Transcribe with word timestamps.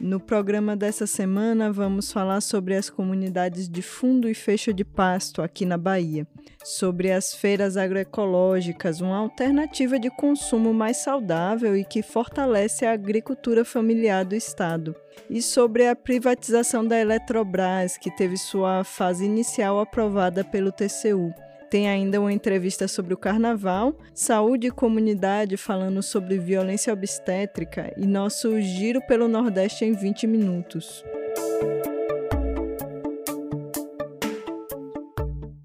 No 0.00 0.20
programa 0.20 0.76
dessa 0.76 1.08
semana, 1.08 1.72
vamos 1.72 2.12
falar 2.12 2.40
sobre 2.40 2.76
as 2.76 2.88
comunidades 2.88 3.68
de 3.68 3.82
fundo 3.82 4.28
e 4.28 4.34
fecho 4.34 4.72
de 4.72 4.84
pasto 4.84 5.42
aqui 5.42 5.66
na 5.66 5.76
Bahia, 5.76 6.24
sobre 6.62 7.10
as 7.10 7.34
feiras 7.34 7.76
agroecológicas, 7.76 9.00
uma 9.00 9.16
alternativa 9.16 9.98
de 9.98 10.08
consumo 10.08 10.72
mais 10.72 10.98
saudável 10.98 11.76
e 11.76 11.84
que 11.84 12.00
fortalece 12.00 12.86
a 12.86 12.92
agricultura 12.92 13.64
familiar 13.64 14.24
do 14.24 14.36
Estado, 14.36 14.94
e 15.28 15.42
sobre 15.42 15.88
a 15.88 15.96
privatização 15.96 16.86
da 16.86 16.96
Eletrobras, 16.96 17.98
que 17.98 18.14
teve 18.14 18.36
sua 18.36 18.84
fase 18.84 19.24
inicial 19.24 19.80
aprovada 19.80 20.44
pelo 20.44 20.70
TCU. 20.70 21.34
Tem 21.70 21.86
ainda 21.86 22.18
uma 22.18 22.32
entrevista 22.32 22.88
sobre 22.88 23.12
o 23.12 23.16
carnaval, 23.16 23.94
saúde 24.14 24.68
e 24.68 24.70
comunidade 24.70 25.58
falando 25.58 26.02
sobre 26.02 26.38
violência 26.38 26.90
obstétrica 26.90 27.92
e 27.96 28.06
nosso 28.06 28.58
giro 28.58 29.02
pelo 29.06 29.28
Nordeste 29.28 29.84
em 29.84 29.92
20 29.92 30.26
minutos. 30.26 31.04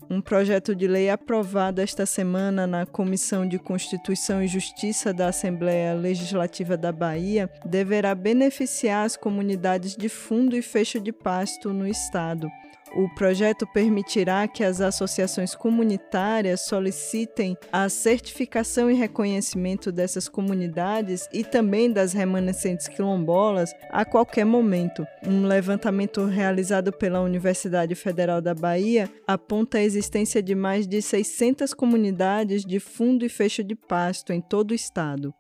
Um 0.10 0.22
projeto 0.22 0.76
de 0.76 0.88
lei 0.88 1.10
aprovado 1.10 1.80
esta 1.80 2.06
semana 2.06 2.68
na 2.68 2.86
Comissão 2.86 3.48
de 3.48 3.58
Constituição 3.58 4.44
e 4.44 4.48
Justiça 4.48 5.14
da 5.14 5.30
Assembleia 5.30 5.94
Legislativa 5.94 6.76
da 6.76 6.92
Bahia 6.92 7.50
deverá 7.66 8.14
beneficiar 8.14 9.06
as 9.06 9.16
comunidades 9.16 9.96
de 9.96 10.10
fundo 10.10 10.56
e 10.56 10.62
fecho 10.62 11.00
de 11.00 11.14
pasto 11.14 11.72
no 11.72 11.88
estado. 11.88 12.52
O 12.96 13.10
projeto 13.10 13.66
permitirá 13.66 14.48
que 14.48 14.64
as 14.64 14.80
associações 14.80 15.56
comunitárias 15.56 16.62
solicitem 16.62 17.58
a 17.72 17.90
certificação 17.90 18.90
e 18.90 18.94
reconhecimento 18.94 19.92
dessas 19.92 20.30
comunidades 20.30 21.28
e 21.34 21.44
também 21.44 21.92
das 21.92 22.14
remanescentes 22.14 22.88
quilombolas 22.88 23.74
a 23.90 24.06
qualquer 24.06 24.46
momento. 24.46 25.08
Um 25.26 25.48
levantamento 25.48 26.26
realizado 26.26 26.94
pela 26.94 27.22
Universidade 27.22 27.96
Federal 27.96 28.40
da 28.40 28.54
Bahia 28.54 29.10
aponta 29.26 29.80
a 29.80 29.84
existência 29.84 30.44
de 30.44 30.54
mais 30.54 30.88
de 30.88 31.02
600 31.02 31.74
comunidades 31.74 32.64
de 32.64 32.80
fundo 32.80 33.26
e 33.26 33.30
fecho 33.30 33.64
de 33.64 33.74
pasto 33.76 34.32
em 34.32 34.40
todo 34.40 34.70
o 34.70 34.76
estado. 34.76 35.34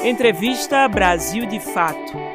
Entrevista 0.03 0.89
Brasil 0.89 1.45
de 1.47 1.61
Fato. 1.61 2.34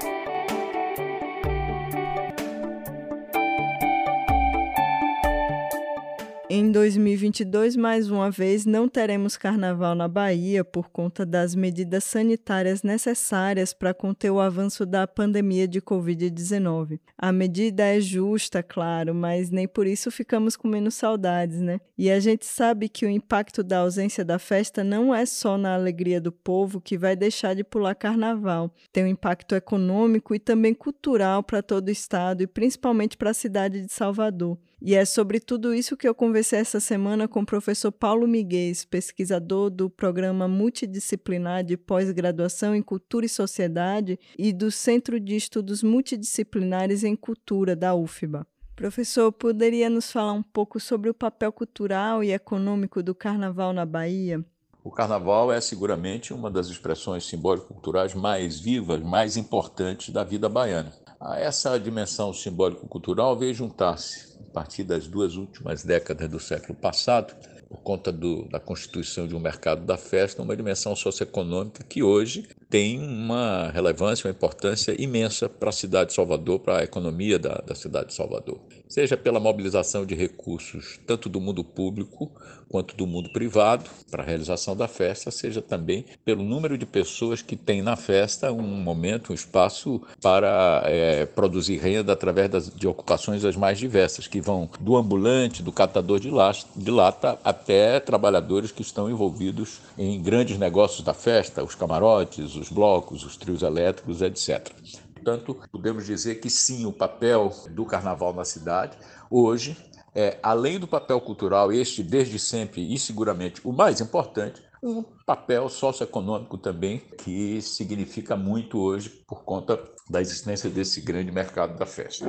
Em 6.51 6.71
2022, 6.71 7.75
mais 7.75 8.09
uma 8.09 8.31
vez, 8.31 8.65
não 8.65 8.89
teremos 8.89 9.37
carnaval 9.37 9.93
na 9.93 10.07
Bahia 10.07 10.63
por 10.63 10.89
conta 10.89 11.23
das 11.23 11.53
medidas 11.53 12.03
sanitárias 12.05 12.81
necessárias 12.81 13.71
para 13.71 13.93
conter 13.93 14.31
o 14.31 14.39
avanço 14.39 14.83
da 14.83 15.05
pandemia 15.05 15.67
de 15.67 15.79
Covid-19. 15.79 16.99
A 17.15 17.31
medida 17.31 17.83
é 17.83 18.01
justa, 18.01 18.63
claro, 18.63 19.13
mas 19.13 19.51
nem 19.51 19.67
por 19.67 19.85
isso 19.85 20.09
ficamos 20.09 20.55
com 20.55 20.67
menos 20.67 20.95
saudades, 20.95 21.61
né? 21.61 21.79
E 21.95 22.09
a 22.09 22.19
gente 22.19 22.47
sabe 22.47 22.89
que 22.89 23.05
o 23.05 23.09
impacto 23.11 23.61
da 23.61 23.81
ausência 23.81 24.25
da 24.25 24.39
festa 24.39 24.83
não 24.83 25.13
é 25.13 25.27
só 25.27 25.55
na 25.55 25.75
alegria 25.75 26.19
do 26.19 26.31
povo 26.31 26.81
que 26.81 26.97
vai 26.97 27.15
deixar 27.15 27.53
de 27.53 27.63
pular 27.63 27.93
carnaval. 27.93 28.73
Tem 28.91 29.03
um 29.03 29.07
impacto 29.07 29.53
econômico 29.53 30.33
e 30.33 30.39
também 30.39 30.73
cultural 30.73 31.43
para 31.43 31.61
todo 31.61 31.89
o 31.89 31.91
estado 31.91 32.41
e 32.41 32.47
principalmente 32.47 33.17
para 33.17 33.29
a 33.29 33.35
cidade 33.35 33.85
de 33.85 33.93
Salvador. 33.93 34.57
E 34.81 34.95
é 34.95 35.03
sobre 35.03 35.41
tudo 35.41 35.73
isso 35.73 35.97
que 35.97 36.07
eu 36.07 36.15
conversei 36.15 36.59
essa 36.59 36.79
semana 36.79 37.27
com 37.27 37.41
o 37.41 37.45
professor 37.45 37.91
Paulo 37.91 38.25
Miguel, 38.25 38.71
pesquisador 38.89 39.69
do 39.69 39.89
programa 39.89 40.47
multidisciplinar 40.47 41.65
de 41.65 41.75
pós-graduação 41.75 42.73
em 42.73 42.81
Cultura 42.81 43.25
e 43.25 43.29
Sociedade 43.29 44.17
e 44.37 44.53
do 44.53 44.71
Centro 44.71 45.19
de 45.19 45.35
Estudos 45.35 45.83
Multidisciplinares 45.83 47.03
em 47.03 47.13
Cultura 47.13 47.75
da 47.75 47.93
UFBA. 47.93 48.47
Professor, 48.73 49.29
poderia 49.33 49.89
nos 49.89 50.09
falar 50.09 50.31
um 50.31 50.41
pouco 50.41 50.79
sobre 50.79 51.09
o 51.09 51.13
papel 51.13 51.51
cultural 51.51 52.23
e 52.23 52.31
econômico 52.31 53.03
do 53.03 53.13
carnaval 53.13 53.73
na 53.73 53.85
Bahia? 53.85 54.45
O 54.81 54.89
carnaval 54.89 55.51
é 55.51 55.59
seguramente 55.59 56.33
uma 56.33 56.49
das 56.49 56.67
expressões 56.67 57.25
simbólico-culturais 57.25 58.15
mais 58.15 58.57
vivas, 58.57 59.01
mais 59.03 59.35
importantes 59.35 60.13
da 60.13 60.23
vida 60.23 60.47
baiana. 60.47 60.93
A 61.19 61.37
essa 61.37 61.77
dimensão 61.77 62.33
simbólico-cultural 62.33 63.37
veio 63.37 63.53
juntar-se 63.53 64.38
a 64.49 64.51
partir 64.51 64.83
das 64.83 65.07
duas 65.07 65.35
últimas 65.35 65.83
décadas 65.83 66.27
do 66.27 66.39
século 66.39 66.73
passado, 66.73 67.35
por 67.69 67.77
conta 67.81 68.11
do, 68.11 68.47
da 68.49 68.59
constituição 68.59 69.27
de 69.27 69.35
um 69.35 69.39
mercado 69.39 69.85
da 69.85 69.95
festa, 69.95 70.41
uma 70.41 70.57
dimensão 70.57 70.95
socioeconômica 70.95 71.83
que 71.83 72.01
hoje 72.01 72.49
tem 72.69 72.99
uma 72.99 73.71
relevância, 73.71 74.27
uma 74.27 74.31
importância 74.31 74.95
imensa 75.01 75.49
para 75.49 75.69
a 75.69 75.73
cidade 75.73 76.09
de 76.09 76.15
Salvador, 76.15 76.59
para 76.59 76.79
a 76.79 76.83
economia 76.83 77.39
da, 77.39 77.55
da 77.65 77.73
cidade 77.73 78.09
de 78.09 78.13
Salvador. 78.13 78.59
Seja 78.87 79.17
pela 79.17 79.39
mobilização 79.39 80.05
de 80.05 80.13
recursos 80.13 80.99
tanto 81.05 81.27
do 81.29 81.41
mundo 81.41 81.63
público 81.63 82.31
quanto 82.69 82.95
do 82.95 83.07
mundo 83.07 83.29
privado 83.29 83.89
para 84.11 84.21
a 84.21 84.25
realização 84.25 84.75
da 84.75 84.87
festa, 84.87 85.31
seja 85.31 85.61
também 85.61 86.05
pelo 86.23 86.43
número 86.43 86.77
de 86.77 86.85
pessoas 86.85 87.41
que 87.41 87.55
tem 87.55 87.81
na 87.81 87.95
festa 87.95 88.51
um 88.51 88.61
momento, 88.61 89.31
um 89.31 89.35
espaço 89.35 90.01
para 90.21 90.83
é, 90.85 91.25
produzir 91.25 91.77
renda 91.77 92.13
através 92.13 92.49
das, 92.49 92.69
de 92.69 92.87
ocupações 92.87 93.43
as 93.43 93.55
mais 93.55 93.79
diversas, 93.79 94.27
que 94.27 94.39
vão 94.39 94.69
do 94.79 94.95
ambulante, 94.95 95.63
do 95.63 95.71
catador 95.71 96.19
de, 96.19 96.29
de 96.75 96.91
lata, 96.91 97.39
até 97.43 97.99
trabalhadores 97.99 98.71
que 98.71 98.83
estão 98.83 99.09
envolvidos 99.09 99.79
em 99.97 100.21
grandes 100.21 100.57
negócios 100.57 101.01
da 101.01 101.13
festa, 101.13 101.63
os 101.63 101.73
camarotes, 101.73 102.55
os 102.59 102.69
blocos, 102.69 103.23
os 103.23 103.37
trios 103.37 103.61
elétricos, 103.61 104.21
etc. 104.21 104.69
Portanto, 105.13 105.57
podemos 105.71 106.05
dizer 106.05 106.35
que 106.35 106.49
sim, 106.49 106.85
o 106.85 106.93
papel 106.93 107.51
do 107.71 107.85
carnaval 107.85 108.33
na 108.33 108.45
cidade 108.45 108.97
hoje 109.29 109.77
é, 110.15 110.39
além 110.41 110.79
do 110.79 110.87
papel 110.87 111.21
cultural, 111.21 111.71
este 111.71 112.01
desde 112.01 112.39
sempre 112.39 112.93
e 112.93 112.97
seguramente 112.97 113.61
o 113.63 113.71
mais 113.71 114.01
importante, 114.01 114.61
um 114.81 115.03
papel 115.25 115.67
socioeconômico 115.69 116.57
também 116.57 116.99
que 116.99 117.61
significa 117.61 118.35
muito 118.35 118.79
hoje 118.79 119.09
por 119.27 119.43
conta 119.43 119.79
da 120.09 120.21
existência 120.21 120.69
desse 120.69 121.01
grande 121.01 121.31
mercado 121.31 121.77
da 121.77 121.85
festa. 121.85 122.25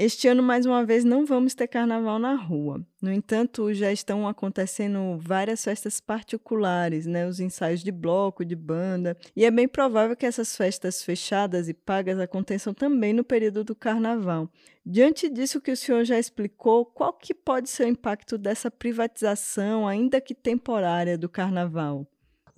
Este 0.00 0.28
ano, 0.28 0.44
mais 0.44 0.64
uma 0.64 0.84
vez, 0.84 1.02
não 1.02 1.26
vamos 1.26 1.56
ter 1.56 1.66
carnaval 1.66 2.20
na 2.20 2.36
rua. 2.36 2.86
No 3.02 3.12
entanto, 3.12 3.74
já 3.74 3.90
estão 3.90 4.28
acontecendo 4.28 5.18
várias 5.18 5.64
festas 5.64 5.98
particulares, 5.98 7.04
né? 7.04 7.26
Os 7.26 7.40
ensaios 7.40 7.82
de 7.82 7.90
bloco, 7.90 8.44
de 8.44 8.54
banda. 8.54 9.16
E 9.34 9.44
é 9.44 9.50
bem 9.50 9.66
provável 9.66 10.14
que 10.14 10.24
essas 10.24 10.56
festas 10.56 11.02
fechadas 11.02 11.68
e 11.68 11.74
pagas 11.74 12.20
aconteçam 12.20 12.72
também 12.72 13.12
no 13.12 13.24
período 13.24 13.64
do 13.64 13.74
carnaval. 13.74 14.48
Diante 14.86 15.28
disso 15.28 15.60
que 15.60 15.72
o 15.72 15.76
senhor 15.76 16.04
já 16.04 16.16
explicou, 16.16 16.86
qual 16.86 17.12
que 17.12 17.34
pode 17.34 17.68
ser 17.68 17.86
o 17.86 17.88
impacto 17.88 18.38
dessa 18.38 18.70
privatização, 18.70 19.84
ainda 19.84 20.20
que 20.20 20.32
temporária, 20.32 21.18
do 21.18 21.28
carnaval? 21.28 22.06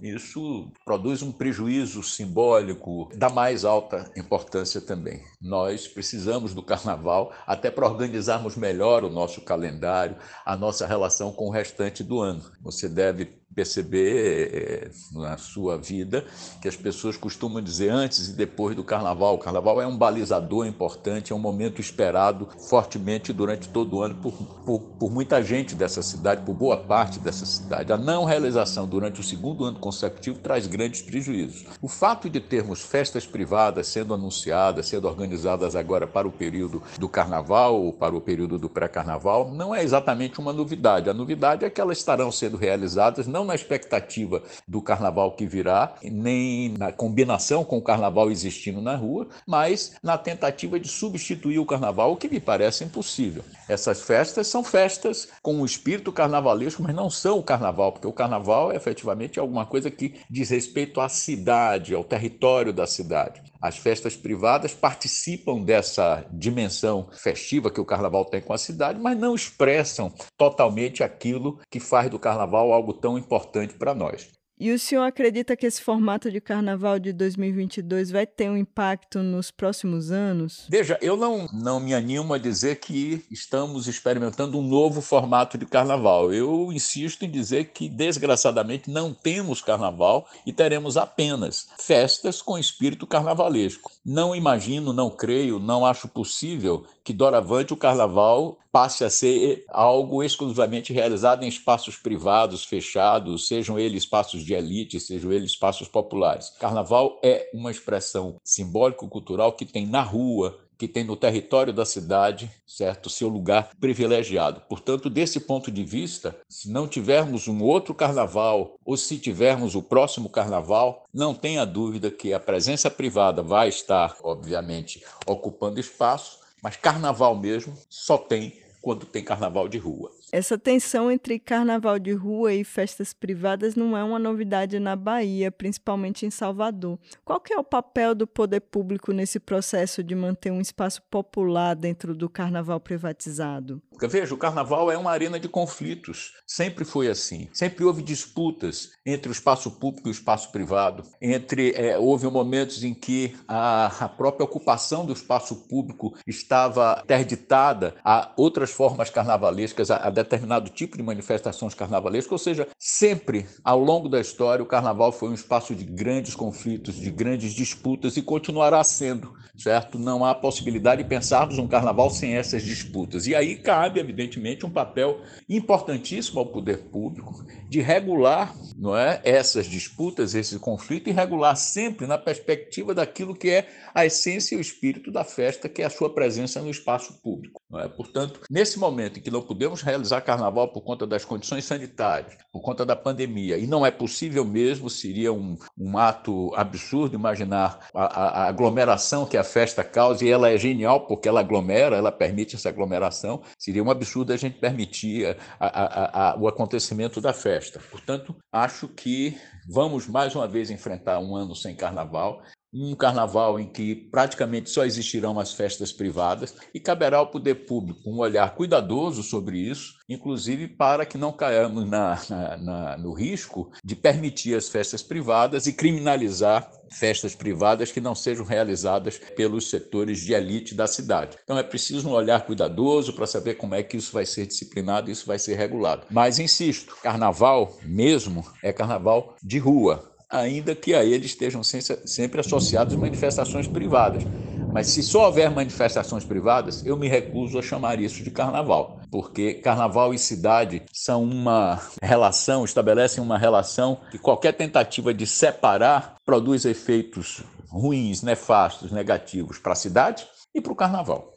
Isso 0.03 0.73
produz 0.85 1.23
um 1.23 1.31
prejuízo 1.31 2.03
simbólico 2.03 3.11
da 3.15 3.29
mais 3.29 3.65
alta 3.65 4.11
importância 4.17 4.81
também. 4.81 5.23
Nós 5.41 5.87
precisamos 5.87 6.55
do 6.55 6.63
carnaval 6.63 7.33
até 7.47 7.71
para 7.71 7.87
organizarmos 7.87 8.57
melhor 8.57 9.05
o 9.05 9.11
nosso 9.11 9.43
calendário, 9.43 10.17
a 10.45 10.57
nossa 10.57 10.87
relação 10.87 11.33
com 11.33 11.49
o 11.49 11.51
restante 11.51 12.03
do 12.03 12.21
ano. 12.21 12.43
Você 12.63 12.89
deve 12.89 13.40
perceber 13.55 14.51
é, 14.53 14.91
na 15.13 15.37
sua 15.37 15.77
vida 15.77 16.25
que 16.63 16.69
as 16.69 16.77
pessoas 16.77 17.17
costumam 17.17 17.61
dizer 17.61 17.91
antes 17.91 18.29
e 18.29 18.33
depois 18.33 18.77
do 18.77 18.85
carnaval. 18.85 19.35
O 19.35 19.39
carnaval 19.39 19.81
é 19.81 19.87
um 19.87 19.97
balizador 19.97 20.67
importante, 20.67 21.33
é 21.33 21.37
um 21.37 21.41
momento 21.41 21.81
esperado 21.81 22.49
fortemente 22.69 23.33
durante 23.33 23.69
todo 23.69 23.97
o 23.97 24.03
ano 24.03 24.15
por, 24.17 24.33
por, 24.65 24.81
por 24.81 25.11
muita 25.11 25.43
gente 25.43 25.75
dessa 25.75 26.03
cidade, 26.03 26.43
por 26.43 26.55
boa 26.55 26.77
parte 26.77 27.19
dessa 27.19 27.45
cidade. 27.45 27.93
A 27.93 27.97
não 27.97 28.25
realização 28.25 28.87
durante 28.87 29.21
o 29.21 29.25
segundo 29.25 29.65
ano 29.65 29.79
consecutivo 29.79 30.39
traz 30.39 30.67
grandes 30.67 31.03
prejuízos. 31.03 31.65
O 31.83 31.89
fato 31.89 32.31
de 32.31 32.41
termos 32.41 32.81
festas 32.81 33.27
privadas 33.27 33.89
sendo 33.89 34.15
anunciadas, 34.15 34.87
sendo 34.87 35.09
organizadas 35.09 35.75
agora 35.75 36.07
para 36.07 36.29
o 36.29 36.33
período 36.33 36.83
do 36.99 37.09
carnaval 37.09 37.81
ou 37.81 37.93
para 37.93 38.15
o 38.15 38.21
período 38.21 38.59
do 38.59 38.69
pré-carnaval, 38.69 39.51
não 39.51 39.75
é 39.75 39.83
exatamente 39.83 40.39
uma 40.39 40.53
novidade. 40.53 41.11
A 41.11 41.15
novidade 41.15 41.65
é 41.65 41.71
que 41.71 41.81
elas 41.81 41.99
estarão 41.99 42.31
sendo 42.31 42.57
realizadas 42.57 43.27
não 43.27 43.40
não 43.41 43.47
na 43.47 43.55
expectativa 43.55 44.43
do 44.69 44.83
carnaval 44.83 45.33
que 45.33 45.47
virá, 45.47 45.95
nem 46.03 46.75
na 46.77 46.93
combinação 46.93 47.65
com 47.65 47.79
o 47.79 47.83
carnaval 47.83 48.31
existindo 48.31 48.81
na 48.83 48.95
rua, 48.95 49.29
mas 49.47 49.97
na 50.03 50.19
tentativa 50.19 50.79
de 50.79 50.89
substituir 50.89 51.59
o 51.59 51.65
carnaval, 51.65 52.13
o 52.13 52.17
que 52.17 52.29
me 52.29 52.39
parece 52.39 52.85
impossível. 52.85 53.43
Essas 53.69 54.03
festas 54.03 54.47
são 54.47 54.63
festas 54.63 55.29
com 55.43 55.55
um 55.55 55.65
espírito 55.65 56.13
carnavalesco, 56.13 56.83
mas 56.83 56.95
não 56.95 57.09
são 57.09 57.39
o 57.39 57.43
carnaval, 57.43 57.93
porque 57.93 58.07
o 58.07 58.13
carnaval 58.13 58.73
é 58.73 58.77
efetivamente 58.77 59.41
alguma 59.41 59.65
coisa 59.65 59.91
que 59.91 60.21
diz 60.29 60.51
respeito 60.51 61.01
à 61.01 61.09
cidade, 61.09 61.95
ao 61.95 62.05
território 62.05 62.73
da 62.73 62.87
cidade. 62.87 63.43
As 63.61 63.77
festas 63.77 64.17
privadas 64.17 64.73
participam 64.73 65.61
dessa 65.63 66.27
dimensão 66.33 67.11
festiva 67.13 67.71
que 67.71 67.81
o 67.81 67.85
carnaval 67.85 68.25
tem 68.25 68.41
com 68.41 68.55
a 68.55 68.59
cidade, 68.59 68.99
mas 68.99 69.19
não 69.19 69.35
expressam 69.35 70.11
totalmente 70.39 71.05
aquilo 71.05 71.61
que 71.71 71.79
faz 71.79 72.09
do 72.09 72.19
carnaval 72.19 72.73
algo 72.73 72.95
tão 72.95 73.19
importante 73.19 73.75
para 73.75 73.95
nós. 73.95 74.40
E 74.63 74.71
o 74.73 74.79
senhor 74.79 75.05
acredita 75.05 75.57
que 75.57 75.65
esse 75.65 75.81
formato 75.81 76.31
de 76.31 76.39
carnaval 76.39 76.99
de 76.99 77.15
2022 77.15 78.11
vai 78.11 78.27
ter 78.27 78.51
um 78.51 78.59
impacto 78.59 79.21
nos 79.21 79.51
próximos 79.51 80.11
anos? 80.11 80.67
Veja, 80.69 80.99
eu 81.01 81.17
não, 81.17 81.49
não 81.51 81.81
me 81.81 81.95
animo 81.95 82.35
a 82.35 82.39
dizer 82.39 82.77
que 82.77 83.25
estamos 83.31 83.89
experimentando 83.89 84.59
um 84.59 84.63
novo 84.63 85.01
formato 85.01 85.57
de 85.57 85.65
carnaval. 85.65 86.31
Eu 86.31 86.71
insisto 86.75 87.25
em 87.25 87.31
dizer 87.31 87.71
que, 87.73 87.89
desgraçadamente, 87.89 88.91
não 88.91 89.15
temos 89.15 89.63
carnaval 89.63 90.29
e 90.45 90.53
teremos 90.53 90.99
apenas 90.99 91.69
festas 91.79 92.43
com 92.43 92.59
espírito 92.59 93.07
carnavalesco. 93.07 93.91
Não 94.05 94.37
imagino, 94.37 94.93
não 94.93 95.09
creio, 95.09 95.59
não 95.59 95.87
acho 95.87 96.07
possível 96.07 96.85
que 97.03 97.15
doravante 97.15 97.73
o 97.73 97.79
carnaval 97.79 98.59
passe 98.73 99.05
a 99.05 99.11
ser 99.11 99.65
algo 99.69 100.23
exclusivamente 100.23 100.93
realizado 100.93 101.43
em 101.43 101.49
espaços 101.49 101.97
privados, 101.97 102.65
fechados, 102.65 103.49
sejam 103.49 103.79
eles 103.79 104.05
espaços 104.05 104.45
de 104.45 104.50
elite, 104.55 105.01
sejam 105.01 105.33
eles 105.33 105.51
espaços 105.51 105.89
populares. 105.89 106.51
Carnaval 106.59 107.19
é 107.23 107.51
uma 107.53 107.71
expressão 107.71 108.37
simbólico-cultural 108.43 109.53
que 109.53 109.67
tem 109.67 109.87
na 109.87 110.03
rua, 110.03 110.59
que 110.81 110.89
tem 110.89 111.05
no 111.05 111.15
território 111.15 111.75
da 111.75 111.85
cidade, 111.85 112.51
certo, 112.67 113.11
seu 113.11 113.29
lugar 113.29 113.71
privilegiado. 113.79 114.63
Portanto, 114.63 115.11
desse 115.11 115.39
ponto 115.39 115.71
de 115.71 115.85
vista, 115.85 116.35
se 116.49 116.71
não 116.71 116.89
tivermos 116.89 117.47
um 117.49 117.63
outro 117.63 117.95
carnaval 117.95 118.79
ou 118.83 118.97
se 118.97 119.19
tivermos 119.19 119.75
o 119.75 119.83
próximo 119.83 120.31
carnaval, 120.31 121.05
não 121.13 121.35
tenha 121.35 121.67
dúvida 121.67 122.11
que 122.11 122.33
a 122.33 122.41
presença 122.41 122.91
privada 122.91 123.43
vai 123.43 123.69
estar, 123.69 124.17
obviamente, 124.23 125.05
ocupando 125.27 125.79
espaço, 125.79 126.39
mas 126.63 126.77
carnaval 126.77 127.37
mesmo 127.37 127.77
só 127.91 128.17
tem 128.17 128.55
quando 128.81 129.05
tem 129.05 129.23
carnaval 129.23 129.69
de 129.69 129.77
rua. 129.77 130.11
Essa 130.33 130.57
tensão 130.57 131.11
entre 131.11 131.41
carnaval 131.41 131.99
de 131.99 132.13
rua 132.13 132.55
e 132.55 132.63
festas 132.63 133.13
privadas 133.13 133.75
não 133.75 133.97
é 133.97 134.05
uma 134.05 134.19
novidade 134.19 134.79
na 134.79 134.95
Bahia, 134.95 135.51
principalmente 135.51 136.25
em 136.25 136.31
Salvador. 136.31 137.01
Qual 137.25 137.41
que 137.41 137.53
é 137.53 137.59
o 137.59 137.65
papel 137.65 138.15
do 138.15 138.29
poder 138.29 138.61
público 138.61 139.13
nesse 139.13 139.41
processo 139.41 140.05
de 140.05 140.15
manter 140.15 140.53
um 140.53 140.61
espaço 140.61 141.03
popular 141.11 141.75
dentro 141.75 142.15
do 142.15 142.29
carnaval 142.29 142.79
privatizado? 142.79 143.83
Veja, 144.09 144.33
o 144.33 144.39
carnaval 144.39 144.91
é 144.91 144.97
uma 144.97 145.11
arena 145.11 145.39
de 145.39 145.49
conflitos. 145.49 146.33
Sempre 146.47 146.85
foi 146.85 147.09
assim. 147.09 147.49
Sempre 147.53 147.85
houve 147.85 148.01
disputas 148.01 148.91
entre 149.05 149.31
o 149.31 149.33
espaço 149.33 149.71
público 149.73 150.09
e 150.09 150.11
o 150.11 150.13
espaço 150.13 150.53
privado. 150.53 151.03
Entre 151.21 151.73
é, 151.73 151.99
houve 151.99 152.27
momentos 152.29 152.85
em 152.85 152.95
que 152.95 153.37
a, 153.49 154.05
a 154.05 154.09
própria 154.09 154.45
ocupação 154.45 155.05
do 155.05 155.13
espaço 155.13 155.69
público 155.69 156.17
estava 156.27 157.01
interditada 157.05 157.97
a 158.05 158.33
outras 158.37 158.71
formas 158.71 159.11
carnavalescas, 159.11 159.91
a, 159.91 159.97
a 159.97 160.11
determinado 160.23 160.71
tipo 160.71 160.97
de 160.97 161.03
manifestações 161.03 161.75
carnavalescas, 161.75 162.33
ou 162.33 162.39
seja, 162.39 162.69
sempre 162.79 163.47
ao 163.65 163.79
longo 163.79 164.09
da 164.09 164.21
história 164.21 164.63
o 164.63 164.67
carnaval 164.67 165.13
foi 165.13 165.29
um 165.29 165.35
espaço 165.35 165.75
de 165.75 165.85
grandes 165.85 166.35
conflitos, 166.35 166.97
de 166.97 167.11
grandes 167.11 167.53
disputas 167.53 168.17
e 168.17 168.23
continuará 168.23 168.83
sendo, 168.85 169.35
certo? 169.57 169.99
Não 169.99 170.25
há 170.25 170.35
possibilidade 170.35 171.03
de 171.03 171.09
pensarmos 171.09 171.59
um 171.59 171.69
carnaval 171.69 172.11
sem 172.11 172.37
essas 172.37 172.63
disputas. 172.63 173.27
E 173.27 173.35
aí 173.35 173.57
cabe, 173.57 174.01
evidentemente, 174.01 174.67
um 174.67 174.71
papel 174.71 175.21
importantíssimo 175.49 176.41
ao 176.41 176.47
poder 176.47 176.79
público 176.91 177.45
de 177.69 177.81
regular, 177.81 178.55
não 178.77 178.97
é, 178.97 179.21
essas 179.25 179.67
disputas, 179.67 180.35
esse 180.35 180.59
conflito 180.59 181.09
e 181.09 181.13
regular 181.13 181.57
sempre 181.57 182.07
na 182.07 182.19
perspectiva 182.19 182.95
daquilo 182.95 183.35
que 183.35 183.49
é 183.49 183.69
a 183.95 184.05
essência 184.05 184.55
e 184.55 184.59
o 184.59 184.61
espírito 184.61 185.13
da 185.13 185.23
festa, 185.23 185.69
que 185.69 185.83
é 185.83 185.85
a 185.85 185.91
sua 185.91 186.13
presença 186.13 186.61
no 186.61 186.71
espaço 186.71 187.21
público. 187.23 187.61
É? 187.75 187.87
Portanto, 187.89 188.41
nesse 188.51 188.79
momento 188.79 189.19
em 189.19 189.23
que 189.23 189.31
não 189.31 189.43
podemos 189.43 189.83
realizar 189.83 190.10
carnaval 190.19 190.69
por 190.69 190.81
conta 190.81 191.07
das 191.07 191.27
condições 191.27 191.67
sanitárias, 191.67 192.39
por 192.51 192.63
conta 192.63 192.87
da 192.87 192.97
pandemia, 192.97 193.59
e 193.59 193.67
não 193.67 193.85
é 193.85 193.91
possível 193.91 194.43
mesmo, 194.47 194.89
seria 194.89 195.31
um, 195.31 195.59
um 195.77 195.99
ato 195.99 196.51
absurdo 196.57 197.15
imaginar 197.15 197.81
a, 197.95 198.05
a, 198.05 198.29
a, 198.29 198.49
aglomeração 198.49 199.27
que 199.27 199.37
a 199.37 199.45
festa 199.45 199.85
causa, 199.85 200.25
e 200.25 200.31
ela 200.31 200.49
é 200.49 200.57
genial 200.57 201.07
porque 201.07 201.29
ela 201.29 201.41
aglomera, 201.41 201.97
ela 201.97 202.11
permite 202.11 202.57
essa 202.57 202.71
aglomeração, 202.71 203.43
seria 203.59 203.85
um 203.85 203.91
absurdo 203.91 204.33
a 204.33 204.37
gente 204.39 204.59
permitir 204.59 205.37
a, 205.61 206.35
o 206.39 206.49
acontecimento 206.49 207.21
da 207.21 207.35
festa. 207.35 207.79
Portanto, 207.91 208.35
acho 208.51 208.89
que 208.89 209.37
vamos 209.69 210.07
mais 210.07 210.35
uma 210.35 210.49
vez 210.49 210.71
enfrentar 210.71 211.19
um 211.19 211.37
ano 211.37 211.55
sem 211.55 211.75
carnaval 211.75 212.43
um 212.73 212.95
carnaval 212.95 213.59
em 213.59 213.67
que 213.67 213.95
praticamente 213.95 214.71
só 214.71 214.85
existirão 214.85 215.39
as 215.39 215.53
festas 215.53 215.93
privadas 215.93 216.55
e 216.73 216.79
caberá 216.79 217.19
ao 217.19 217.31
poder 217.31 217.67
público 217.67 218.09
um 218.09 218.19
olhar 218.19 218.55
cuidadoso 218.55 219.23
sobre 219.23 219.59
isso, 219.59 219.95
inclusive 220.09 220.69
para 220.69 221.05
que 221.05 221.19
não 221.19 221.33
caiamos 221.33 221.89
na, 221.89 222.19
na, 222.29 222.57
na, 222.57 222.97
no 222.97 223.13
risco 223.13 223.71
de 223.85 223.97
permitir 223.97 224.55
as 224.55 224.69
festas 224.69 225.03
privadas 225.03 225.67
e 225.67 225.73
criminalizar 225.73 226.71
festas 226.93 227.35
privadas 227.35 227.93
que 227.93 228.01
não 228.01 228.15
sejam 228.15 228.45
realizadas 228.45 229.19
pelos 229.37 229.71
setores 229.71 230.19
de 230.19 230.33
elite 230.33 230.75
da 230.75 230.87
cidade. 230.87 231.39
Então 231.45 231.57
é 231.57 231.63
preciso 231.63 232.09
um 232.09 232.13
olhar 232.13 232.45
cuidadoso 232.45 233.13
para 233.13 233.27
saber 233.27 233.55
como 233.55 233.75
é 233.75 233.83
que 233.83 233.97
isso 233.97 234.13
vai 234.13 234.27
ser 234.27 234.47
disciplinado 234.47 235.11
isso 235.11 235.27
vai 235.27 235.39
ser 235.39 235.55
regulado. 235.57 236.07
Mas 236.11 236.39
insisto, 236.39 236.97
carnaval 237.03 237.79
mesmo 237.83 238.45
é 238.63 238.73
carnaval 238.73 239.37
de 239.43 239.59
rua, 239.59 240.10
ainda 240.31 240.75
que 240.75 240.95
a 240.95 241.05
ele 241.05 241.27
estejam 241.27 241.63
sempre 241.63 242.41
associados 242.41 242.95
manifestações 242.95 243.67
privadas. 243.67 244.25
Mas 244.73 244.87
se 244.87 245.03
só 245.03 245.27
houver 245.27 245.51
manifestações 245.51 246.25
privadas, 246.25 246.87
eu 246.87 246.97
me 246.97 247.09
recuso 247.09 247.59
a 247.59 247.63
chamar 247.63 248.01
isso 248.01 248.23
de 248.23 248.31
carnaval, 248.31 249.01
porque 249.11 249.55
carnaval 249.55 250.15
e 250.15 250.19
cidade 250.19 250.83
são 250.93 251.25
uma 251.25 251.81
relação, 252.01 252.65
estabelecem 252.65 253.23
uma 253.23 253.37
relação 253.37 254.01
que 254.13 254.19
qualquer 254.19 254.53
tentativa 254.53 255.13
de 255.13 255.27
separar 255.27 256.15
produz 256.25 256.65
efeitos 256.65 257.43
ruins, 257.69 258.23
nefastos, 258.23 258.93
negativos 258.93 259.59
para 259.59 259.73
a 259.73 259.77
cidade 259.77 260.27
e 260.55 260.61
para 260.61 260.73
o 260.73 260.77
carnaval. 260.77 261.30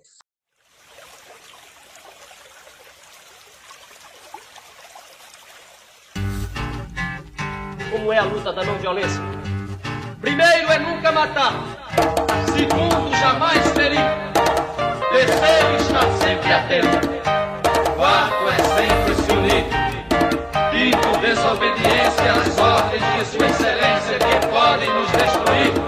Como 7.93 8.11
é 8.11 8.17
a 8.17 8.23
luta 8.23 8.51
da 8.51 8.63
não 8.63 8.73
violência. 8.79 9.21
Primeiro 10.19 10.71
é 10.71 10.79
nunca 10.79 11.11
matar. 11.11 11.53
Segundo, 12.47 13.15
jamais 13.15 13.67
ferir. 13.73 13.99
Terceiro, 15.11 15.75
estar 15.79 16.11
sempre 16.13 16.53
atento. 16.53 17.07
Quarto 17.95 18.49
é 18.49 18.63
sempre 18.81 19.15
se 19.15 19.31
unir. 19.31 19.65
Quinto, 20.71 21.19
desobediência 21.19 22.31
às 22.33 22.57
ordens 22.57 23.03
de 23.15 23.25
Sua 23.25 23.45
Excelência 23.45 24.17
que 24.17 24.47
podem 24.47 24.89
nos 24.89 25.11
destruir. 25.11 25.82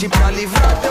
Deus 0.00 0.89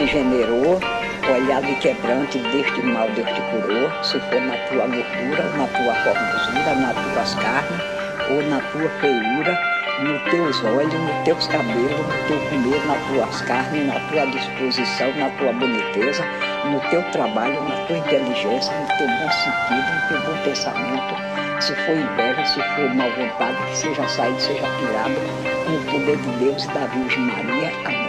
te 0.00 0.06
generou, 0.06 0.80
olhado 1.28 1.68
e 1.68 1.74
quebrante, 1.74 2.38
deste 2.38 2.82
mal 2.86 3.06
Deus 3.10 3.28
te 3.28 3.40
curou, 3.50 3.90
se 4.02 4.18
for 4.18 4.40
na 4.40 4.56
tua 4.68 4.86
gordura, 4.86 5.42
na 5.58 5.66
tua 5.66 5.94
formosura, 5.94 6.74
nas 6.74 6.96
tuas 6.96 7.34
carnes, 7.34 7.80
ou 8.30 8.42
na 8.48 8.60
tua 8.72 8.88
feiura, 8.98 9.60
nos 10.00 10.22
teus 10.30 10.64
olhos, 10.64 10.94
nos 10.94 11.24
teus 11.24 11.46
cabelos, 11.48 11.90
no 11.90 12.28
teu 12.28 12.40
comer, 12.48 12.86
nas 12.86 13.06
tuas 13.08 13.42
carnes, 13.42 13.86
na 13.86 14.00
tua 14.08 14.26
disposição, 14.28 15.12
na 15.18 15.28
tua 15.36 15.52
boniteza, 15.52 16.24
no 16.64 16.80
teu 16.88 17.02
trabalho, 17.10 17.60
na 17.62 17.84
tua 17.84 17.98
inteligência, 17.98 18.72
no 18.72 18.86
teu 18.96 19.06
bom 19.06 19.30
sentido, 19.30 19.92
no 19.92 20.08
teu 20.08 20.32
bom 20.32 20.42
pensamento. 20.42 21.14
Se 21.60 21.74
for 21.74 21.94
inveja, 21.94 22.46
se 22.46 22.62
for 22.74 22.94
mal 22.94 23.10
vontade, 23.10 23.66
que 23.66 23.76
seja 23.76 24.08
saído, 24.08 24.40
seja 24.40 24.66
tirado, 24.78 25.14
com 25.66 25.74
o 25.74 25.92
poder 25.92 26.16
de 26.16 26.30
Deus 26.42 26.64
e 26.64 26.68
da 26.68 26.86
Virgem 26.86 27.20
Maria. 27.20 27.70
Amém. 27.84 27.99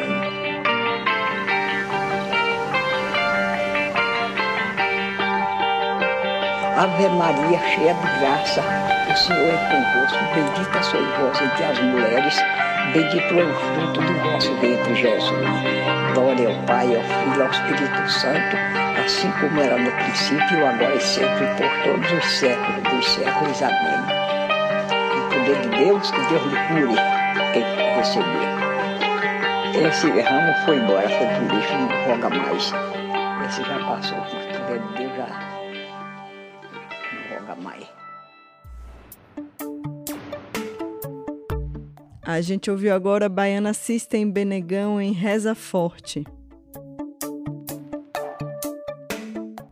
Ave 6.81 7.07
Maria, 7.09 7.59
cheia 7.59 7.93
de 7.93 8.19
graça, 8.19 8.59
o 8.59 9.15
Senhor 9.15 9.53
é 9.53 9.57
convosco. 9.69 10.17
Bendita 10.33 10.81
sois 10.81 11.07
vós 11.19 11.39
entre 11.39 11.63
as 11.63 11.79
mulheres, 11.79 12.43
bendito 12.91 13.39
é 13.39 13.43
o 13.43 13.53
fruto 13.53 14.01
do 14.01 14.13
vosso 14.23 14.51
ventre, 14.55 14.95
Jesus. 14.95 15.29
Glória 16.15 16.49
ao 16.49 16.55
Pai, 16.65 16.87
ao 16.95 17.03
Filho 17.03 17.43
ao 17.43 17.51
Espírito 17.51 18.09
Santo, 18.09 18.57
assim 18.99 19.29
como 19.39 19.61
era 19.61 19.77
no 19.77 19.91
princípio, 19.91 20.67
agora 20.67 20.95
e 20.95 21.01
sempre, 21.01 21.45
por 21.55 21.69
todos 21.83 22.11
os 22.13 22.25
séculos 22.39 22.81
dos 22.81 23.13
séculos. 23.13 23.61
Amém. 23.61 24.01
O 25.19 25.29
poder 25.29 25.61
de 25.61 25.85
Deus, 25.85 26.09
que 26.09 26.19
Deus 26.29 26.43
lhe 26.45 26.57
cure 26.67 26.95
quem 27.53 27.95
receber. 27.95 29.87
Esse 29.87 30.09
ramo 30.19 30.53
foi 30.65 30.77
embora, 30.77 31.07
foi 31.07 31.27
por 31.27 31.59
isso, 31.59 31.73
não 31.77 31.89
roga 32.07 32.29
mais. 32.31 32.73
Esse 33.47 33.63
já 33.63 33.77
passou, 33.85 34.20
A 42.23 42.39
gente 42.39 42.69
ouviu 42.69 42.93
agora 42.93 43.27
Baiana 43.27 43.73
System 43.73 44.29
Benegão 44.29 45.01
em 45.01 45.11
Reza 45.11 45.55
Forte. 45.55 46.23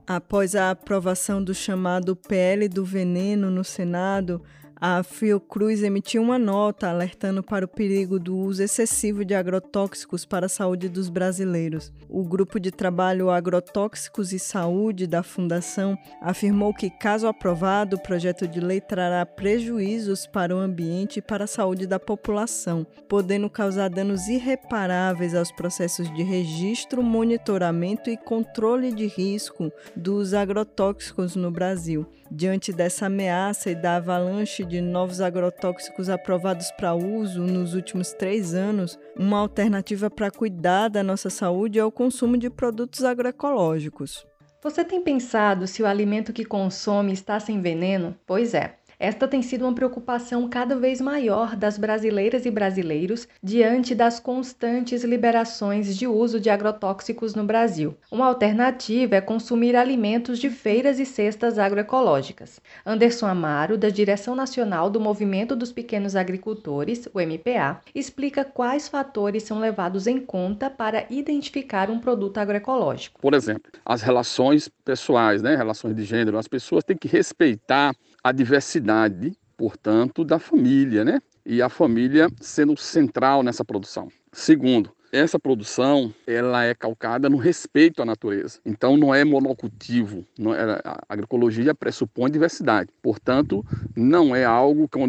Após 0.07 0.55
a 0.55 0.71
aprovação 0.71 1.43
do 1.43 1.53
chamado 1.53 2.15
PL 2.15 2.67
do 2.67 2.83
veneno 2.83 3.51
no 3.51 3.63
Senado, 3.63 4.41
a 4.81 5.03
Fiocruz 5.03 5.83
emitiu 5.83 6.21
uma 6.21 6.39
nota 6.39 6.89
alertando 6.89 7.43
para 7.43 7.65
o 7.65 7.67
perigo 7.67 8.17
do 8.17 8.37
uso 8.37 8.63
excessivo 8.63 9.25
de 9.25 9.35
agrotóxicos 9.35 10.23
para 10.23 10.45
a 10.45 10.49
saúde 10.49 10.87
dos 10.87 11.09
brasileiros. 11.09 11.91
O 12.07 12.23
grupo 12.23 12.59
de 12.59 12.71
trabalho 12.71 13.29
Agrotóxicos 13.29 14.31
e 14.31 14.39
Saúde 14.39 15.05
da 15.05 15.21
Fundação 15.21 15.97
afirmou 16.21 16.73
que, 16.73 16.89
caso 16.89 17.27
aprovado, 17.27 17.97
o 17.97 18.01
projeto 18.01 18.47
de 18.47 18.61
lei 18.61 18.79
trará 18.79 19.25
prejuízos 19.25 20.25
para 20.25 20.55
o 20.55 20.59
ambiente 20.59 21.19
e 21.19 21.21
para 21.21 21.43
a 21.43 21.47
saúde 21.47 21.85
da 21.85 21.99
população, 21.99 22.87
podendo 23.09 23.49
causar 23.49 23.89
danos 23.89 24.29
irreparáveis 24.29 25.35
aos 25.35 25.51
processos 25.51 26.13
de 26.13 26.23
registro, 26.23 27.03
monitoramento 27.03 28.09
e 28.09 28.15
controle 28.15 28.93
de 28.93 29.07
risco 29.07 29.71
dos 29.93 30.33
agrotóxicos 30.33 31.35
no 31.35 31.51
Brasil. 31.51 32.07
Diante 32.31 32.71
dessa 32.71 33.07
ameaça 33.07 33.71
e 33.71 33.75
da 33.75 33.95
avalanche 33.95 34.63
de 34.69 34.79
novos 34.79 35.19
agrotóxicos 35.19 36.09
aprovados 36.09 36.71
para 36.71 36.93
uso 36.93 37.41
nos 37.41 37.73
últimos 37.73 38.13
três 38.13 38.53
anos, 38.53 38.97
uma 39.17 39.39
alternativa 39.39 40.09
para 40.09 40.29
cuidar 40.29 40.87
da 40.87 41.03
nossa 41.03 41.29
saúde 41.29 41.79
é 41.79 41.83
o 41.83 41.91
consumo 41.91 42.37
de 42.37 42.49
produtos 42.49 43.03
agroecológicos. 43.03 44.25
Você 44.61 44.85
tem 44.85 45.01
pensado 45.01 45.65
se 45.65 45.81
o 45.81 45.87
alimento 45.87 46.31
que 46.31 46.45
consome 46.45 47.13
está 47.13 47.39
sem 47.39 47.61
veneno? 47.61 48.15
Pois 48.27 48.53
é. 48.53 48.78
Esta 48.99 49.29
tem 49.29 49.41
sido 49.41 49.63
uma 49.63 49.73
preocupação 49.73 50.49
cada 50.49 50.75
vez 50.75 50.99
maior 50.99 51.55
das 51.55 51.77
brasileiras 51.77 52.45
e 52.45 52.51
brasileiros 52.51 53.29
diante 53.41 53.95
das 53.95 54.19
constantes 54.19 55.05
liberações 55.05 55.95
de 55.97 56.05
uso 56.05 56.37
de 56.37 56.49
agrotóxicos 56.49 57.33
no 57.33 57.45
Brasil. 57.45 57.95
Uma 58.11 58.25
alternativa 58.25 59.15
é 59.15 59.21
consumir 59.21 59.73
alimentos 59.73 60.37
de 60.37 60.49
feiras 60.49 60.99
e 60.99 61.05
cestas 61.05 61.57
agroecológicas. 61.57 62.59
Anderson 62.85 63.27
Amaro, 63.27 63.77
da 63.77 63.87
Direção 63.87 64.35
Nacional 64.35 64.89
do 64.89 64.99
Movimento 64.99 65.55
dos 65.55 65.71
Pequenos 65.71 66.17
Agricultores, 66.17 67.07
o 67.13 67.21
MPA, 67.21 67.79
explica 67.95 68.43
quais 68.43 68.89
fatores 68.89 69.43
são 69.43 69.59
levados 69.59 70.07
em 70.07 70.19
conta 70.19 70.69
para 70.69 71.05
identificar 71.09 71.89
um 71.89 71.99
produto 71.99 72.37
agroecológico. 72.37 73.21
Por 73.21 73.33
exemplo, 73.33 73.71
as 73.85 74.01
relações 74.01 74.69
pessoais, 74.83 75.41
né, 75.41 75.55
relações 75.55 75.95
de 75.95 76.03
gênero, 76.03 76.37
as 76.37 76.49
pessoas 76.49 76.83
têm 76.83 76.97
que 76.97 77.07
respeitar 77.07 77.95
a 78.23 78.31
diversidade, 78.31 79.37
portanto, 79.57 80.23
da 80.23 80.39
família, 80.39 81.03
né? 81.03 81.21
E 81.45 81.61
a 81.61 81.69
família 81.69 82.29
sendo 82.39 82.77
central 82.77 83.43
nessa 83.43 83.65
produção. 83.65 84.09
Segundo, 84.31 84.91
essa 85.11 85.39
produção 85.39 86.13
ela 86.27 86.63
é 86.63 86.75
calcada 86.75 87.29
no 87.29 87.37
respeito 87.37 88.01
à 88.01 88.05
natureza. 88.05 88.59
Então 88.63 88.95
não 88.95 89.13
é 89.13 89.23
monocultivo. 89.23 90.23
Não 90.37 90.53
é, 90.53 90.79
a 90.83 90.99
agroecologia 91.09 91.73
pressupõe 91.73 92.29
diversidade. 92.29 92.91
Portanto, 93.01 93.65
não 93.95 94.35
é 94.35 94.45
algo 94.45 94.87
que, 94.87 94.99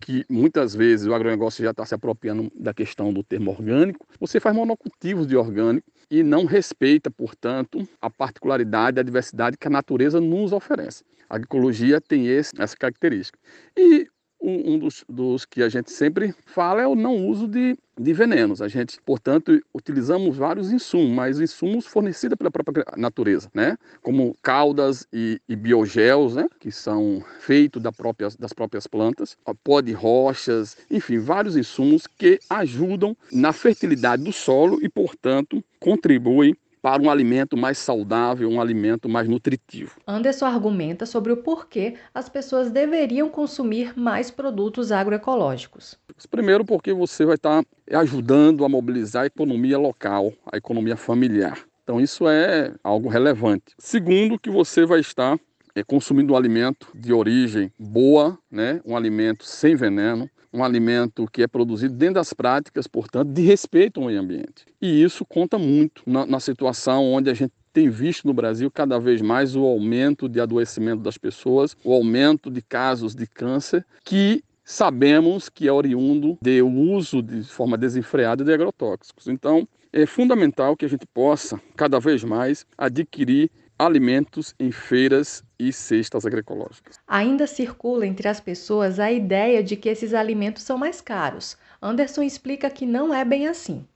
que 0.00 0.24
muitas 0.28 0.74
vezes 0.74 1.06
o 1.06 1.14
agronegócio 1.14 1.64
já 1.64 1.70
está 1.70 1.86
se 1.86 1.94
apropriando 1.94 2.50
da 2.58 2.74
questão 2.74 3.12
do 3.12 3.22
termo 3.22 3.50
orgânico. 3.50 4.06
Você 4.18 4.40
faz 4.40 4.56
monocultivos 4.56 5.26
de 5.26 5.36
orgânico 5.36 5.86
e 6.10 6.22
não 6.22 6.44
respeita, 6.44 7.10
portanto, 7.10 7.86
a 8.00 8.10
particularidade, 8.10 8.98
a 8.98 9.02
diversidade 9.02 9.56
que 9.56 9.68
a 9.68 9.70
natureza 9.70 10.20
nos 10.20 10.52
oferece. 10.52 11.04
A 11.34 11.36
agroecologia 11.36 12.00
tem 12.00 12.28
esse, 12.28 12.52
essa 12.56 12.76
característica. 12.76 13.36
E 13.76 14.06
um, 14.40 14.78
dos, 14.78 15.04
dos, 15.08 15.44
que 15.44 15.62
a 15.64 15.68
gente 15.68 15.90
sempre 15.90 16.32
fala 16.46 16.82
é 16.82 16.86
o 16.86 16.94
não 16.94 17.26
uso 17.26 17.48
de, 17.48 17.76
de 17.98 18.12
venenos. 18.12 18.62
A 18.62 18.68
gente, 18.68 19.00
portanto, 19.00 19.60
utilizamos 19.74 20.36
vários 20.36 20.70
insumos, 20.70 21.10
mas 21.10 21.40
insumos 21.40 21.86
fornecidos 21.86 22.38
pela 22.38 22.52
própria 22.52 22.84
natureza, 22.96 23.50
né? 23.52 23.76
Como 24.00 24.36
caudas 24.42 25.08
e, 25.12 25.40
e 25.48 25.56
né? 25.56 26.46
Que 26.60 26.70
são 26.70 27.24
feitos 27.40 27.82
da 27.82 27.90
própria, 27.90 28.28
das 28.38 28.52
próprias 28.52 28.86
plantas, 28.86 29.36
pó 29.64 29.80
de 29.80 29.92
rochas, 29.92 30.76
enfim, 30.88 31.18
vários 31.18 31.56
insumos 31.56 32.06
que 32.06 32.38
ajudam 32.48 33.16
na 33.32 33.52
fertilidade 33.52 34.22
do 34.22 34.32
solo 34.32 34.78
e, 34.82 34.88
portanto, 34.88 35.64
contribuem 35.80 36.54
para 36.84 37.02
um 37.02 37.10
alimento 37.10 37.56
mais 37.56 37.78
saudável, 37.78 38.46
um 38.46 38.60
alimento 38.60 39.08
mais 39.08 39.26
nutritivo. 39.26 39.92
Anderson 40.06 40.44
argumenta 40.44 41.06
sobre 41.06 41.32
o 41.32 41.38
porquê 41.38 41.94
as 42.14 42.28
pessoas 42.28 42.70
deveriam 42.70 43.30
consumir 43.30 43.98
mais 43.98 44.30
produtos 44.30 44.92
agroecológicos. 44.92 45.98
Primeiro, 46.30 46.62
porque 46.62 46.92
você 46.92 47.24
vai 47.24 47.36
estar 47.36 47.64
ajudando 47.90 48.66
a 48.66 48.68
mobilizar 48.68 49.22
a 49.22 49.26
economia 49.26 49.78
local, 49.78 50.30
a 50.52 50.58
economia 50.58 50.94
familiar. 50.94 51.58
Então, 51.82 51.98
isso 52.02 52.28
é 52.28 52.74
algo 52.84 53.08
relevante. 53.08 53.74
Segundo, 53.78 54.38
que 54.38 54.50
você 54.50 54.84
vai 54.84 55.00
estar 55.00 55.38
é, 55.74 55.82
consumindo 55.82 56.34
um 56.34 56.36
alimento 56.36 56.88
de 56.94 57.14
origem 57.14 57.72
boa, 57.78 58.38
né? 58.50 58.82
um 58.84 58.94
alimento 58.94 59.46
sem 59.46 59.74
veneno, 59.74 60.28
um 60.54 60.62
alimento 60.62 61.26
que 61.30 61.42
é 61.42 61.48
produzido 61.48 61.94
dentro 61.94 62.14
das 62.14 62.32
práticas, 62.32 62.86
portanto, 62.86 63.30
de 63.30 63.42
respeito 63.42 64.00
ao 64.00 64.06
meio 64.06 64.20
ambiente. 64.20 64.64
E 64.80 65.02
isso 65.02 65.24
conta 65.24 65.58
muito 65.58 66.02
na, 66.06 66.24
na 66.24 66.38
situação 66.38 67.04
onde 67.12 67.28
a 67.28 67.34
gente 67.34 67.52
tem 67.72 67.90
visto 67.90 68.24
no 68.24 68.32
Brasil 68.32 68.70
cada 68.70 69.00
vez 69.00 69.20
mais 69.20 69.56
o 69.56 69.64
aumento 69.64 70.28
de 70.28 70.40
adoecimento 70.40 71.02
das 71.02 71.18
pessoas, 71.18 71.76
o 71.82 71.92
aumento 71.92 72.48
de 72.48 72.62
casos 72.62 73.16
de 73.16 73.26
câncer, 73.26 73.84
que 74.04 74.44
sabemos 74.64 75.48
que 75.48 75.66
é 75.66 75.72
oriundo 75.72 76.38
do 76.40 76.66
uso 76.66 77.20
de 77.20 77.42
forma 77.42 77.76
desenfreada 77.76 78.44
de 78.44 78.52
agrotóxicos. 78.52 79.26
Então, 79.26 79.66
é 79.92 80.06
fundamental 80.06 80.76
que 80.76 80.84
a 80.84 80.88
gente 80.88 81.06
possa, 81.06 81.60
cada 81.76 81.98
vez 81.98 82.22
mais, 82.22 82.64
adquirir 82.78 83.50
alimentos 83.78 84.54
em 84.58 84.70
feiras 84.70 85.42
e 85.58 85.72
cestas 85.72 86.24
agroecológicas. 86.24 86.98
Ainda 87.06 87.46
circula 87.46 88.06
entre 88.06 88.28
as 88.28 88.40
pessoas 88.40 88.98
a 88.98 89.10
ideia 89.10 89.62
de 89.62 89.76
que 89.76 89.88
esses 89.88 90.14
alimentos 90.14 90.62
são 90.62 90.78
mais 90.78 91.00
caros. 91.00 91.56
Anderson 91.82 92.22
explica 92.22 92.70
que 92.70 92.86
não 92.86 93.14
é 93.14 93.24
bem 93.24 93.46
assim. 93.46 93.86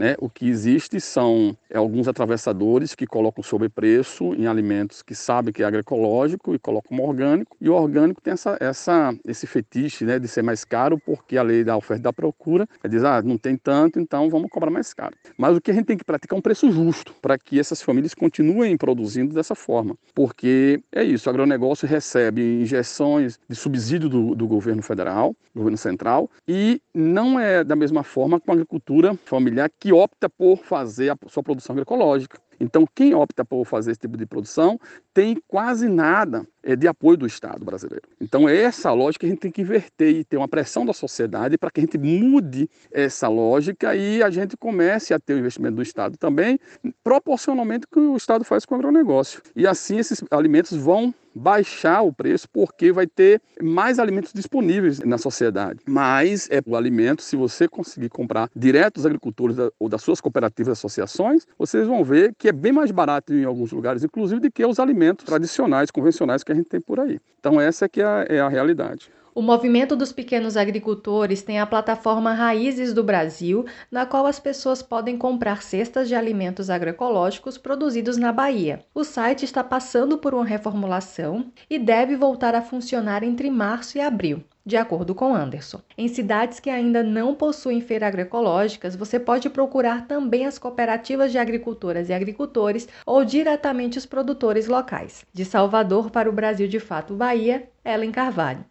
Né? 0.00 0.16
O 0.18 0.30
que 0.30 0.48
existe 0.48 0.98
são 0.98 1.54
alguns 1.74 2.08
atravessadores 2.08 2.94
que 2.94 3.06
colocam 3.06 3.44
sobrepreço 3.44 4.32
em 4.32 4.46
alimentos 4.46 5.02
que 5.02 5.14
sabem 5.14 5.52
que 5.52 5.62
é 5.62 5.66
agroecológico 5.66 6.54
e 6.54 6.58
colocam 6.58 6.98
orgânico. 7.00 7.54
E 7.60 7.68
o 7.68 7.74
orgânico 7.74 8.18
tem 8.22 8.32
essa, 8.32 8.56
essa, 8.60 9.14
esse 9.26 9.46
fetiche 9.46 10.06
né, 10.06 10.18
de 10.18 10.26
ser 10.26 10.40
mais 10.40 10.64
caro 10.64 10.98
porque 10.98 11.36
a 11.36 11.42
lei 11.42 11.62
da 11.62 11.76
oferta 11.76 12.00
e 12.00 12.04
da 12.04 12.14
procura 12.14 12.66
é 12.82 12.88
diz, 12.88 13.04
ah, 13.04 13.20
não 13.20 13.36
tem 13.36 13.58
tanto, 13.58 14.00
então 14.00 14.30
vamos 14.30 14.48
cobrar 14.48 14.70
mais 14.70 14.94
caro. 14.94 15.14
Mas 15.36 15.54
o 15.54 15.60
que 15.60 15.70
a 15.70 15.74
gente 15.74 15.84
tem 15.84 15.98
que 15.98 16.04
praticar 16.04 16.34
é 16.34 16.38
um 16.38 16.42
preço 16.42 16.72
justo 16.72 17.14
para 17.20 17.36
que 17.36 17.60
essas 17.60 17.82
famílias 17.82 18.14
continuem 18.14 18.78
produzindo 18.78 19.34
dessa 19.34 19.54
forma. 19.54 19.94
Porque 20.14 20.80
é 20.90 21.04
isso, 21.04 21.28
o 21.28 21.30
agronegócio 21.30 21.86
recebe 21.86 22.62
injeções 22.62 23.38
de 23.46 23.54
subsídio 23.54 24.08
do, 24.08 24.34
do 24.34 24.48
governo 24.48 24.80
federal, 24.80 25.36
do 25.54 25.58
governo 25.58 25.76
central, 25.76 26.30
e 26.48 26.80
não 26.94 27.38
é 27.38 27.62
da 27.62 27.76
mesma 27.76 28.02
forma 28.02 28.40
com 28.40 28.50
a 28.50 28.54
agricultura 28.54 29.14
familiar 29.26 29.68
que 29.78 29.89
opta 29.92 30.28
por 30.28 30.58
fazer 30.58 31.10
a 31.10 31.16
sua 31.28 31.42
produção 31.42 31.74
agroecológica. 31.74 32.40
Então, 32.60 32.86
quem 32.94 33.14
opta 33.14 33.42
por 33.42 33.64
fazer 33.64 33.92
esse 33.92 34.00
tipo 34.00 34.18
de 34.18 34.26
produção 34.26 34.78
tem 35.14 35.42
quase 35.48 35.88
nada 35.88 36.46
é, 36.62 36.76
de 36.76 36.86
apoio 36.86 37.16
do 37.16 37.26
Estado 37.26 37.64
brasileiro. 37.64 38.06
Então, 38.20 38.46
é 38.46 38.54
essa 38.54 38.92
lógica 38.92 39.20
que 39.20 39.26
a 39.26 39.28
gente 39.30 39.40
tem 39.40 39.50
que 39.50 39.62
inverter 39.62 40.16
e 40.16 40.24
ter 40.24 40.36
uma 40.36 40.46
pressão 40.46 40.84
da 40.84 40.92
sociedade 40.92 41.56
para 41.56 41.70
que 41.70 41.80
a 41.80 41.82
gente 41.82 41.96
mude 41.96 42.68
essa 42.92 43.28
lógica 43.28 43.96
e 43.96 44.22
a 44.22 44.28
gente 44.28 44.58
comece 44.58 45.14
a 45.14 45.18
ter 45.18 45.34
o 45.34 45.38
investimento 45.38 45.76
do 45.76 45.82
Estado 45.82 46.18
também, 46.18 46.60
proporcionalmente 47.02 47.86
que 47.90 47.98
o 47.98 48.16
Estado 48.16 48.44
faz 48.44 48.66
com 48.66 48.74
o 48.74 48.78
agronegócio. 48.78 49.40
E 49.56 49.66
assim 49.66 49.98
esses 49.98 50.22
alimentos 50.30 50.76
vão 50.76 51.14
baixar 51.34 52.02
o 52.02 52.12
preço 52.12 52.48
porque 52.52 52.92
vai 52.92 53.06
ter 53.06 53.40
mais 53.62 53.98
alimentos 53.98 54.32
disponíveis 54.32 55.00
na 55.00 55.18
sociedade. 55.18 55.80
Mas 55.86 56.48
é 56.50 56.60
o 56.66 56.76
alimento, 56.76 57.22
se 57.22 57.36
você 57.36 57.68
conseguir 57.68 58.08
comprar 58.08 58.48
direto 58.54 58.94
dos 58.94 59.06
agricultores 59.06 59.56
ou 59.78 59.88
das 59.88 60.02
suas 60.02 60.20
cooperativas 60.20 60.78
associações, 60.78 61.46
vocês 61.58 61.86
vão 61.86 62.04
ver 62.04 62.34
que 62.38 62.48
é 62.48 62.52
bem 62.52 62.72
mais 62.72 62.90
barato 62.90 63.32
em 63.32 63.44
alguns 63.44 63.72
lugares, 63.72 64.04
inclusive, 64.04 64.40
do 64.40 64.50
que 64.50 64.64
os 64.64 64.78
alimentos 64.78 65.24
tradicionais, 65.24 65.90
convencionais 65.90 66.42
que 66.42 66.52
a 66.52 66.54
gente 66.54 66.68
tem 66.68 66.80
por 66.80 67.00
aí. 67.00 67.20
Então 67.38 67.60
essa 67.60 67.84
é 67.84 67.88
que 67.88 68.00
é 68.00 68.04
a, 68.04 68.26
é 68.28 68.40
a 68.40 68.48
realidade. 68.48 69.10
O 69.32 69.40
movimento 69.40 69.94
dos 69.94 70.12
pequenos 70.12 70.56
agricultores 70.56 71.40
tem 71.40 71.60
a 71.60 71.66
plataforma 71.66 72.34
Raízes 72.34 72.92
do 72.92 73.04
Brasil, 73.04 73.64
na 73.90 74.04
qual 74.04 74.26
as 74.26 74.40
pessoas 74.40 74.82
podem 74.82 75.16
comprar 75.16 75.62
cestas 75.62 76.08
de 76.08 76.16
alimentos 76.16 76.68
agroecológicos 76.68 77.56
produzidos 77.56 78.16
na 78.16 78.32
Bahia. 78.32 78.84
O 78.92 79.04
site 79.04 79.44
está 79.44 79.62
passando 79.62 80.18
por 80.18 80.34
uma 80.34 80.44
reformulação 80.44 81.46
e 81.68 81.78
deve 81.78 82.16
voltar 82.16 82.56
a 82.56 82.62
funcionar 82.62 83.22
entre 83.22 83.48
março 83.50 83.98
e 83.98 84.00
abril. 84.00 84.42
De 84.66 84.76
acordo 84.76 85.14
com 85.14 85.34
Anderson. 85.34 85.80
Em 85.96 86.06
cidades 86.06 86.60
que 86.60 86.68
ainda 86.68 87.02
não 87.02 87.34
possuem 87.34 87.80
feiras 87.80 88.08
agroecológicas, 88.08 88.94
você 88.94 89.18
pode 89.18 89.48
procurar 89.48 90.06
também 90.06 90.44
as 90.44 90.58
cooperativas 90.58 91.32
de 91.32 91.38
agricultoras 91.38 92.08
e 92.08 92.12
agricultores 92.12 92.88
ou 93.06 93.24
diretamente 93.24 93.96
os 93.96 94.06
produtores 94.06 94.66
locais. 94.66 95.24
De 95.32 95.44
Salvador 95.44 96.10
para 96.10 96.28
o 96.28 96.32
Brasil 96.32 96.68
de 96.68 96.78
Fato 96.78 97.14
Bahia, 97.14 97.68
Ellen 97.84 98.12
Carvalho. 98.12 98.69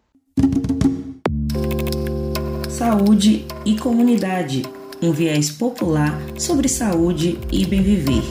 Saúde 2.80 3.44
e 3.66 3.76
comunidade 3.76 4.62
um 5.02 5.12
viés 5.12 5.50
popular 5.50 6.18
sobre 6.38 6.66
saúde 6.66 7.38
e 7.52 7.66
bem 7.66 7.82
viver. 7.82 8.22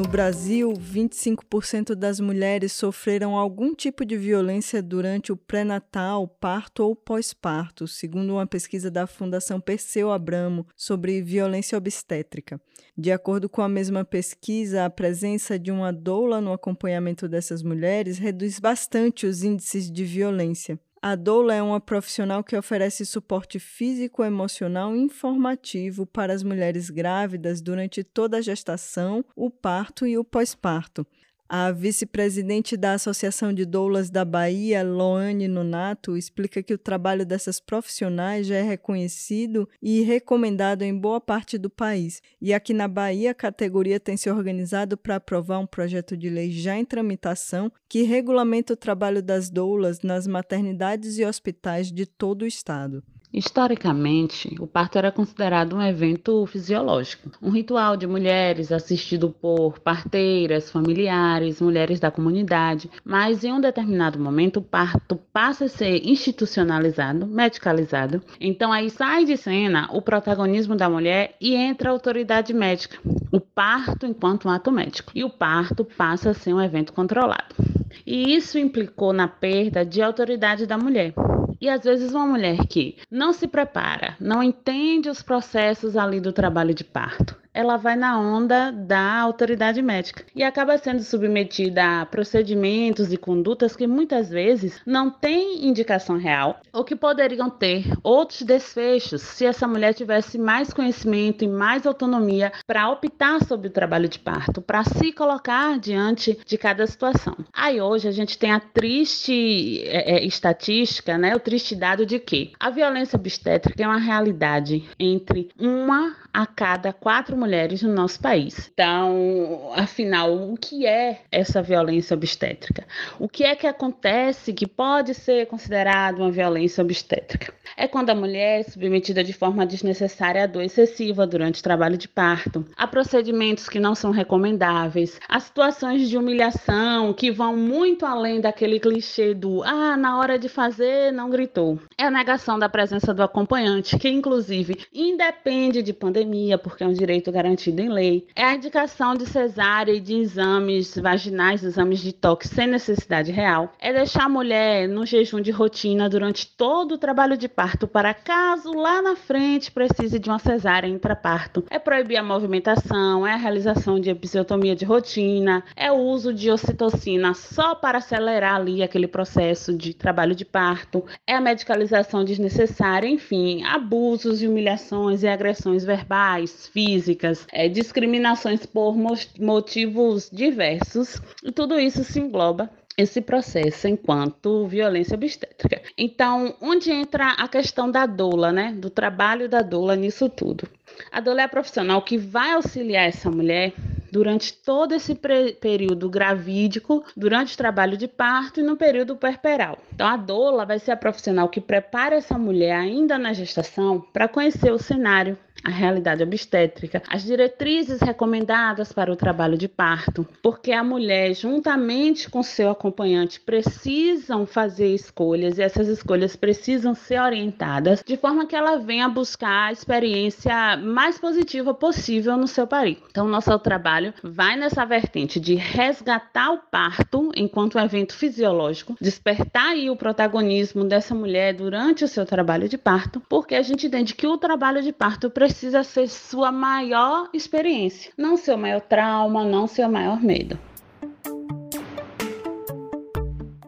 No 0.00 0.08
Brasil, 0.08 0.72
25% 0.72 1.94
das 1.94 2.20
mulheres 2.20 2.72
sofreram 2.72 3.36
algum 3.36 3.74
tipo 3.74 4.02
de 4.02 4.16
violência 4.16 4.82
durante 4.82 5.30
o 5.30 5.36
pré-natal, 5.36 6.26
parto 6.26 6.82
ou 6.82 6.96
pós-parto, 6.96 7.86
segundo 7.86 8.32
uma 8.32 8.46
pesquisa 8.46 8.90
da 8.90 9.06
Fundação 9.06 9.60
Perseu 9.60 10.10
Abramo 10.10 10.66
sobre 10.74 11.20
violência 11.20 11.76
obstétrica. 11.76 12.58
De 12.96 13.12
acordo 13.12 13.46
com 13.46 13.60
a 13.60 13.68
mesma 13.68 14.02
pesquisa, 14.02 14.86
a 14.86 14.90
presença 14.90 15.58
de 15.58 15.70
uma 15.70 15.92
doula 15.92 16.40
no 16.40 16.54
acompanhamento 16.54 17.28
dessas 17.28 17.62
mulheres 17.62 18.16
reduz 18.16 18.58
bastante 18.58 19.26
os 19.26 19.44
índices 19.44 19.90
de 19.90 20.02
violência. 20.02 20.80
A 21.02 21.14
doula 21.14 21.54
é 21.54 21.62
uma 21.62 21.80
profissional 21.80 22.44
que 22.44 22.54
oferece 22.54 23.06
suporte 23.06 23.58
físico, 23.58 24.22
emocional 24.22 24.94
e 24.94 25.00
informativo 25.00 26.04
para 26.04 26.34
as 26.34 26.42
mulheres 26.42 26.90
grávidas 26.90 27.62
durante 27.62 28.04
toda 28.04 28.36
a 28.36 28.42
gestação, 28.42 29.24
o 29.34 29.50
parto 29.50 30.06
e 30.06 30.18
o 30.18 30.24
pós-parto. 30.24 31.06
A 31.52 31.72
vice-presidente 31.72 32.76
da 32.76 32.92
Associação 32.92 33.52
de 33.52 33.64
Doulas 33.64 34.08
da 34.08 34.24
Bahia, 34.24 34.84
Loane 34.84 35.48
Nonato, 35.48 36.16
explica 36.16 36.62
que 36.62 36.72
o 36.72 36.78
trabalho 36.78 37.26
dessas 37.26 37.58
profissionais 37.58 38.46
já 38.46 38.54
é 38.54 38.62
reconhecido 38.62 39.68
e 39.82 40.00
recomendado 40.02 40.82
em 40.82 40.96
boa 40.96 41.20
parte 41.20 41.58
do 41.58 41.68
país. 41.68 42.22
E 42.40 42.54
aqui 42.54 42.72
na 42.72 42.86
Bahia, 42.86 43.32
a 43.32 43.34
categoria 43.34 43.98
tem 43.98 44.16
se 44.16 44.30
organizado 44.30 44.96
para 44.96 45.16
aprovar 45.16 45.58
um 45.58 45.66
projeto 45.66 46.16
de 46.16 46.30
lei 46.30 46.52
já 46.52 46.76
em 46.76 46.84
tramitação 46.84 47.72
que 47.88 48.02
regulamenta 48.02 48.74
o 48.74 48.76
trabalho 48.76 49.20
das 49.20 49.50
doulas 49.50 50.02
nas 50.02 50.28
maternidades 50.28 51.18
e 51.18 51.24
hospitais 51.24 51.90
de 51.90 52.06
todo 52.06 52.42
o 52.42 52.46
estado. 52.46 53.02
Historicamente, 53.32 54.56
o 54.58 54.66
parto 54.66 54.98
era 54.98 55.12
considerado 55.12 55.76
um 55.76 55.82
evento 55.82 56.44
fisiológico, 56.46 57.30
um 57.40 57.50
ritual 57.50 57.96
de 57.96 58.04
mulheres 58.04 58.72
assistido 58.72 59.30
por 59.30 59.78
parteiras, 59.78 60.68
familiares, 60.68 61.60
mulheres 61.60 62.00
da 62.00 62.10
comunidade, 62.10 62.90
mas 63.04 63.44
em 63.44 63.52
um 63.52 63.60
determinado 63.60 64.18
momento 64.18 64.56
o 64.56 64.62
parto 64.62 65.16
passa 65.32 65.66
a 65.66 65.68
ser 65.68 66.04
institucionalizado, 66.04 67.24
medicalizado. 67.24 68.20
Então 68.40 68.72
aí 68.72 68.90
sai 68.90 69.24
de 69.24 69.36
cena 69.36 69.88
o 69.92 70.02
protagonismo 70.02 70.74
da 70.74 70.90
mulher 70.90 71.36
e 71.40 71.54
entra 71.54 71.90
a 71.90 71.92
autoridade 71.92 72.52
médica, 72.52 72.98
o 73.30 73.38
parto 73.38 74.06
enquanto 74.06 74.48
um 74.48 74.50
ato 74.50 74.72
médico. 74.72 75.12
E 75.14 75.22
o 75.22 75.30
parto 75.30 75.84
passa 75.84 76.30
a 76.30 76.34
ser 76.34 76.52
um 76.52 76.60
evento 76.60 76.92
controlado. 76.92 77.69
E 78.06 78.34
isso 78.34 78.58
implicou 78.58 79.12
na 79.12 79.28
perda 79.28 79.84
de 79.84 80.02
autoridade 80.02 80.66
da 80.66 80.78
mulher. 80.78 81.12
E 81.60 81.68
às 81.68 81.84
vezes 81.84 82.12
uma 82.12 82.26
mulher 82.26 82.66
que 82.66 82.96
não 83.10 83.32
se 83.32 83.46
prepara, 83.46 84.16
não 84.18 84.42
entende 84.42 85.10
os 85.10 85.22
processos 85.22 85.96
ali 85.96 86.18
do 86.18 86.32
trabalho 86.32 86.74
de 86.74 86.84
parto, 86.84 87.36
ela 87.52 87.76
vai 87.76 87.96
na 87.96 88.18
onda 88.18 88.70
da 88.70 89.20
autoridade 89.20 89.82
médica 89.82 90.24
e 90.34 90.42
acaba 90.42 90.78
sendo 90.78 91.02
submetida 91.02 92.00
a 92.00 92.06
procedimentos 92.06 93.12
e 93.12 93.16
condutas 93.16 93.74
que 93.74 93.86
muitas 93.86 94.30
vezes 94.30 94.80
não 94.86 95.10
têm 95.10 95.66
indicação 95.66 96.16
real 96.16 96.60
ou 96.72 96.84
que 96.84 96.94
poderiam 96.94 97.50
ter 97.50 97.84
outros 98.02 98.42
desfechos 98.42 99.22
se 99.22 99.44
essa 99.44 99.66
mulher 99.66 99.94
tivesse 99.94 100.38
mais 100.38 100.72
conhecimento 100.72 101.44
e 101.44 101.48
mais 101.48 101.86
autonomia 101.86 102.52
para 102.66 102.88
optar 102.90 103.42
sobre 103.44 103.68
o 103.68 103.72
trabalho 103.72 104.08
de 104.08 104.18
parto, 104.18 104.62
para 104.62 104.84
se 104.84 105.12
colocar 105.12 105.78
diante 105.78 106.38
de 106.46 106.56
cada 106.56 106.86
situação. 106.86 107.36
Aí 107.52 107.80
hoje 107.80 108.08
a 108.08 108.12
gente 108.12 108.38
tem 108.38 108.52
a 108.52 108.60
triste 108.60 109.82
é, 109.86 110.16
é, 110.16 110.24
estatística, 110.24 111.18
né, 111.18 111.34
o 111.34 111.40
triste 111.40 111.74
dado 111.74 112.06
de 112.06 112.18
que 112.18 112.52
a 112.58 112.70
violência 112.70 113.16
obstétrica 113.16 113.82
é 113.82 113.86
uma 113.86 113.98
realidade 113.98 114.88
entre 114.98 115.48
uma 115.58 116.14
a 116.32 116.46
cada 116.46 116.92
quatro 116.92 117.36
mulheres 117.40 117.82
no 117.82 117.92
nosso 117.92 118.20
país. 118.20 118.70
Então, 118.72 119.72
afinal, 119.74 120.32
o 120.52 120.56
que 120.56 120.86
é 120.86 121.22
essa 121.32 121.62
violência 121.62 122.14
obstétrica? 122.14 122.86
O 123.18 123.28
que 123.28 123.42
é 123.42 123.56
que 123.56 123.66
acontece 123.66 124.52
que 124.52 124.66
pode 124.66 125.14
ser 125.14 125.46
considerado 125.46 126.18
uma 126.18 126.30
violência 126.30 126.82
obstétrica? 126.82 127.52
É 127.76 127.88
quando 127.88 128.10
a 128.10 128.14
mulher 128.14 128.60
é 128.60 128.62
submetida 128.62 129.24
de 129.24 129.32
forma 129.32 129.64
desnecessária 129.64 130.44
à 130.44 130.46
dor 130.46 130.62
excessiva 130.62 131.26
durante 131.26 131.60
o 131.60 131.62
trabalho 131.62 131.96
de 131.96 132.08
parto, 132.08 132.64
a 132.76 132.86
procedimentos 132.86 133.68
que 133.68 133.80
não 133.80 133.94
são 133.94 134.10
recomendáveis, 134.10 135.18
a 135.28 135.40
situações 135.40 136.08
de 136.08 136.18
humilhação 136.18 137.12
que 137.14 137.30
vão 137.30 137.56
muito 137.56 138.04
além 138.04 138.40
daquele 138.40 138.78
clichê 138.78 139.32
do 139.34 139.62
ah, 139.62 139.96
na 139.96 140.18
hora 140.18 140.38
de 140.38 140.48
fazer 140.48 141.12
não 141.12 141.30
gritou. 141.30 141.78
É 141.96 142.04
a 142.04 142.10
negação 142.10 142.58
da 142.58 142.68
presença 142.68 143.14
do 143.14 143.22
acompanhante, 143.22 143.98
que 143.98 144.08
inclusive 144.08 144.76
independe 144.92 145.82
de 145.82 145.92
pandemia, 145.92 146.58
porque 146.58 146.84
é 146.84 146.86
um 146.86 146.92
direito 146.92 147.29
garantido 147.30 147.80
em 147.80 147.88
lei. 147.88 148.26
É 148.34 148.44
a 148.44 148.54
indicação 148.54 149.14
de 149.14 149.26
cesárea 149.26 149.92
e 149.92 150.00
de 150.00 150.14
exames 150.14 150.96
vaginais, 150.96 151.62
exames 151.62 152.00
de 152.00 152.12
toque 152.12 152.48
sem 152.48 152.66
necessidade 152.66 153.30
real. 153.30 153.72
É 153.78 153.92
deixar 153.92 154.24
a 154.24 154.28
mulher 154.28 154.88
no 154.88 155.06
jejum 155.06 155.40
de 155.40 155.50
rotina 155.50 156.08
durante 156.08 156.46
todo 156.46 156.92
o 156.92 156.98
trabalho 156.98 157.36
de 157.36 157.48
parto 157.48 157.86
para 157.86 158.14
caso 158.14 158.72
lá 158.72 159.02
na 159.02 159.16
frente 159.16 159.70
precise 159.70 160.18
de 160.18 160.28
uma 160.28 160.38
cesárea 160.38 160.88
intraparto. 160.88 161.64
É 161.70 161.78
proibir 161.78 162.16
a 162.16 162.22
movimentação, 162.22 163.26
é 163.26 163.32
a 163.32 163.36
realização 163.36 164.00
de 164.00 164.10
episiotomia 164.10 164.74
de 164.74 164.84
rotina, 164.84 165.62
é 165.76 165.90
o 165.90 165.96
uso 165.96 166.32
de 166.32 166.50
ocitocina 166.50 167.34
só 167.34 167.74
para 167.74 167.98
acelerar 167.98 168.56
ali 168.56 168.82
aquele 168.82 169.06
processo 169.06 169.76
de 169.76 169.94
trabalho 169.94 170.34
de 170.34 170.44
parto, 170.44 171.04
é 171.26 171.34
a 171.34 171.40
medicalização 171.40 172.24
desnecessária, 172.24 173.08
enfim, 173.08 173.62
abusos 173.64 174.42
e 174.42 174.48
humilhações 174.48 175.22
e 175.22 175.28
agressões 175.28 175.84
verbais, 175.84 176.68
físicas, 176.68 177.19
é, 177.52 177.68
discriminações 177.68 178.66
por 178.66 178.96
motivos 179.38 180.28
diversos, 180.32 181.20
e 181.44 181.52
tudo 181.52 181.78
isso 181.78 182.04
se 182.04 182.20
engloba 182.20 182.70
esse 182.96 183.20
processo 183.20 183.88
enquanto 183.88 184.66
violência 184.66 185.14
obstétrica. 185.14 185.80
Então, 185.96 186.54
onde 186.60 186.90
entra 186.90 187.30
a 187.30 187.48
questão 187.48 187.90
da 187.90 188.04
doula, 188.04 188.52
né? 188.52 188.72
Do 188.72 188.90
trabalho 188.90 189.48
da 189.48 189.62
doula 189.62 189.96
nisso 189.96 190.28
tudo. 190.28 190.68
A 191.10 191.20
doula 191.20 191.40
é 191.40 191.44
a 191.44 191.48
profissional 191.48 192.02
que 192.02 192.18
vai 192.18 192.52
auxiliar 192.52 193.08
essa 193.08 193.30
mulher 193.30 193.72
durante 194.12 194.52
todo 194.52 194.92
esse 194.92 195.14
período 195.14 196.10
gravídico, 196.10 197.04
durante 197.16 197.54
o 197.54 197.56
trabalho 197.56 197.96
de 197.96 198.08
parto 198.08 198.60
e 198.60 198.62
no 198.62 198.76
período 198.76 199.16
puerperal. 199.16 199.78
Então, 199.94 200.06
a 200.06 200.16
doula 200.16 200.66
vai 200.66 200.78
ser 200.78 200.90
a 200.90 200.96
profissional 200.96 201.48
que 201.48 201.60
prepara 201.60 202.16
essa 202.16 202.36
mulher 202.36 202.74
ainda 202.74 203.16
na 203.16 203.32
gestação 203.32 204.00
para 204.12 204.28
conhecer 204.28 204.72
o 204.72 204.78
cenário 204.78 205.38
a 205.64 205.70
realidade 205.70 206.22
obstétrica, 206.22 207.02
as 207.08 207.22
diretrizes 207.22 208.00
recomendadas 208.00 208.92
para 208.92 209.12
o 209.12 209.16
trabalho 209.16 209.56
de 209.56 209.68
parto, 209.68 210.26
porque 210.42 210.72
a 210.72 210.82
mulher, 210.82 211.34
juntamente 211.34 212.28
com 212.30 212.42
seu 212.42 212.70
acompanhante, 212.70 213.40
precisam 213.40 214.46
fazer 214.46 214.94
escolhas 214.94 215.58
e 215.58 215.62
essas 215.62 215.88
escolhas 215.88 216.36
precisam 216.36 216.94
ser 216.94 217.20
orientadas 217.20 218.02
de 218.06 218.16
forma 218.16 218.46
que 218.46 218.56
ela 218.56 218.78
venha 218.78 219.08
buscar 219.08 219.68
a 219.68 219.72
experiência 219.72 220.76
mais 220.78 221.18
positiva 221.18 221.74
possível 221.74 222.36
no 222.36 222.48
seu 222.48 222.66
parir. 222.66 222.98
Então, 223.10 223.28
nosso 223.28 223.56
trabalho 223.58 224.14
vai 224.22 224.56
nessa 224.56 224.84
vertente 224.84 225.38
de 225.38 225.54
resgatar 225.54 226.52
o 226.52 226.58
parto 226.58 227.30
enquanto 227.34 227.76
um 227.76 227.80
evento 227.80 228.14
fisiológico, 228.14 228.96
despertar 229.00 229.70
aí 229.70 229.90
o 229.90 229.96
protagonismo 229.96 230.84
dessa 230.84 231.14
mulher 231.14 231.54
durante 231.54 232.04
o 232.04 232.08
seu 232.08 232.24
trabalho 232.24 232.68
de 232.68 232.78
parto, 232.78 233.20
porque 233.28 233.54
a 233.54 233.62
gente 233.62 233.86
entende 233.86 234.14
que 234.14 234.26
o 234.26 234.38
trabalho 234.38 234.82
de 234.82 234.92
parto 234.92 235.28
precisa 235.28 235.49
precisa 235.50 235.82
ser 235.82 236.08
sua 236.08 236.52
maior 236.52 237.28
experiência, 237.34 238.12
não 238.16 238.36
seu 238.36 238.56
maior 238.56 238.80
trauma, 238.80 239.44
não 239.44 239.66
seu 239.66 239.90
maior 239.90 240.22
medo. 240.22 240.56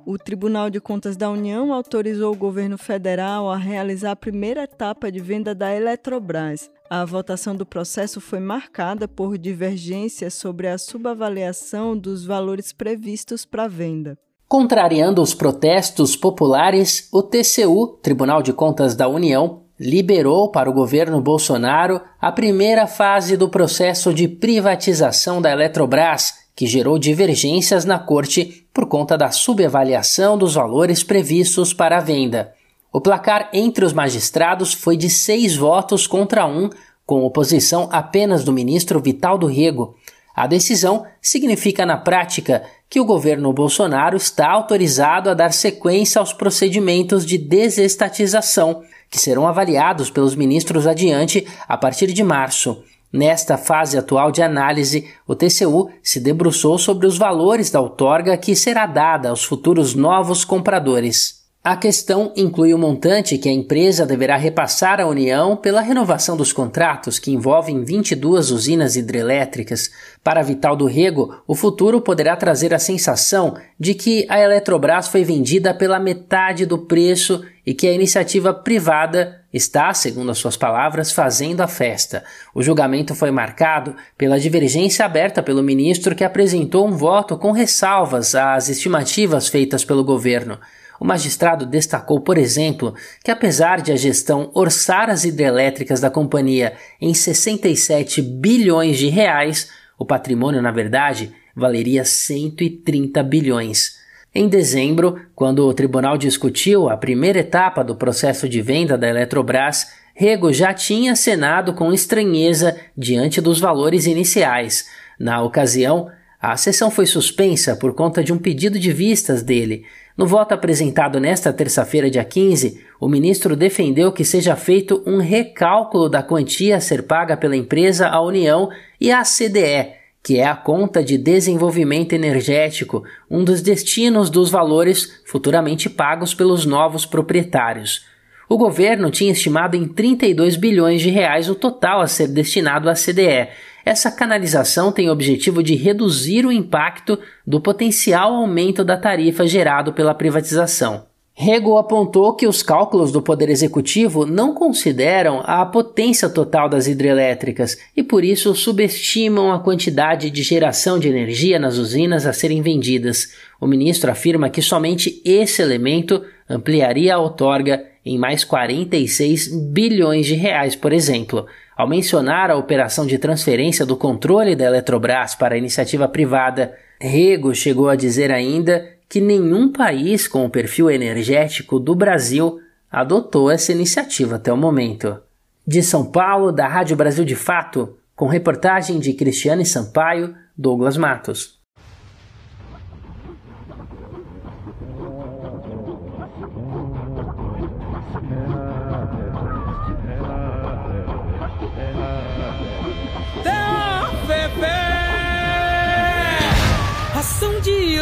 O 0.07 0.16
Tribunal 0.16 0.71
de 0.71 0.81
Contas 0.81 1.16
da 1.16 1.29
União 1.29 1.73
autorizou 1.73 2.33
o 2.33 2.37
governo 2.37 2.79
federal 2.79 3.51
a 3.51 3.57
realizar 3.57 4.12
a 4.12 4.16
primeira 4.16 4.62
etapa 4.62 5.11
de 5.11 5.18
venda 5.18 5.55
da 5.55 5.75
Eletrobras. 5.75 6.71
A 6.88 7.05
votação 7.05 7.57
do 7.57 7.66
processo 7.66 8.21
foi 8.21 8.38
marcada 8.38 9.09
por 9.09 9.37
divergências 9.37 10.35
sobre 10.35 10.68
a 10.68 10.79
subavaliação 10.79 11.99
dos 11.99 12.25
valores 12.25 12.73
previstos 12.73 13.45
para 13.45 13.64
a 13.64 13.68
venda. 13.68 14.16
Contrariando 14.47 15.23
os 15.23 15.35
protestos 15.35 16.14
populares, 16.14 17.09
o 17.11 17.23
TCU, 17.23 17.99
Tribunal 18.03 18.42
de 18.42 18.53
Contas 18.53 18.95
da 18.95 19.09
União, 19.09 19.62
liberou 19.83 20.49
para 20.49 20.71
o 20.71 20.73
governo 20.73 21.21
Bolsonaro 21.21 22.01
a 22.21 22.31
primeira 22.31 22.87
fase 22.87 23.37
do 23.37 23.49
processo 23.49 24.14
de 24.14 24.29
privatização 24.29 25.42
da 25.42 25.51
Eletrobras, 25.51 26.35
que 26.55 26.66
gerou 26.66 26.99
divergências 26.99 27.85
na 27.85 27.99
corte 27.99 28.64
por 28.73 28.87
conta 28.87 29.18
da 29.18 29.33
subavaliação 29.33 30.38
dos 30.38 30.55
valores 30.55 31.03
previstos 31.03 31.75
para 31.75 31.99
a 31.99 32.01
venda. 32.01 32.53
O 32.92 33.01
placar 33.01 33.49
entre 33.53 33.85
os 33.85 33.92
magistrados 33.92 34.73
foi 34.73 34.97
de 34.97 35.11
seis 35.11 35.57
votos 35.57 36.07
contra 36.07 36.47
um, 36.47 36.71
com 37.05 37.25
oposição 37.25 37.88
apenas 37.90 38.45
do 38.45 38.53
ministro 38.53 39.01
Vital 39.01 39.37
do 39.37 39.47
Rego. 39.47 39.97
A 40.35 40.47
decisão 40.47 41.05
significa, 41.21 41.85
na 41.85 41.97
prática, 41.97 42.62
que 42.88 43.01
o 43.01 43.05
governo 43.05 43.53
Bolsonaro 43.53 44.16
está 44.16 44.49
autorizado 44.49 45.29
a 45.29 45.35
dar 45.35 45.53
sequência 45.53 46.21
aos 46.21 46.33
procedimentos 46.33 47.27
de 47.27 47.37
desestatização, 47.37 48.83
que 49.12 49.20
serão 49.20 49.46
avaliados 49.46 50.09
pelos 50.09 50.35
ministros 50.35 50.87
adiante 50.87 51.46
a 51.68 51.77
partir 51.77 52.14
de 52.14 52.25
março. 52.25 52.83
Nesta 53.12 53.59
fase 53.59 53.98
atual 53.98 54.33
de 54.33 54.42
análise, 54.42 55.07
o 55.29 55.37
TCU 55.37 55.90
se 56.03 56.18
debruçou 56.18 56.79
sobre 56.79 57.07
os 57.07 57.18
valores 57.18 57.70
da 57.70 57.79
outorga 57.79 58.38
que 58.38 58.57
será 58.57 58.87
dada 58.87 59.29
aos 59.29 59.44
futuros 59.44 59.94
novos 59.94 60.46
compradores. 60.46 61.42
A 61.64 61.77
questão 61.77 62.33
inclui 62.35 62.75
o 62.75 62.79
montante 62.79 63.38
que 63.38 63.48
a 63.48 63.53
empresa 63.53 64.05
deverá 64.05 64.37
repassar 64.37 64.98
à 64.98 65.07
União 65.07 65.57
pela 65.57 65.81
renovação 65.81 66.37
dos 66.37 66.53
contratos 66.53 67.20
que 67.20 67.31
envolvem 67.31 67.85
22 67.85 68.51
usinas 68.51 68.96
hidrelétricas. 68.96 69.88
Para 70.25 70.42
Vital 70.42 70.75
do 70.75 70.87
Rego, 70.87 71.37
o 71.46 71.55
futuro 71.55 72.01
poderá 72.01 72.35
trazer 72.35 72.75
a 72.75 72.81
sensação 72.81 73.55
de 73.79 73.94
que 73.94 74.27
a 74.29 74.40
Eletrobras 74.40 75.07
foi 75.07 75.22
vendida 75.22 75.72
pela 75.72 76.01
metade 76.01 76.66
do 76.66 76.79
preço 76.79 77.44
e 77.64 77.72
que 77.72 77.87
a 77.87 77.92
iniciativa 77.92 78.53
privada 78.53 79.40
está, 79.53 79.92
segundo 79.94 80.31
as 80.31 80.38
suas 80.38 80.57
palavras, 80.57 81.12
fazendo 81.12 81.61
a 81.61 81.68
festa. 81.68 82.25
O 82.55 82.62
julgamento 82.62 83.14
foi 83.14 83.31
marcado 83.31 83.94
pela 84.18 84.40
divergência 84.40 85.05
aberta 85.05 85.42
pelo 85.42 85.62
ministro 85.62 86.14
que 86.14 86.25
apresentou 86.25 86.87
um 86.87 86.96
voto 86.96 87.37
com 87.37 87.53
ressalvas 87.53 88.35
às 88.35 88.68
estimativas 88.68 89.48
feitas 89.48 89.85
pelo 89.85 90.05
governo. 90.05 90.59
O 90.98 91.05
magistrado 91.05 91.66
destacou, 91.66 92.20
por 92.20 92.38
exemplo, 92.38 92.94
que 93.25 93.31
apesar 93.31 93.81
de 93.81 93.92
a 93.92 93.96
gestão 93.96 94.51
orçar 94.55 95.11
as 95.11 95.25
hidrelétricas 95.25 96.01
da 96.01 96.11
companhia 96.11 96.75
em 97.01 97.12
67 97.12 98.22
bilhões 98.22 98.98
de 98.98 99.09
reais, 99.09 99.68
o 99.98 100.05
patrimônio, 100.05 100.62
na 100.62 100.70
verdade, 100.70 101.33
valeria 101.55 102.05
130 102.05 103.22
bilhões. 103.22 104.02
Em 104.35 104.49
dezembro, 104.49 105.21
quando 105.35 105.66
o 105.66 105.75
tribunal 105.75 106.16
discutiu 106.16 106.88
a 106.88 106.97
primeira 106.97 107.40
etapa 107.40 107.85
do 107.85 107.97
processo 107.97 108.49
de 108.49 108.62
venda 108.62 108.97
da 108.97 109.09
Eletrobras, 109.09 109.88
Rego 110.14 110.53
já 110.53 110.73
tinha 110.73 111.12
acenado 111.12 111.75
com 111.75 111.92
estranheza 111.92 112.77
diante 112.97 113.40
dos 113.40 113.61
valores 113.61 114.07
iniciais. 114.07 114.87
Na 115.18 115.42
ocasião, 115.42 116.11
a 116.40 116.57
sessão 116.57 116.90
foi 116.90 117.07
suspensa 117.07 117.77
por 117.77 117.95
conta 117.95 118.23
de 118.23 118.33
um 118.33 118.38
pedido 118.38 118.79
de 118.79 118.92
vistas 118.92 119.42
dele, 119.42 119.85
no 120.16 120.27
voto 120.27 120.53
apresentado 120.53 121.18
nesta 121.18 121.53
terça-feira, 121.53 122.11
dia 122.11 122.25
15, 122.25 122.85
o 123.01 123.09
ministro 123.09 123.57
defendeu 123.57 124.12
que 124.12 124.25
seja 124.25 124.55
feito 124.55 125.03
um 125.07 125.18
recálculo 125.18 126.09
da 126.09 126.23
quantia 126.23 126.77
a 126.77 126.81
ser 126.81 127.05
paga 127.05 127.35
pela 127.35 127.57
empresa 127.57 128.09
à 128.09 128.21
União 128.21 128.68
e 129.01 129.11
à 129.11 129.23
CDE, 129.23 129.95
que 130.23 130.39
é 130.39 130.47
a 130.47 130.55
conta 130.55 131.03
de 131.03 131.19
desenvolvimento 131.19 132.13
energético, 132.13 133.03
um 133.31 133.43
dos 133.43 133.61
destinos 133.61 134.31
dos 134.31 134.51
valores 134.51 135.21
futuramente 135.25 135.91
pagos 135.91 136.33
pelos 136.33 136.65
novos 136.65 137.05
proprietários. 137.05 138.05
O 138.49 138.57
governo 138.57 139.11
tinha 139.11 139.33
estimado 139.33 139.77
em 139.77 139.89
32 139.89 140.57
bilhões 140.57 141.01
de 141.01 141.11
reais 141.11 141.49
o 141.49 141.55
total 141.55 142.01
a 142.01 142.07
ser 142.07 142.29
destinado 142.29 142.89
à 142.89 142.95
CDE, 142.95 143.49
essa 143.85 144.13
canalização 144.13 144.93
tem 144.93 145.09
o 145.09 145.13
objetivo 145.13 145.63
de 145.63 145.75
reduzir 145.75 146.47
o 146.47 146.53
impacto 146.53 147.19
do 147.45 147.61
potencial 147.61 148.33
aumento 148.35 148.85
da 148.85 148.97
tarifa 148.97 149.47
gerado 149.47 149.93
pela 149.93 150.15
privatização. 150.15 151.12
Rego 151.43 151.77
apontou 151.77 152.35
que 152.35 152.47
os 152.47 152.63
cálculos 152.63 153.11
do 153.11 153.21
Poder 153.21 153.49
Executivo 153.49 154.25
não 154.25 154.55
consideram 154.55 155.43
a 155.45 155.67
potência 155.67 156.29
total 156.29 156.69
das 156.69 156.87
hidrelétricas 156.87 157.77
e, 157.97 158.03
por 158.05 158.23
isso, 158.23 158.55
subestimam 158.55 159.51
a 159.51 159.59
quantidade 159.59 160.31
de 160.31 160.41
geração 160.41 161.01
de 161.01 161.09
energia 161.09 161.59
nas 161.59 161.79
usinas 161.79 162.27
a 162.27 162.33
serem 162.33 162.63
vendidas. 162.63 163.33
O 163.61 163.67
ministro 163.67 164.09
afirma 164.09 164.49
que 164.49 164.63
somente 164.63 165.21
esse 165.25 165.61
elemento 165.61 166.23
ampliaria 166.49 167.17
a 167.17 167.19
outorga 167.19 167.87
em 168.07 168.17
mais 168.17 168.45
46 168.45 169.49
bilhões 169.73 170.27
de 170.27 170.35
reais, 170.35 170.77
por 170.77 170.93
exemplo. 170.93 171.47
Ao 171.77 171.89
mencionar 171.89 172.53
a 172.53 172.57
operação 172.57 173.05
de 173.05 173.19
transferência 173.19 173.85
do 173.85 173.97
controle 173.97 174.55
da 174.55 174.67
Eletrobras 174.67 175.35
para 175.35 175.57
a 175.57 175.59
iniciativa 175.59 176.07
privada, 176.07 176.73
Rego 177.01 177.53
chegou 177.53 177.89
a 177.89 177.97
dizer 177.97 178.31
ainda 178.31 178.93
que 179.12 179.20
nenhum 179.20 179.70
país 179.70 180.27
com 180.27 180.42
o 180.46 180.48
perfil 180.48 180.90
energético 180.90 181.79
do 181.79 181.94
Brasil 181.94 182.59
adotou 182.90 183.51
essa 183.51 183.70
iniciativa 183.70 184.37
até 184.37 184.51
o 184.51 184.57
momento. 184.57 185.18
De 185.66 185.83
São 185.83 186.11
Paulo, 186.11 186.51
da 186.51 186.66
Rádio 186.66 186.96
Brasil 186.96 187.22
de 187.22 187.37
Fato, 187.37 187.98
com 188.16 188.27
reportagem 188.27 188.98
de 188.98 189.12
Cristiane 189.12 189.66
Sampaio, 189.66 190.35
Douglas 190.57 190.96
Matos. 190.96 191.61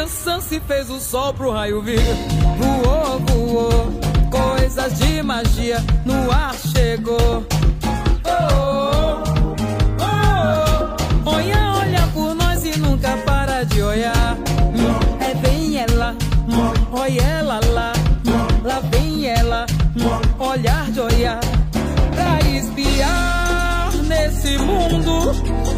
Yansan 0.00 0.40
se 0.40 0.58
fez 0.60 0.88
o 0.88 0.98
sol 0.98 1.34
pro 1.34 1.50
raio 1.50 1.82
vir. 1.82 2.00
Voou, 2.58 3.18
voou, 3.20 4.00
coisas 4.30 4.98
de 4.98 5.22
magia 5.22 5.76
no 6.06 6.32
ar 6.32 6.54
chegou. 6.54 7.46
Oh, 8.24 9.22
oh, 10.00 10.16
oh, 11.26 11.30
olha, 11.30 11.72
olha 11.80 12.06
por 12.14 12.34
nós 12.34 12.64
e 12.64 12.78
nunca 12.78 13.14
para 13.26 13.62
de 13.64 13.82
olhar. 13.82 14.38
É 15.20 15.34
bem 15.34 15.76
ela, 15.76 16.16
olha 16.92 17.20
ela 17.20 17.60
lá, 17.70 17.92
lá 18.64 18.80
vem 18.90 19.26
ela, 19.26 19.66
olhar 20.38 20.90
de 20.90 21.00
olhar 21.00 21.40
pra 22.14 22.40
espiar 22.48 23.92
nesse 24.08 24.56
mundo. 24.56 25.69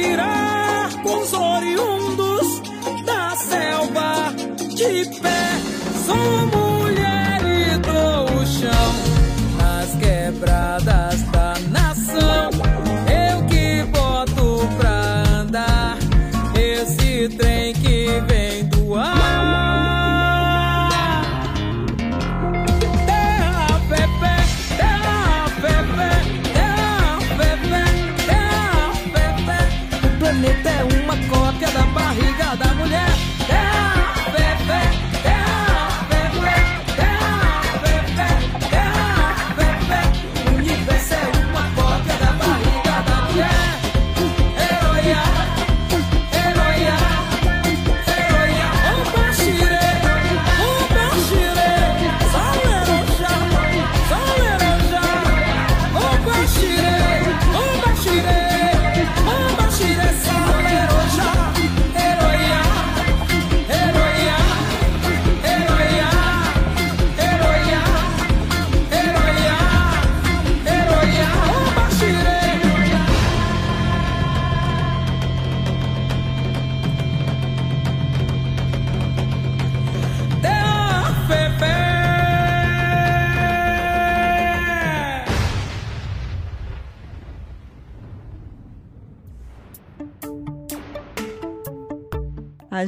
Respirar 0.00 1.02
com 1.02 1.18
os 1.18 1.32
oriundos 1.32 2.62
da 3.04 3.36
selva 3.36 4.32
de 4.74 5.20
pé. 5.20 5.60
Sou 6.06 6.59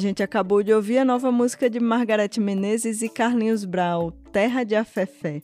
gente 0.03 0.23
acabou 0.23 0.63
de 0.65 0.75
ouvir 0.75 0.99
a 0.99 1.05
nova 1.05 1.31
música 1.31 1.71
de 1.71 1.79
Margarete 1.79 2.41
Menezes 2.41 3.03
e 3.03 3.09
Carlinhos 3.09 3.65
Brau, 3.65 4.11
Terra 4.33 4.65
de 4.65 4.75
Afefé. 4.75 5.41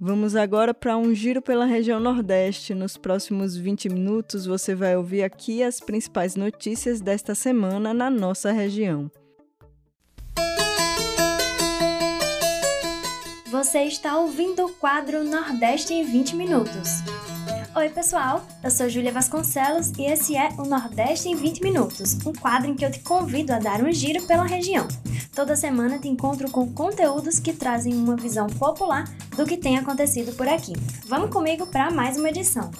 Vamos 0.00 0.34
agora 0.34 0.72
para 0.72 0.96
um 0.96 1.14
giro 1.14 1.42
pela 1.42 1.66
região 1.66 2.00
Nordeste. 2.00 2.74
Nos 2.74 2.96
próximos 2.96 3.54
20 3.54 3.90
minutos 3.90 4.46
você 4.46 4.74
vai 4.74 4.96
ouvir 4.96 5.22
aqui 5.22 5.62
as 5.62 5.78
principais 5.78 6.34
notícias 6.36 7.02
desta 7.02 7.34
semana 7.34 7.92
na 7.92 8.08
nossa 8.08 8.50
região. 8.50 9.10
Você 13.50 13.80
está 13.80 14.16
ouvindo 14.16 14.64
o 14.64 14.72
quadro 14.72 15.22
Nordeste 15.22 15.92
em 15.92 16.02
20 16.02 16.34
Minutos. 16.34 17.29
Oi, 17.72 17.88
pessoal! 17.88 18.44
Eu 18.64 18.70
sou 18.70 18.88
Júlia 18.88 19.12
Vasconcelos 19.12 19.92
e 19.96 20.02
esse 20.02 20.36
é 20.36 20.48
o 20.58 20.64
Nordeste 20.64 21.28
em 21.28 21.36
20 21.36 21.62
Minutos, 21.62 22.18
um 22.26 22.32
quadro 22.32 22.68
em 22.68 22.74
que 22.74 22.84
eu 22.84 22.90
te 22.90 22.98
convido 22.98 23.52
a 23.52 23.60
dar 23.60 23.80
um 23.80 23.92
giro 23.92 24.26
pela 24.26 24.44
região. 24.44 24.88
Toda 25.32 25.54
semana 25.54 25.96
te 25.96 26.08
encontro 26.08 26.50
com 26.50 26.72
conteúdos 26.72 27.38
que 27.38 27.52
trazem 27.52 27.94
uma 27.94 28.16
visão 28.16 28.48
popular 28.48 29.04
do 29.36 29.46
que 29.46 29.56
tem 29.56 29.78
acontecido 29.78 30.36
por 30.36 30.48
aqui. 30.48 30.72
Vamos 31.06 31.30
comigo 31.30 31.64
para 31.68 31.92
mais 31.92 32.16
uma 32.16 32.28
edição. 32.28 32.72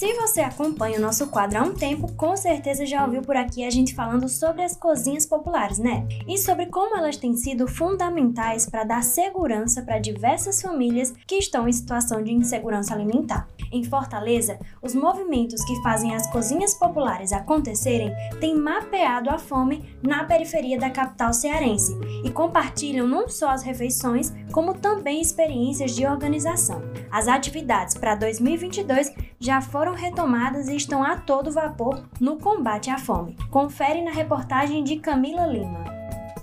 Se 0.00 0.14
você 0.14 0.40
acompanha 0.40 0.96
o 0.96 1.02
nosso 1.02 1.26
quadro 1.26 1.58
há 1.58 1.62
um 1.62 1.74
tempo, 1.74 2.10
com 2.14 2.34
certeza 2.34 2.86
já 2.86 3.04
ouviu 3.04 3.20
por 3.20 3.36
aqui 3.36 3.62
a 3.62 3.68
gente 3.68 3.94
falando 3.94 4.30
sobre 4.30 4.62
as 4.62 4.74
cozinhas 4.74 5.26
populares, 5.26 5.78
né? 5.78 6.08
E 6.26 6.38
sobre 6.38 6.64
como 6.64 6.96
elas 6.96 7.18
têm 7.18 7.36
sido 7.36 7.68
fundamentais 7.68 8.64
para 8.64 8.82
dar 8.82 9.04
segurança 9.04 9.82
para 9.82 9.98
diversas 9.98 10.62
famílias 10.62 11.12
que 11.26 11.34
estão 11.34 11.68
em 11.68 11.72
situação 11.72 12.24
de 12.24 12.32
insegurança 12.32 12.94
alimentar. 12.94 13.46
Em 13.70 13.84
Fortaleza, 13.84 14.58
os 14.80 14.94
movimentos 14.94 15.62
que 15.66 15.82
fazem 15.82 16.14
as 16.16 16.26
cozinhas 16.28 16.72
populares 16.72 17.30
acontecerem 17.30 18.10
têm 18.40 18.56
mapeado 18.56 19.28
a 19.28 19.36
fome 19.36 19.84
na 20.02 20.24
periferia 20.24 20.78
da 20.78 20.88
capital 20.88 21.34
cearense 21.34 21.94
e 22.24 22.30
compartilham 22.30 23.06
não 23.06 23.28
só 23.28 23.50
as 23.50 23.62
refeições, 23.62 24.32
como 24.50 24.72
também 24.72 25.20
experiências 25.20 25.94
de 25.94 26.06
organização. 26.06 26.82
As 27.10 27.28
atividades 27.28 27.94
para 27.96 28.14
2022 28.14 29.12
já 29.38 29.60
foram 29.60 29.89
retomadas 29.94 30.68
e 30.68 30.76
estão 30.76 31.02
a 31.02 31.16
todo 31.16 31.52
vapor 31.52 32.02
no 32.20 32.36
combate 32.36 32.90
à 32.90 32.98
fome. 32.98 33.36
Confere 33.50 34.02
na 34.02 34.10
reportagem 34.10 34.82
de 34.82 34.96
Camila 34.96 35.46
Lima. 35.46 35.99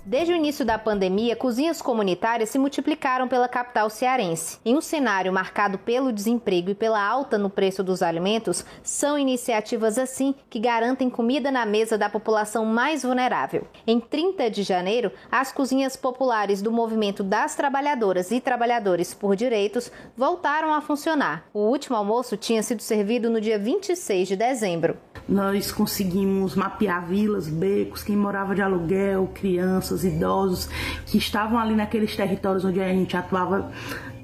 Desde 0.08 0.32
o 0.32 0.36
início 0.36 0.64
da 0.64 0.78
pandemia, 0.78 1.36
cozinhas 1.36 1.82
comunitárias 1.82 2.48
se 2.48 2.58
multiplicaram 2.58 3.28
pela 3.28 3.46
capital 3.46 3.90
cearense. 3.90 4.58
Em 4.64 4.74
um 4.74 4.80
cenário 4.80 5.30
marcado 5.30 5.76
pelo 5.76 6.10
desemprego 6.10 6.70
e 6.70 6.74
pela 6.74 6.98
alta 6.98 7.36
no 7.36 7.50
preço 7.50 7.82
dos 7.82 8.00
alimentos, 8.00 8.64
são 8.82 9.18
iniciativas 9.18 9.98
assim 9.98 10.34
que 10.48 10.58
garantem 10.58 11.10
comida 11.10 11.50
na 11.50 11.66
mesa 11.66 11.98
da 11.98 12.08
população 12.08 12.64
mais 12.64 13.02
vulnerável. 13.02 13.68
Em 13.86 14.00
30 14.00 14.50
de 14.50 14.62
janeiro, 14.62 15.12
as 15.30 15.52
cozinhas 15.52 15.94
populares 15.94 16.62
do 16.62 16.72
movimento 16.72 17.22
das 17.22 17.54
trabalhadoras 17.54 18.30
e 18.30 18.40
trabalhadores 18.40 19.12
por 19.12 19.36
direitos 19.36 19.92
voltaram 20.16 20.72
a 20.72 20.80
funcionar. 20.80 21.44
O 21.52 21.66
último 21.66 21.94
almoço 21.96 22.34
tinha 22.34 22.62
sido 22.62 22.80
servido 22.80 23.28
no 23.28 23.42
dia 23.42 23.58
26 23.58 24.26
de 24.26 24.36
dezembro. 24.36 24.96
Nós 25.28 25.70
conseguimos 25.70 26.54
mapear 26.54 27.06
vilas, 27.06 27.46
becos, 27.46 28.02
quem 28.02 28.16
morava 28.16 28.54
de 28.54 28.62
aluguel, 28.62 29.28
crianças, 29.34 29.97
idosos 30.04 30.68
que 31.06 31.18
estavam 31.18 31.58
ali 31.58 31.74
naqueles 31.74 32.14
territórios 32.16 32.64
onde 32.64 32.80
a 32.80 32.88
gente 32.88 33.16
atuava 33.16 33.70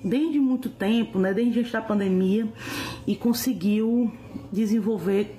desde 0.04 0.38
muito 0.38 0.68
tempo, 0.68 1.18
né, 1.18 1.32
desde 1.32 1.60
antes 1.60 1.72
da 1.72 1.80
pandemia, 1.80 2.46
e 3.06 3.16
conseguiu 3.16 4.12
desenvolver 4.52 5.34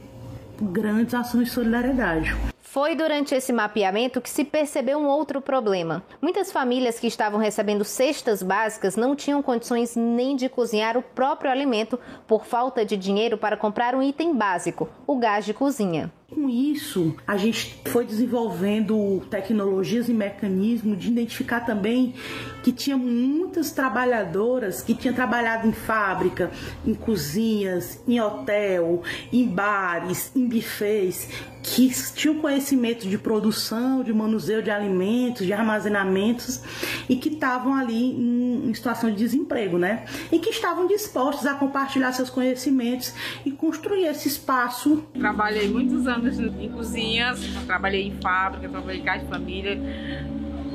grandes 0.59 1.13
ações 1.13 1.45
de 1.45 1.53
solidariedade. 1.53 2.35
Foi 2.75 2.93
durante 2.93 3.33
esse 3.33 3.53
mapeamento 3.53 4.19
que 4.19 4.29
se 4.29 4.43
percebeu 4.43 4.99
um 4.99 5.07
outro 5.07 5.39
problema. 5.39 6.03
Muitas 6.21 6.51
famílias 6.51 6.99
que 6.99 7.07
estavam 7.07 7.39
recebendo 7.39 7.85
cestas 7.85 8.43
básicas 8.43 8.97
não 8.97 9.15
tinham 9.15 9.41
condições 9.41 9.95
nem 9.95 10.35
de 10.35 10.49
cozinhar 10.49 10.97
o 10.97 11.01
próprio 11.01 11.49
alimento 11.49 11.97
por 12.27 12.45
falta 12.45 12.83
de 12.83 12.97
dinheiro 12.97 13.37
para 13.37 13.55
comprar 13.55 13.95
um 13.95 14.03
item 14.03 14.35
básico, 14.35 14.89
o 15.07 15.17
gás 15.17 15.45
de 15.45 15.53
cozinha. 15.53 16.11
Com 16.29 16.49
isso, 16.49 17.15
a 17.25 17.37
gente 17.37 17.79
foi 17.85 18.03
desenvolvendo 18.03 19.25
tecnologias 19.29 20.09
e 20.09 20.13
mecanismos 20.13 20.97
de 20.97 21.07
identificar 21.07 21.61
também 21.61 22.15
que 22.61 22.73
tinha 22.73 22.97
muitas 22.97 23.71
trabalhadoras 23.71 24.81
que 24.81 24.93
tinham 24.93 25.13
trabalhado 25.13 25.67
em 25.67 25.71
fábrica, 25.71 26.51
em 26.85 26.93
cozinhas, 26.93 28.01
em 28.07 28.19
hotel, 28.19 29.01
em 29.31 29.47
bares, 29.47 30.35
em 30.35 30.45
buffets, 30.45 31.29
que 31.65 31.89
tinham 32.13 32.35
conhecimento 32.35 33.07
de 33.07 33.17
produção, 33.17 34.03
de 34.03 34.13
manuseio 34.13 34.61
de 34.61 34.69
alimentos, 34.69 35.45
de 35.45 35.51
armazenamentos 35.51 36.61
e 37.09 37.15
que 37.15 37.29
estavam 37.29 37.73
ali 37.73 38.11
em 38.11 38.71
situação 38.73 39.09
de 39.09 39.17
desemprego, 39.17 39.79
né? 39.79 40.05
E 40.31 40.37
que 40.37 40.49
estavam 40.49 40.85
dispostos 40.85 41.47
a 41.47 41.55
compartilhar 41.55 42.11
seus 42.11 42.29
conhecimentos 42.29 43.15
e 43.43 43.49
construir 43.49 44.05
esse 44.05 44.27
espaço. 44.27 45.03
Trabalhei 45.17 45.67
muitos 45.67 46.05
anos 46.05 46.39
em 46.39 46.69
cozinhas, 46.69 47.39
trabalhei 47.65 48.07
em 48.07 48.21
fábrica, 48.21 48.69
trabalhei 48.69 49.01
em 49.01 49.03
casa 49.03 49.23
de 49.23 49.29
família 49.29 49.79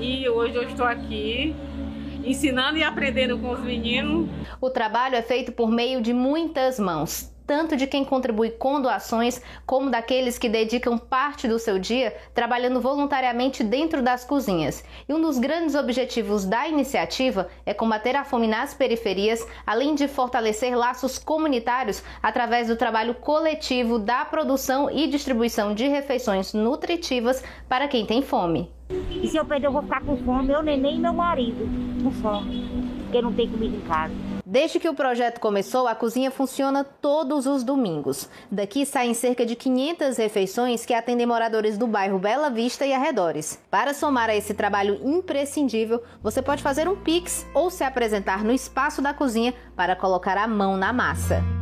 e 0.01 0.29
hoje 0.29 0.57
eu 0.57 0.65
estou 0.65 0.85
aqui 0.85 1.55
ensinando 2.25 2.79
e 2.79 2.83
aprendendo 2.83 3.39
com 3.39 3.53
os 3.53 3.61
meninos. 3.61 4.29
O 4.61 4.69
trabalho 4.69 5.15
é 5.15 5.23
feito 5.23 5.53
por 5.53 5.71
meio 5.71 6.03
de 6.03 6.13
muitas 6.13 6.81
mãos 6.81 7.31
tanto 7.51 7.77
de 7.77 7.89
quem 7.89 8.05
contribui 8.05 8.51
com 8.51 8.81
doações, 8.81 9.43
como 9.67 9.91
daqueles 9.91 10.39
que 10.39 10.49
dedicam 10.49 10.97
parte 10.97 11.49
do 11.49 11.59
seu 11.59 11.81
dia 11.81 12.17
trabalhando 12.33 12.81
voluntariamente 12.81 13.65
dentro 13.65 14.01
das 14.03 14.25
cozinhas. 14.25 14.85
E 15.09 15.13
um 15.13 15.21
dos 15.21 15.37
grandes 15.37 15.75
objetivos 15.75 16.45
da 16.45 16.69
iniciativa 16.69 17.49
é 17.67 17.75
combater 17.75 18.15
a 18.15 18.23
fome 18.23 18.47
nas 18.47 18.73
periferias, 18.73 19.45
além 19.67 19.97
de 19.97 20.07
fortalecer 20.07 20.79
laços 20.79 21.19
comunitários 21.19 22.05
através 22.23 22.69
do 22.69 22.77
trabalho 22.77 23.17
coletivo 23.17 23.99
da 23.99 24.25
produção 24.25 24.89
e 24.89 25.09
distribuição 25.09 25.75
de 25.75 25.89
refeições 25.89 26.55
nutritivas 26.55 27.43
para 27.69 27.89
quem 27.89 28.07
tem 28.07 28.23
fome. 28.23 28.71
E 29.11 29.27
se 29.27 29.37
eu 29.37 29.45
perder, 29.45 29.67
eu 29.67 29.73
vou 29.73 29.83
ficar 29.83 30.05
com 30.05 30.17
fome, 30.19 30.47
meu 30.47 30.63
neném 30.63 30.99
e 30.99 31.01
meu 31.01 31.13
marido 31.13 31.69
com 32.01 32.13
fome, 32.13 32.65
porque 33.03 33.21
não 33.21 33.33
tem 33.33 33.49
comida 33.49 33.75
em 33.75 33.81
casa. 33.81 34.30
Desde 34.51 34.81
que 34.81 34.89
o 34.89 34.95
projeto 34.95 35.39
começou, 35.39 35.87
a 35.87 35.95
cozinha 35.95 36.29
funciona 36.29 36.83
todos 36.83 37.47
os 37.47 37.63
domingos. 37.63 38.29
Daqui 38.51 38.85
saem 38.85 39.15
cerca 39.15 39.47
de 39.47 39.55
500 39.55 40.17
refeições 40.17 40.85
que 40.85 40.93
atendem 40.93 41.25
moradores 41.25 41.79
do 41.79 41.87
bairro 41.87 42.19
Bela 42.19 42.51
Vista 42.51 42.85
e 42.85 42.93
arredores. 42.93 43.61
Para 43.71 43.95
somar 43.95 44.29
a 44.29 44.35
esse 44.35 44.53
trabalho 44.53 44.99
imprescindível, 45.05 46.03
você 46.21 46.43
pode 46.43 46.65
fazer 46.65 46.89
um 46.89 46.97
Pix 46.97 47.47
ou 47.55 47.71
se 47.71 47.85
apresentar 47.85 48.43
no 48.43 48.51
espaço 48.51 49.01
da 49.01 49.15
cozinha 49.15 49.55
para 49.77 49.95
colocar 49.95 50.37
a 50.37 50.49
mão 50.49 50.77
na 50.77 50.93
massa. 50.93 51.60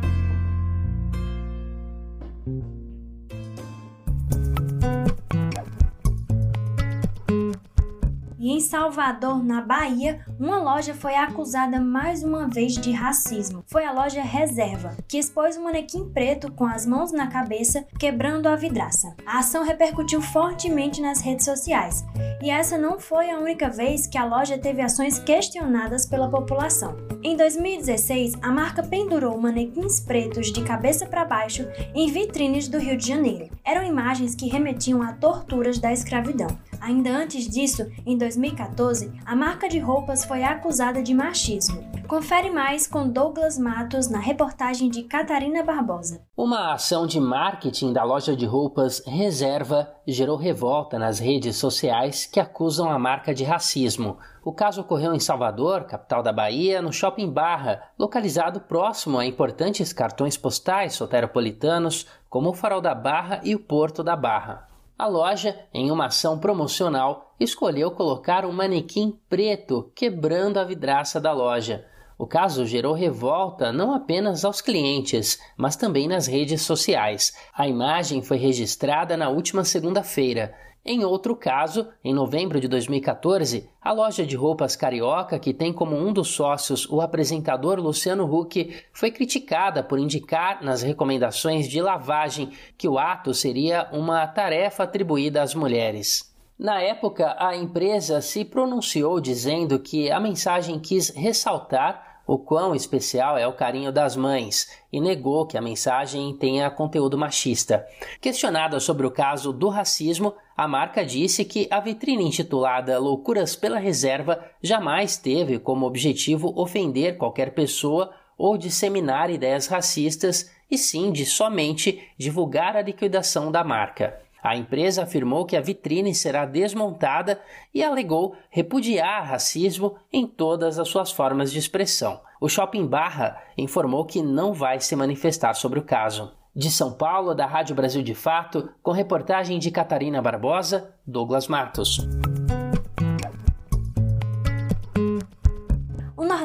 Salvador, 8.69 9.43
na 9.43 9.61
Bahia, 9.61 10.23
uma 10.39 10.59
loja 10.59 10.93
foi 10.93 11.15
acusada 11.15 11.79
mais 11.79 12.23
uma 12.23 12.47
vez 12.47 12.73
de 12.73 12.91
racismo. 12.91 13.63
Foi 13.65 13.83
a 13.83 13.91
loja 13.91 14.21
Reserva, 14.21 14.95
que 15.07 15.17
expôs 15.17 15.57
um 15.57 15.63
manequim 15.63 16.07
preto 16.07 16.51
com 16.51 16.67
as 16.67 16.85
mãos 16.85 17.11
na 17.11 17.25
cabeça, 17.25 17.83
quebrando 17.97 18.45
a 18.45 18.55
vidraça. 18.55 19.15
A 19.25 19.39
ação 19.39 19.63
repercutiu 19.63 20.21
fortemente 20.21 21.01
nas 21.01 21.19
redes 21.19 21.45
sociais. 21.45 22.05
E 22.43 22.51
essa 22.51 22.77
não 22.77 22.99
foi 22.99 23.31
a 23.31 23.39
única 23.39 23.71
vez 23.71 24.05
que 24.05 24.19
a 24.19 24.23
loja 24.23 24.55
teve 24.55 24.83
ações 24.83 25.17
questionadas 25.17 26.05
pela 26.05 26.29
população. 26.29 26.95
Em 27.23 27.35
2016, 27.35 28.35
a 28.39 28.51
marca 28.51 28.83
pendurou 28.83 29.35
manequins 29.41 29.99
pretos 29.99 30.53
de 30.53 30.63
cabeça 30.63 31.07
para 31.07 31.25
baixo 31.25 31.67
em 31.95 32.11
vitrines 32.11 32.67
do 32.67 32.77
Rio 32.77 32.95
de 32.95 33.07
Janeiro. 33.07 33.49
Eram 33.65 33.83
imagens 33.83 34.35
que 34.35 34.47
remetiam 34.47 35.01
a 35.01 35.11
torturas 35.13 35.79
da 35.79 35.91
escravidão. 35.91 36.55
Ainda 36.81 37.09
antes 37.11 37.47
disso, 37.47 37.85
em 38.05 38.17
2014, 38.17 39.11
a 39.25 39.35
marca 39.35 39.67
de 39.67 39.79
roupas 39.79 40.23
foi 40.23 40.43
acusada 40.43 41.01
de 41.01 41.13
machismo. 41.13 41.83
Confere 42.07 42.49
mais 42.49 42.87
com 42.87 43.07
Douglas 43.07 43.59
Matos 43.59 44.09
na 44.09 44.17
reportagem 44.17 44.89
de 44.89 45.03
Catarina 45.03 45.61
Barbosa. 45.61 46.23
Uma 46.35 46.73
ação 46.73 47.05
de 47.05 47.19
marketing 47.19 47.93
da 47.93 48.03
loja 48.03 48.35
de 48.35 48.47
roupas 48.47 49.03
Reserva 49.05 49.93
gerou 50.07 50.35
revolta 50.35 50.97
nas 50.97 51.19
redes 51.19 51.57
sociais 51.57 52.25
que 52.25 52.39
acusam 52.39 52.89
a 52.89 52.97
marca 52.97 53.31
de 53.31 53.43
racismo. 53.43 54.17
O 54.43 54.51
caso 54.51 54.81
ocorreu 54.81 55.13
em 55.13 55.19
Salvador, 55.19 55.83
capital 55.83 56.23
da 56.23 56.33
Bahia, 56.33 56.81
no 56.81 56.91
Shopping 56.91 57.29
Barra, 57.29 57.83
localizado 57.97 58.61
próximo 58.61 59.19
a 59.19 59.25
importantes 59.25 59.93
cartões 59.93 60.35
postais 60.35 60.93
soteropolitanos 60.93 62.07
como 62.27 62.49
o 62.49 62.53
Farol 62.53 62.81
da 62.81 62.95
Barra 62.95 63.41
e 63.43 63.53
o 63.53 63.59
Porto 63.59 64.03
da 64.03 64.15
Barra. 64.15 64.68
A 64.99 65.07
loja, 65.07 65.57
em 65.73 65.91
uma 65.91 66.07
ação 66.07 66.37
promocional, 66.37 67.33
escolheu 67.39 67.89
colocar 67.89 68.45
um 68.45 68.51
manequim 68.51 69.17
preto 69.29 69.89
quebrando 69.95 70.57
a 70.57 70.65
vidraça 70.65 71.21
da 71.21 71.31
loja. 71.31 71.85
O 72.17 72.27
caso 72.27 72.65
gerou 72.65 72.93
revolta 72.93 73.71
não 73.71 73.93
apenas 73.93 74.43
aos 74.43 74.59
clientes, 74.59 75.41
mas 75.55 75.77
também 75.77 76.05
nas 76.05 76.27
redes 76.27 76.63
sociais. 76.63 77.33
A 77.57 77.65
imagem 77.65 78.21
foi 78.21 78.35
registrada 78.35 79.15
na 79.15 79.29
última 79.29 79.63
segunda-feira. 79.63 80.53
Em 80.85 81.03
outro 81.03 81.35
caso, 81.35 81.89
em 82.03 82.13
novembro 82.13 82.59
de 82.59 82.67
2014, 82.67 83.69
a 83.81 83.91
loja 83.91 84.25
de 84.25 84.35
roupas 84.35 84.75
carioca, 84.75 85.37
que 85.37 85.53
tem 85.53 85.73
como 85.73 85.95
um 85.95 86.13
dos 86.13 86.29
sócios 86.29 86.89
o 86.89 87.01
apresentador 87.01 87.79
Luciano 87.79 88.23
Huck, 88.25 88.73
foi 88.93 89.11
criticada 89.11 89.83
por 89.83 89.99
indicar 89.99 90.63
nas 90.63 90.81
recomendações 90.81 91.67
de 91.67 91.81
lavagem 91.81 92.51
que 92.77 92.87
o 92.87 92.97
ato 92.97 93.33
seria 93.33 93.89
uma 93.91 94.25
tarefa 94.25 94.83
atribuída 94.83 95.41
às 95.41 95.53
mulheres. 95.53 96.33
Na 96.57 96.81
época, 96.81 97.35
a 97.37 97.55
empresa 97.55 98.21
se 98.21 98.43
pronunciou 98.43 99.19
dizendo 99.19 99.79
que 99.79 100.09
a 100.09 100.19
mensagem 100.19 100.79
quis 100.79 101.09
ressaltar 101.09 102.09
o 102.29 102.37
quão 102.37 102.75
especial 102.75 103.39
é 103.39 103.47
o 103.47 103.53
carinho 103.53 103.91
das 103.91 104.15
mães 104.15 104.69
e 104.93 105.01
negou 105.01 105.47
que 105.47 105.57
a 105.57 105.61
mensagem 105.61 106.31
tenha 106.37 106.69
conteúdo 106.69 107.17
machista. 107.17 107.87
Questionada 108.21 108.79
sobre 108.79 109.07
o 109.07 109.09
caso 109.09 109.51
do 109.51 109.67
racismo, 109.67 110.35
a 110.59 110.67
marca 110.67 111.05
disse 111.05 111.45
que 111.45 111.69
a 111.71 111.79
vitrine 111.79 112.25
intitulada 112.25 112.99
Loucuras 112.99 113.55
pela 113.55 113.79
Reserva 113.79 114.43
jamais 114.61 115.15
teve 115.15 115.57
como 115.57 115.85
objetivo 115.85 116.51
ofender 116.53 117.15
qualquer 117.17 117.53
pessoa 117.53 118.13
ou 118.37 118.57
disseminar 118.57 119.29
ideias 119.29 119.67
racistas, 119.67 120.51
e 120.69 120.77
sim 120.77 121.13
de 121.13 121.25
somente 121.25 122.05
divulgar 122.17 122.75
a 122.75 122.81
liquidação 122.81 123.49
da 123.49 123.63
marca. 123.63 124.19
A 124.43 124.57
empresa 124.57 125.03
afirmou 125.03 125.45
que 125.45 125.55
a 125.55 125.61
vitrine 125.61 126.13
será 126.13 126.45
desmontada 126.45 127.41
e 127.73 127.81
alegou 127.81 128.35
repudiar 128.49 129.29
racismo 129.29 129.95
em 130.11 130.27
todas 130.27 130.77
as 130.77 130.89
suas 130.89 131.09
formas 131.09 131.53
de 131.53 131.59
expressão. 131.59 132.19
O 132.41 132.49
Shopping 132.49 132.85
Barra 132.85 133.41
informou 133.57 134.03
que 134.03 134.21
não 134.21 134.51
vai 134.51 134.81
se 134.81 134.93
manifestar 134.93 135.53
sobre 135.53 135.79
o 135.79 135.83
caso. 135.83 136.37
De 136.59 136.69
São 136.69 136.91
Paulo, 136.91 137.33
da 137.33 137.45
Rádio 137.45 137.73
Brasil 137.73 138.03
de 138.03 138.13
Fato, 138.13 138.69
com 138.83 138.91
reportagem 138.91 139.57
de 139.59 139.71
Catarina 139.71 140.21
Barbosa, 140.21 140.93
Douglas 141.07 141.47
Matos. 141.47 142.05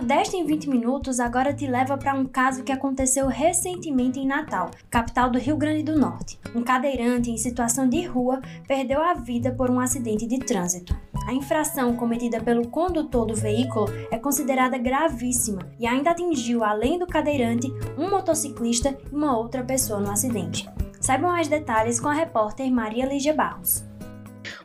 Nordeste 0.05 0.37
em 0.37 0.45
20 0.45 0.69
Minutos 0.69 1.19
agora 1.19 1.55
te 1.55 1.67
leva 1.67 1.97
para 1.97 2.13
um 2.13 2.27
caso 2.27 2.63
que 2.63 2.71
aconteceu 2.71 3.27
recentemente 3.27 4.21
em 4.21 4.27
Natal, 4.27 4.71
capital 4.91 5.31
do 5.31 5.39
Rio 5.39 5.57
Grande 5.57 5.83
do 5.83 5.99
Norte. 5.99 6.39
Um 6.55 6.63
cadeirante 6.63 7.31
em 7.31 7.39
situação 7.39 7.89
de 7.89 8.05
rua 8.05 8.43
perdeu 8.69 9.03
a 9.03 9.15
vida 9.15 9.51
por 9.51 9.71
um 9.71 9.81
acidente 9.81 10.27
de 10.27 10.39
trânsito. 10.41 10.95
A 11.27 11.33
infração 11.33 11.97
cometida 11.97 12.39
pelo 12.39 12.69
condutor 12.69 13.25
do 13.25 13.35
veículo 13.35 13.87
é 14.11 14.19
considerada 14.19 14.77
gravíssima 14.77 15.61
e 15.81 15.87
ainda 15.87 16.11
atingiu, 16.11 16.63
além 16.63 16.99
do 16.99 17.07
cadeirante, 17.07 17.73
um 17.97 18.11
motociclista 18.11 18.95
e 19.11 19.15
uma 19.17 19.35
outra 19.35 19.65
pessoa 19.65 20.01
no 20.01 20.11
acidente. 20.11 20.69
Saibam 21.01 21.31
mais 21.31 21.49
detalhes 21.49 21.99
com 21.99 22.09
a 22.09 22.13
repórter 22.13 22.71
Maria 22.71 23.07
Lígia 23.07 23.33
Barros. 23.33 23.83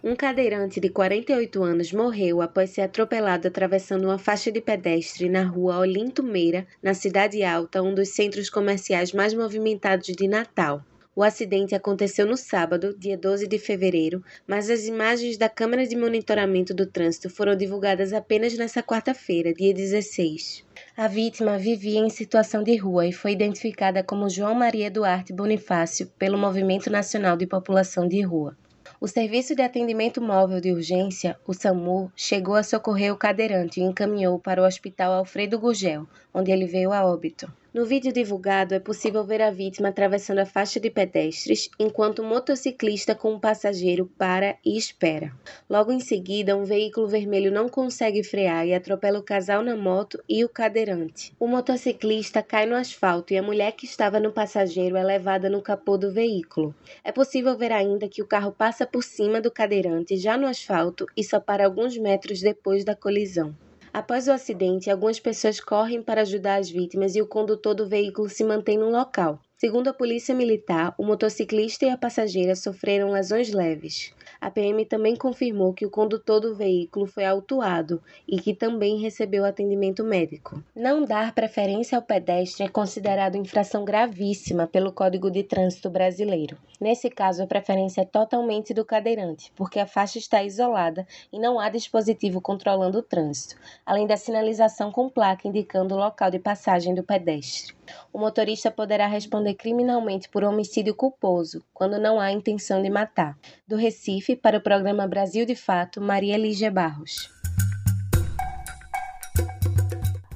Um 0.01 0.15
cadeirante 0.15 0.79
de 0.79 0.87
48 0.87 1.61
anos 1.61 1.91
morreu 1.91 2.41
após 2.41 2.69
ser 2.69 2.83
atropelado 2.83 3.49
atravessando 3.49 4.05
uma 4.05 4.17
faixa 4.17 4.49
de 4.49 4.61
pedestre 4.61 5.27
na 5.27 5.43
rua 5.43 5.79
Olinto 5.79 6.23
Meira, 6.23 6.65
na 6.81 6.93
Cidade 6.93 7.43
Alta, 7.43 7.83
um 7.83 7.93
dos 7.93 8.07
centros 8.07 8.49
comerciais 8.49 9.11
mais 9.11 9.33
movimentados 9.33 10.07
de 10.07 10.25
Natal. 10.25 10.81
O 11.13 11.21
acidente 11.21 11.75
aconteceu 11.75 12.25
no 12.25 12.37
sábado, 12.37 12.95
dia 12.97 13.17
12 13.17 13.45
de 13.45 13.59
fevereiro, 13.59 14.23
mas 14.47 14.69
as 14.69 14.85
imagens 14.85 15.37
da 15.37 15.49
câmera 15.49 15.85
de 15.85 15.97
monitoramento 15.97 16.73
do 16.73 16.85
trânsito 16.85 17.29
foram 17.29 17.53
divulgadas 17.53 18.13
apenas 18.13 18.57
nesta 18.57 18.81
quarta-feira, 18.81 19.53
dia 19.53 19.73
16. 19.73 20.63
A 20.95 21.09
vítima 21.09 21.57
vivia 21.57 21.99
em 21.99 22.09
situação 22.09 22.63
de 22.63 22.77
rua 22.77 23.05
e 23.05 23.11
foi 23.11 23.33
identificada 23.33 24.01
como 24.01 24.29
João 24.29 24.55
Maria 24.55 24.89
Duarte 24.89 25.33
Bonifácio 25.33 26.07
pelo 26.17 26.37
Movimento 26.37 26.89
Nacional 26.89 27.35
de 27.35 27.45
População 27.45 28.07
de 28.07 28.21
Rua. 28.21 28.55
O 29.01 29.07
Serviço 29.07 29.55
de 29.55 29.61
Atendimento 29.61 30.21
Móvel 30.21 30.59
de 30.59 30.73
Urgência, 30.73 31.39
o 31.47 31.53
SAMU, 31.53 32.11
chegou 32.17 32.55
a 32.55 32.63
socorrer 32.63 33.13
o 33.13 33.17
cadeirante 33.17 33.79
e 33.79 33.83
encaminhou 33.83 34.37
para 34.37 34.61
o 34.61 34.65
Hospital 34.65 35.13
Alfredo 35.13 35.57
Gugel, 35.57 36.05
onde 36.33 36.51
ele 36.51 36.65
veio 36.65 36.91
a 36.91 37.05
óbito. 37.05 37.49
No 37.71 37.85
vídeo 37.85 38.11
divulgado 38.11 38.73
é 38.73 38.79
possível 38.79 39.23
ver 39.23 39.43
a 39.43 39.51
vítima 39.51 39.89
atravessando 39.89 40.39
a 40.39 40.45
faixa 40.45 40.79
de 40.79 40.89
pedestres, 40.89 41.69
enquanto 41.77 42.17
o 42.17 42.25
motociclista 42.25 43.13
com 43.13 43.33
um 43.33 43.39
passageiro 43.39 44.07
para 44.17 44.57
e 44.65 44.75
espera. 44.75 45.31
Logo 45.69 45.91
em 45.91 45.99
seguida, 45.99 46.57
um 46.57 46.63
veículo 46.63 47.07
vermelho 47.07 47.51
não 47.51 47.69
consegue 47.69 48.23
frear 48.23 48.65
e 48.65 48.73
atropela 48.73 49.19
o 49.19 49.23
casal 49.23 49.61
na 49.61 49.75
moto 49.75 50.19
e 50.27 50.43
o 50.43 50.49
cadeirante. 50.49 51.31
O 51.39 51.45
motociclista 51.45 52.41
cai 52.41 52.65
no 52.65 52.75
asfalto 52.75 53.35
e 53.35 53.37
a 53.37 53.43
mulher 53.43 53.73
que 53.73 53.85
estava 53.85 54.19
no 54.19 54.31
passageiro 54.31 54.97
é 54.97 55.03
levada 55.03 55.47
no 55.47 55.61
capô 55.61 55.95
do 55.95 56.11
veículo. 56.11 56.73
É 57.03 57.11
possível 57.11 57.55
ver 57.55 57.71
ainda 57.71 58.09
que 58.09 58.23
o 58.23 58.27
carro 58.27 58.51
passa 58.51 58.87
por 58.87 59.03
cima 59.03 59.39
do 59.39 59.51
cadeirante 59.51 60.17
já 60.17 60.35
no 60.35 60.47
asfalto 60.47 61.05
e 61.15 61.23
só 61.23 61.39
para 61.39 61.65
alguns 61.65 61.95
metros 61.95 62.41
depois 62.41 62.83
da 62.83 62.95
colisão. 62.95 63.55
Após 63.91 64.27
o 64.27 64.31
acidente, 64.31 64.89
algumas 64.89 65.19
pessoas 65.19 65.59
correm 65.59 66.01
para 66.01 66.21
ajudar 66.21 66.59
as 66.59 66.69
vítimas 66.69 67.15
e 67.15 67.21
o 67.21 67.27
condutor 67.27 67.73
do 67.73 67.87
veículo 67.87 68.29
se 68.29 68.43
mantém 68.43 68.77
no 68.77 68.89
local. 68.89 69.39
Segundo 69.57 69.87
a 69.87 69.93
Polícia 69.93 70.33
Militar, 70.35 70.93
o 70.97 71.03
motociclista 71.03 71.85
e 71.85 71.89
a 71.89 71.97
passageira 71.97 72.55
sofreram 72.55 73.11
lesões 73.11 73.51
leves. 73.51 74.13
A 74.41 74.49
PM 74.49 74.85
também 74.85 75.17
confirmou 75.17 75.73
que 75.73 75.85
o 75.85 75.89
condutor 75.89 76.39
do 76.39 76.55
veículo 76.55 77.05
foi 77.05 77.25
autuado 77.25 78.01
e 78.25 78.39
que 78.39 78.53
também 78.53 78.97
recebeu 78.99 79.43
atendimento 79.43 80.01
médico. 80.03 80.63
Não 80.73 81.03
dar 81.03 81.33
preferência 81.33 81.97
ao 81.97 82.01
pedestre 82.01 82.65
é 82.65 82.69
considerado 82.69 83.35
infração 83.35 83.83
gravíssima 83.83 84.65
pelo 84.65 84.93
Código 84.93 85.29
de 85.29 85.43
Trânsito 85.43 85.89
Brasileiro. 85.89 86.57
Nesse 86.79 87.09
caso, 87.09 87.43
a 87.43 87.47
preferência 87.47 88.01
é 88.01 88.05
totalmente 88.05 88.73
do 88.73 88.85
cadeirante, 88.85 89.51
porque 89.57 89.79
a 89.79 89.85
faixa 89.85 90.17
está 90.17 90.41
isolada 90.41 91.05
e 91.33 91.37
não 91.37 91.59
há 91.59 91.67
dispositivo 91.67 92.39
controlando 92.39 92.99
o 92.99 93.03
trânsito, 93.03 93.57
além 93.85 94.07
da 94.07 94.15
sinalização 94.15 94.89
com 94.89 95.09
placa 95.09 95.47
indicando 95.47 95.95
o 95.95 95.97
local 95.97 96.31
de 96.31 96.39
passagem 96.39 96.95
do 96.95 97.03
pedestre. 97.03 97.78
O 98.11 98.19
motorista 98.19 98.69
poderá 98.69 99.07
responder 99.07 99.55
criminalmente 99.55 100.29
por 100.29 100.43
homicídio 100.43 100.95
culposo, 100.95 101.63
quando 101.73 101.99
não 101.99 102.19
há 102.19 102.31
intenção 102.31 102.81
de 102.81 102.89
matar. 102.89 103.37
Do 103.67 103.75
Recife, 103.75 104.35
para 104.35 104.57
o 104.57 104.61
programa 104.61 105.07
Brasil 105.07 105.45
de 105.45 105.55
Fato, 105.55 106.01
Maria 106.01 106.37
Lígia 106.37 106.71
Barros. 106.71 107.38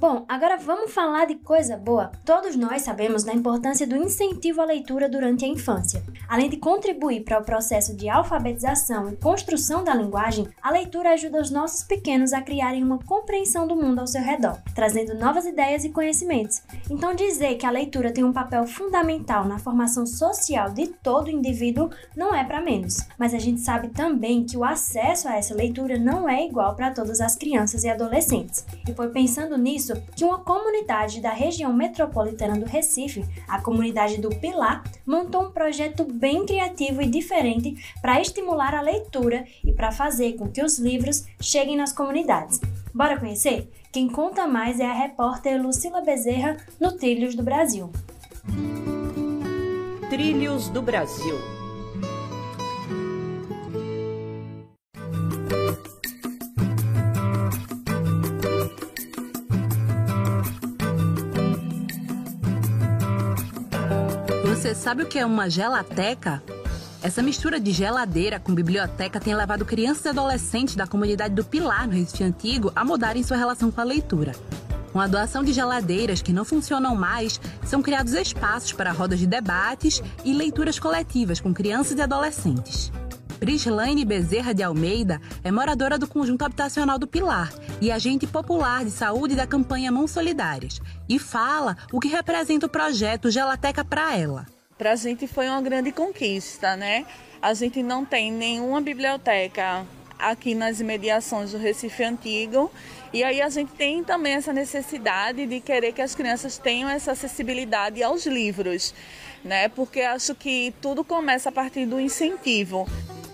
Bom, 0.03 0.25
agora 0.27 0.57
vamos 0.57 0.91
falar 0.91 1.23
de 1.27 1.35
coisa 1.35 1.77
boa. 1.77 2.11
Todos 2.25 2.57
nós 2.57 2.81
sabemos 2.81 3.23
da 3.23 3.33
importância 3.33 3.87
do 3.87 3.95
incentivo 3.95 4.59
à 4.59 4.65
leitura 4.65 5.07
durante 5.07 5.45
a 5.45 5.47
infância. 5.47 6.03
Além 6.27 6.49
de 6.49 6.57
contribuir 6.57 7.23
para 7.23 7.39
o 7.39 7.45
processo 7.45 7.95
de 7.95 8.09
alfabetização 8.09 9.09
e 9.09 9.15
construção 9.15 9.81
da 9.81 9.95
linguagem, 9.95 10.45
a 10.61 10.71
leitura 10.71 11.13
ajuda 11.13 11.39
os 11.39 11.49
nossos 11.49 11.83
pequenos 11.83 12.33
a 12.33 12.41
criarem 12.41 12.83
uma 12.83 12.99
compreensão 12.99 13.65
do 13.65 13.77
mundo 13.77 13.99
ao 13.99 14.07
seu 14.07 14.21
redor, 14.21 14.57
trazendo 14.75 15.17
novas 15.17 15.45
ideias 15.45 15.85
e 15.85 15.89
conhecimentos. 15.89 16.61
Então, 16.89 17.15
dizer 17.15 17.55
que 17.55 17.65
a 17.65 17.71
leitura 17.71 18.11
tem 18.11 18.25
um 18.25 18.33
papel 18.33 18.67
fundamental 18.67 19.45
na 19.45 19.57
formação 19.57 20.05
social 20.05 20.69
de 20.69 20.87
todo 20.87 21.31
indivíduo 21.31 21.89
não 22.13 22.35
é 22.35 22.43
para 22.43 22.59
menos. 22.59 22.97
Mas 23.17 23.33
a 23.33 23.39
gente 23.39 23.61
sabe 23.61 23.87
também 23.87 24.43
que 24.43 24.57
o 24.57 24.65
acesso 24.65 25.29
a 25.29 25.37
essa 25.37 25.55
leitura 25.55 25.97
não 25.97 26.27
é 26.27 26.45
igual 26.45 26.75
para 26.75 26.91
todas 26.91 27.21
as 27.21 27.37
crianças 27.37 27.85
e 27.85 27.89
adolescentes. 27.89 28.65
E 28.85 28.93
foi 28.93 29.07
pensando 29.07 29.57
nisso 29.57 29.92
isso 29.93 30.03
que 30.15 30.23
uma 30.23 30.39
comunidade 30.39 31.21
da 31.21 31.31
região 31.31 31.73
metropolitana 31.73 32.59
do 32.59 32.65
Recife, 32.65 33.25
a 33.47 33.61
comunidade 33.61 34.19
do 34.19 34.29
Pilar, 34.29 34.83
montou 35.05 35.43
um 35.43 35.51
projeto 35.51 36.03
bem 36.03 36.45
criativo 36.45 37.01
e 37.01 37.07
diferente 37.07 37.75
para 38.01 38.21
estimular 38.21 38.73
a 38.73 38.81
leitura 38.81 39.45
e 39.63 39.71
para 39.71 39.91
fazer 39.91 40.33
com 40.33 40.49
que 40.49 40.63
os 40.63 40.79
livros 40.79 41.25
cheguem 41.39 41.75
nas 41.75 41.93
comunidades. 41.93 42.59
Bora 42.93 43.19
conhecer? 43.19 43.71
Quem 43.91 44.07
conta 44.07 44.47
mais 44.47 44.79
é 44.79 44.85
a 44.85 44.93
repórter 44.93 45.61
Lucila 45.61 46.01
Bezerra 46.01 46.57
no 46.79 46.93
Trilhos 46.93 47.35
do 47.35 47.43
Brasil. 47.43 47.91
Trilhos 50.09 50.69
do 50.69 50.81
Brasil. 50.81 51.62
Sabe 64.83 65.03
o 65.03 65.05
que 65.05 65.17
é 65.17 65.25
uma 65.25 65.49
gelateca? 65.49 66.43
Essa 67.01 67.21
mistura 67.21 67.57
de 67.57 67.71
geladeira 67.71 68.37
com 68.37 68.53
biblioteca 68.53 69.17
tem 69.17 69.33
levado 69.33 69.63
crianças 69.63 70.03
e 70.03 70.09
adolescentes 70.09 70.75
da 70.75 70.85
comunidade 70.85 71.33
do 71.33 71.45
Pilar, 71.45 71.87
no 71.87 71.93
Recife 71.93 72.21
Antigo, 72.21 72.69
a 72.75 72.83
mudarem 72.83 73.23
sua 73.23 73.37
relação 73.37 73.71
com 73.71 73.79
a 73.79 73.83
leitura. 73.85 74.33
Com 74.91 74.99
a 74.99 75.07
doação 75.07 75.41
de 75.41 75.53
geladeiras 75.53 76.21
que 76.21 76.33
não 76.33 76.43
funcionam 76.43 76.97
mais, 76.97 77.39
são 77.63 77.81
criados 77.81 78.11
espaços 78.11 78.73
para 78.73 78.91
rodas 78.91 79.19
de 79.19 79.25
debates 79.25 80.03
e 80.25 80.33
leituras 80.33 80.77
coletivas 80.77 81.39
com 81.39 81.53
crianças 81.53 81.97
e 81.97 82.01
adolescentes. 82.01 82.91
Prislaine 83.39 84.03
Bezerra 84.03 84.53
de 84.53 84.63
Almeida 84.63 85.21
é 85.45 85.49
moradora 85.49 85.97
do 85.97 86.07
conjunto 86.07 86.43
habitacional 86.43 86.99
do 86.99 87.07
Pilar 87.07 87.53
e 87.79 87.89
agente 87.89 88.27
popular 88.27 88.83
de 88.83 88.91
saúde 88.91 89.33
da 89.33 89.47
campanha 89.47 89.93
Mãos 89.93 90.11
Solidárias 90.11 90.81
e 91.07 91.17
fala 91.17 91.77
o 91.89 92.01
que 92.01 92.09
representa 92.09 92.65
o 92.65 92.69
projeto 92.69 93.31
Gelateca 93.31 93.85
para 93.85 94.17
ela 94.17 94.45
para 94.77 94.91
a 94.91 94.95
gente 94.95 95.27
foi 95.27 95.47
uma 95.47 95.61
grande 95.61 95.91
conquista, 95.91 96.75
né? 96.75 97.05
A 97.41 97.53
gente 97.53 97.83
não 97.83 98.05
tem 98.05 98.31
nenhuma 98.31 98.81
biblioteca 98.81 99.85
aqui 100.17 100.55
nas 100.55 100.79
imediações 100.79 101.51
do 101.51 101.57
Recife 101.57 102.03
Antigo. 102.03 102.71
E 103.11 103.23
aí 103.23 103.41
a 103.41 103.49
gente 103.49 103.71
tem 103.73 104.03
também 104.03 104.33
essa 104.33 104.53
necessidade 104.53 105.45
de 105.45 105.59
querer 105.59 105.91
que 105.91 106.01
as 106.01 106.15
crianças 106.15 106.57
tenham 106.57 106.89
essa 106.89 107.11
acessibilidade 107.11 108.01
aos 108.01 108.25
livros, 108.25 108.93
né? 109.43 109.67
Porque 109.67 110.01
acho 110.01 110.33
que 110.33 110.73
tudo 110.81 111.03
começa 111.03 111.49
a 111.49 111.51
partir 111.51 111.85
do 111.85 111.99
incentivo. 111.99 112.87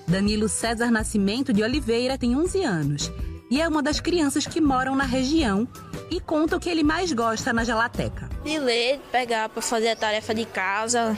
Danilo 0.07 0.49
César 0.49 0.89
Nascimento 0.89 1.53
de 1.53 1.61
Oliveira 1.61 2.17
tem 2.17 2.35
11 2.35 2.63
anos 2.63 3.11
e 3.49 3.61
é 3.61 3.67
uma 3.67 3.81
das 3.81 3.99
crianças 3.99 4.45
que 4.45 4.61
moram 4.61 4.95
na 4.95 5.03
região 5.03 5.67
e 6.09 6.19
conta 6.19 6.55
o 6.55 6.59
que 6.59 6.69
ele 6.69 6.83
mais 6.83 7.11
gosta 7.11 7.51
na 7.51 7.63
gelateca. 7.63 8.29
De 8.43 8.59
ler, 8.59 8.99
pegar 9.11 9.49
para 9.49 9.61
fazer 9.61 9.89
a 9.89 9.95
tarefa 9.95 10.33
de 10.33 10.45
casa, 10.45 11.17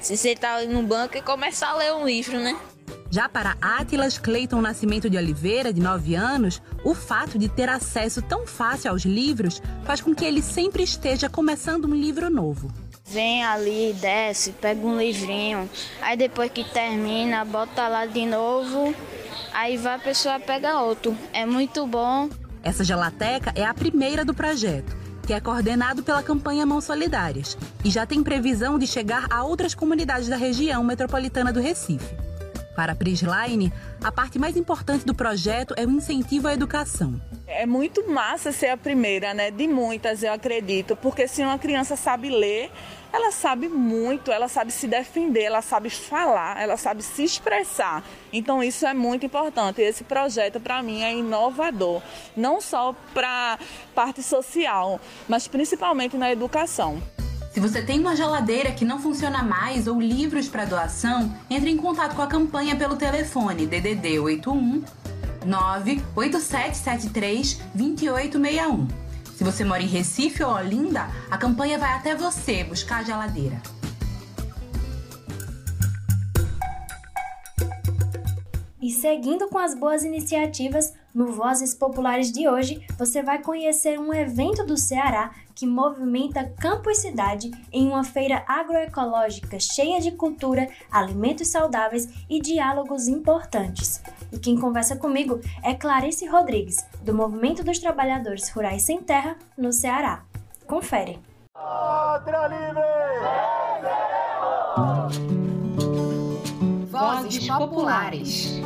se 0.00 0.16
sentar 0.16 0.58
ali 0.58 0.72
no 0.72 0.82
banco 0.82 1.16
e 1.16 1.22
começar 1.22 1.70
a 1.70 1.76
ler 1.76 1.92
um 1.92 2.06
livro, 2.06 2.38
né? 2.38 2.58
Já 3.12 3.28
para 3.28 3.56
Átilas 3.60 4.18
Cleiton 4.18 4.60
Nascimento 4.60 5.10
de 5.10 5.16
Oliveira, 5.16 5.72
de 5.72 5.80
9 5.80 6.14
anos, 6.14 6.62
o 6.84 6.94
fato 6.94 7.38
de 7.38 7.48
ter 7.48 7.68
acesso 7.68 8.22
tão 8.22 8.46
fácil 8.46 8.90
aos 8.92 9.04
livros 9.04 9.60
faz 9.84 10.00
com 10.00 10.14
que 10.14 10.24
ele 10.24 10.40
sempre 10.40 10.84
esteja 10.84 11.28
começando 11.28 11.86
um 11.86 11.94
livro 11.94 12.30
novo. 12.30 12.72
Vem 13.06 13.44
ali, 13.44 13.92
desce, 14.00 14.52
pega 14.52 14.86
um 14.86 14.96
livrinho, 14.96 15.68
aí 16.00 16.16
depois 16.16 16.52
que 16.52 16.62
termina, 16.62 17.44
bota 17.44 17.88
lá 17.88 18.06
de 18.06 18.24
novo, 18.24 18.94
aí 19.52 19.76
vai 19.76 19.94
a 19.94 19.98
pessoa 19.98 20.38
pega 20.38 20.80
outro. 20.80 21.16
É 21.32 21.44
muito 21.46 21.86
bom. 21.86 22.28
Essa 22.62 22.84
gelateca 22.84 23.52
é 23.54 23.64
a 23.64 23.74
primeira 23.74 24.24
do 24.24 24.34
projeto 24.34 25.00
que 25.30 25.34
é 25.34 25.40
coordenado 25.40 26.02
pela 26.02 26.24
campanha 26.24 26.66
Mãos 26.66 26.84
Solidárias 26.84 27.56
e 27.84 27.90
já 27.90 28.04
tem 28.04 28.20
previsão 28.20 28.76
de 28.80 28.86
chegar 28.86 29.28
a 29.30 29.44
outras 29.44 29.76
comunidades 29.76 30.28
da 30.28 30.34
região 30.34 30.82
metropolitana 30.82 31.52
do 31.52 31.60
Recife. 31.60 32.29
Para 32.80 32.92
a 32.92 32.96
Prisline, 32.96 33.70
a 34.02 34.10
parte 34.10 34.38
mais 34.38 34.56
importante 34.56 35.04
do 35.04 35.14
projeto 35.14 35.74
é 35.76 35.84
o 35.84 35.90
incentivo 35.90 36.48
à 36.48 36.54
educação. 36.54 37.20
É 37.46 37.66
muito 37.66 38.08
massa 38.08 38.52
ser 38.52 38.68
a 38.68 38.76
primeira, 38.76 39.34
né? 39.34 39.50
De 39.50 39.68
muitas, 39.68 40.22
eu 40.22 40.32
acredito, 40.32 40.96
porque 40.96 41.28
se 41.28 41.42
uma 41.42 41.58
criança 41.58 41.94
sabe 41.94 42.30
ler, 42.30 42.72
ela 43.12 43.32
sabe 43.32 43.68
muito, 43.68 44.32
ela 44.32 44.48
sabe 44.48 44.72
se 44.72 44.88
defender, 44.88 45.42
ela 45.42 45.60
sabe 45.60 45.90
falar, 45.90 46.58
ela 46.58 46.78
sabe 46.78 47.02
se 47.02 47.22
expressar. 47.22 48.02
Então 48.32 48.62
isso 48.62 48.86
é 48.86 48.94
muito 48.94 49.26
importante. 49.26 49.82
Esse 49.82 50.02
projeto 50.02 50.58
para 50.58 50.82
mim 50.82 51.02
é 51.02 51.12
inovador, 51.12 52.00
não 52.34 52.62
só 52.62 52.96
para 53.12 53.58
parte 53.94 54.22
social, 54.22 54.98
mas 55.28 55.46
principalmente 55.46 56.16
na 56.16 56.32
educação. 56.32 57.02
Se 57.50 57.58
você 57.58 57.82
tem 57.82 57.98
uma 57.98 58.14
geladeira 58.14 58.70
que 58.70 58.84
não 58.84 59.00
funciona 59.00 59.42
mais 59.42 59.88
ou 59.88 60.00
livros 60.00 60.48
para 60.48 60.64
doação, 60.64 61.34
entre 61.50 61.68
em 61.68 61.76
contato 61.76 62.14
com 62.14 62.22
a 62.22 62.28
campanha 62.28 62.76
pelo 62.76 62.94
telefone 62.94 63.66
DDD 63.66 64.20
81 64.20 64.84
98773 65.44 67.60
2861. 67.74 68.86
Se 69.36 69.42
você 69.42 69.64
mora 69.64 69.82
em 69.82 69.86
Recife 69.86 70.44
ou 70.44 70.54
Olinda, 70.54 71.08
a 71.28 71.36
campanha 71.36 71.76
vai 71.76 71.92
até 71.92 72.14
você 72.14 72.62
buscar 72.62 72.98
a 72.98 73.02
geladeira. 73.02 73.60
E 78.80 78.90
seguindo 78.90 79.46
com 79.48 79.58
as 79.58 79.74
boas 79.74 80.04
iniciativas, 80.04 80.94
no 81.14 81.32
Vozes 81.32 81.74
Populares 81.74 82.32
de 82.32 82.48
hoje, 82.48 82.86
você 82.98 83.22
vai 83.22 83.42
conhecer 83.42 83.98
um 83.98 84.14
evento 84.14 84.64
do 84.64 84.76
Ceará 84.76 85.32
que 85.54 85.66
movimenta 85.66 86.50
campo 86.58 86.88
e 86.88 86.94
cidade 86.94 87.50
em 87.70 87.88
uma 87.88 88.02
feira 88.02 88.42
agroecológica 88.48 89.60
cheia 89.60 90.00
de 90.00 90.12
cultura, 90.12 90.66
alimentos 90.90 91.48
saudáveis 91.48 92.08
e 92.30 92.40
diálogos 92.40 93.06
importantes. 93.06 94.02
E 94.32 94.38
quem 94.38 94.58
conversa 94.58 94.96
comigo 94.96 95.40
é 95.62 95.74
Clarice 95.74 96.26
Rodrigues, 96.26 96.76
do 97.02 97.14
Movimento 97.14 97.62
dos 97.62 97.78
Trabalhadores 97.78 98.48
Rurais 98.48 98.82
Sem 98.82 99.02
Terra, 99.02 99.36
no 99.58 99.72
Ceará. 99.72 100.22
Confere. 100.66 101.18
Vozes 107.00 107.48
Populares. 107.48 108.60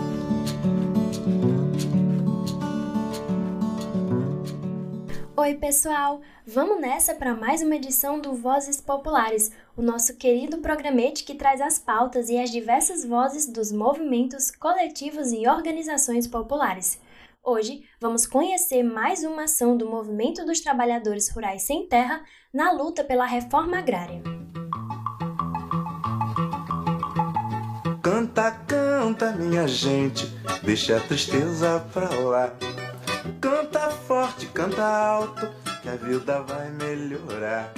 Oi, 5.37 5.55
pessoal! 5.55 6.21
Vamos 6.45 6.81
nessa 6.81 7.15
para 7.15 7.33
mais 7.37 7.63
uma 7.63 7.77
edição 7.77 8.19
do 8.19 8.35
Vozes 8.35 8.81
Populares, 8.81 9.53
o 9.77 9.83
nosso 9.83 10.17
querido 10.17 10.59
programete 10.59 11.23
que 11.23 11.37
traz 11.37 11.61
as 11.61 11.79
pautas 11.79 12.29
e 12.29 12.37
as 12.37 12.51
diversas 12.51 13.05
vozes 13.05 13.47
dos 13.47 13.71
movimentos, 13.71 14.51
coletivos 14.51 15.31
e 15.31 15.47
organizações 15.47 16.27
populares. 16.27 17.01
Hoje 17.41 17.85
vamos 18.01 18.27
conhecer 18.27 18.83
mais 18.83 19.23
uma 19.23 19.45
ação 19.45 19.77
do 19.77 19.89
Movimento 19.89 20.45
dos 20.45 20.59
Trabalhadores 20.59 21.29
Rurais 21.31 21.63
Sem 21.63 21.87
Terra 21.87 22.25
na 22.53 22.73
luta 22.73 23.05
pela 23.05 23.27
reforma 23.27 23.79
agrária. 23.79 24.44
Canta, 28.05 28.51
canta, 28.51 29.33
minha 29.33 29.67
gente, 29.67 30.27
deixa 30.63 30.99
a 30.99 31.01
tristeza 31.01 31.81
pra 31.91 32.11
lá. 32.11 32.55
Canta 33.41 33.89
forte, 33.89 34.45
canta 34.49 34.85
alto, 34.85 35.49
que 35.81 35.89
a 35.89 35.97
vida 35.97 36.43
vai 36.43 36.71
melhorar. 36.73 37.73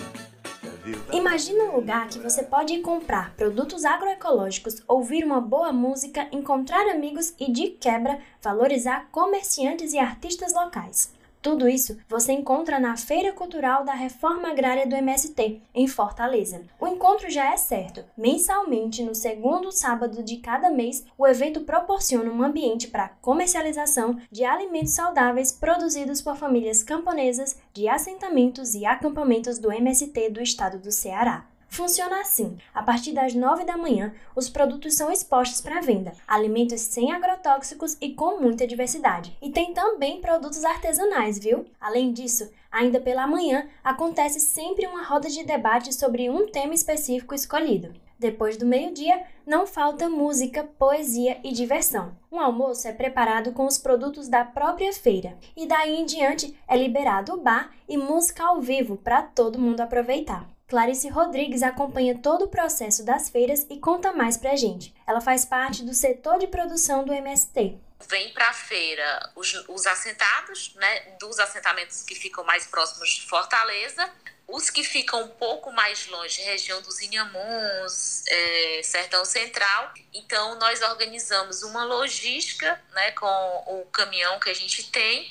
Imagina 1.12 1.66
um 1.66 1.76
lugar 1.76 2.08
que 2.08 2.18
você 2.18 2.42
pode 2.42 2.76
comprar 2.80 3.36
produtos 3.36 3.84
agroecológicos, 3.84 4.82
ouvir 4.88 5.24
uma 5.24 5.40
boa 5.40 5.72
música, 5.72 6.26
encontrar 6.32 6.88
amigos 6.88 7.32
e, 7.38 7.52
de 7.52 7.68
quebra, 7.68 8.18
valorizar 8.42 9.06
comerciantes 9.12 9.92
e 9.92 9.98
artistas 10.00 10.52
locais. 10.52 11.15
Tudo 11.46 11.68
isso 11.68 11.96
você 12.08 12.32
encontra 12.32 12.80
na 12.80 12.96
Feira 12.96 13.30
Cultural 13.30 13.84
da 13.84 13.92
Reforma 13.92 14.48
Agrária 14.48 14.84
do 14.84 14.96
MST, 14.96 15.62
em 15.72 15.86
Fortaleza. 15.86 16.62
O 16.80 16.88
encontro 16.88 17.30
já 17.30 17.52
é 17.52 17.56
certo. 17.56 18.02
Mensalmente, 18.18 19.00
no 19.04 19.14
segundo 19.14 19.70
sábado 19.70 20.24
de 20.24 20.38
cada 20.38 20.70
mês, 20.70 21.04
o 21.16 21.24
evento 21.24 21.60
proporciona 21.60 22.32
um 22.32 22.42
ambiente 22.42 22.88
para 22.88 23.10
comercialização 23.22 24.18
de 24.28 24.44
alimentos 24.44 24.94
saudáveis 24.94 25.52
produzidos 25.52 26.20
por 26.20 26.34
famílias 26.34 26.82
camponesas 26.82 27.56
de 27.72 27.86
assentamentos 27.86 28.74
e 28.74 28.84
acampamentos 28.84 29.60
do 29.60 29.70
MST 29.70 30.30
do 30.30 30.42
estado 30.42 30.80
do 30.80 30.90
Ceará. 30.90 31.46
Funciona 31.68 32.20
assim: 32.20 32.56
a 32.74 32.82
partir 32.82 33.12
das 33.12 33.34
9 33.34 33.64
da 33.64 33.76
manhã, 33.76 34.14
os 34.34 34.48
produtos 34.48 34.94
são 34.94 35.10
expostos 35.10 35.60
para 35.60 35.80
venda, 35.80 36.12
alimentos 36.26 36.80
sem 36.80 37.12
agrotóxicos 37.12 37.96
e 38.00 38.12
com 38.12 38.40
muita 38.40 38.66
diversidade. 38.66 39.36
E 39.42 39.50
tem 39.50 39.74
também 39.74 40.20
produtos 40.20 40.64
artesanais, 40.64 41.38
viu? 41.38 41.66
Além 41.80 42.12
disso, 42.12 42.50
ainda 42.70 43.00
pela 43.00 43.26
manhã 43.26 43.68
acontece 43.84 44.40
sempre 44.40 44.86
uma 44.86 45.04
roda 45.04 45.28
de 45.28 45.44
debate 45.44 45.94
sobre 45.94 46.30
um 46.30 46.46
tema 46.46 46.74
específico 46.74 47.34
escolhido. 47.34 47.92
Depois 48.18 48.56
do 48.56 48.64
meio-dia, 48.64 49.24
não 49.46 49.66
falta 49.66 50.08
música, 50.08 50.64
poesia 50.78 51.38
e 51.44 51.52
diversão. 51.52 52.16
Um 52.32 52.40
almoço 52.40 52.88
é 52.88 52.92
preparado 52.92 53.52
com 53.52 53.66
os 53.66 53.76
produtos 53.76 54.26
da 54.26 54.42
própria 54.42 54.90
feira, 54.92 55.36
e 55.54 55.66
daí 55.66 55.94
em 55.94 56.06
diante 56.06 56.58
é 56.66 56.76
liberado 56.76 57.34
o 57.34 57.40
bar 57.40 57.70
e 57.86 57.98
música 57.98 58.44
ao 58.44 58.62
vivo 58.62 58.96
para 58.96 59.20
todo 59.20 59.58
mundo 59.58 59.82
aproveitar. 59.82 60.55
Clarice 60.68 61.08
Rodrigues 61.08 61.62
acompanha 61.62 62.18
todo 62.18 62.46
o 62.46 62.48
processo 62.48 63.04
das 63.04 63.30
feiras 63.30 63.64
e 63.70 63.78
conta 63.78 64.12
mais 64.12 64.36
pra 64.36 64.56
gente. 64.56 64.92
Ela 65.06 65.20
faz 65.20 65.44
parte 65.44 65.84
do 65.84 65.94
setor 65.94 66.40
de 66.40 66.48
produção 66.48 67.04
do 67.04 67.12
MST. 67.12 67.78
Vem 68.08 68.32
para 68.32 68.48
a 68.48 68.52
feira 68.52 69.32
os, 69.36 69.54
os 69.68 69.86
assentados, 69.86 70.74
né, 70.74 71.00
dos 71.20 71.38
assentamentos 71.38 72.02
que 72.02 72.16
ficam 72.16 72.42
mais 72.42 72.66
próximos 72.66 73.10
de 73.10 73.22
Fortaleza, 73.28 74.12
os 74.48 74.68
que 74.68 74.82
ficam 74.82 75.22
um 75.22 75.28
pouco 75.28 75.72
mais 75.72 76.06
longe, 76.08 76.42
região 76.42 76.82
dos 76.82 77.00
Inhamuns, 77.00 78.24
é, 78.26 78.80
Sertão 78.82 79.24
Central. 79.24 79.94
Então, 80.12 80.56
nós 80.56 80.82
organizamos 80.82 81.62
uma 81.62 81.84
logística 81.84 82.80
né, 82.92 83.12
com 83.12 83.64
o 83.68 83.86
caminhão 83.92 84.40
que 84.40 84.50
a 84.50 84.54
gente 84.54 84.90
tem 84.90 85.30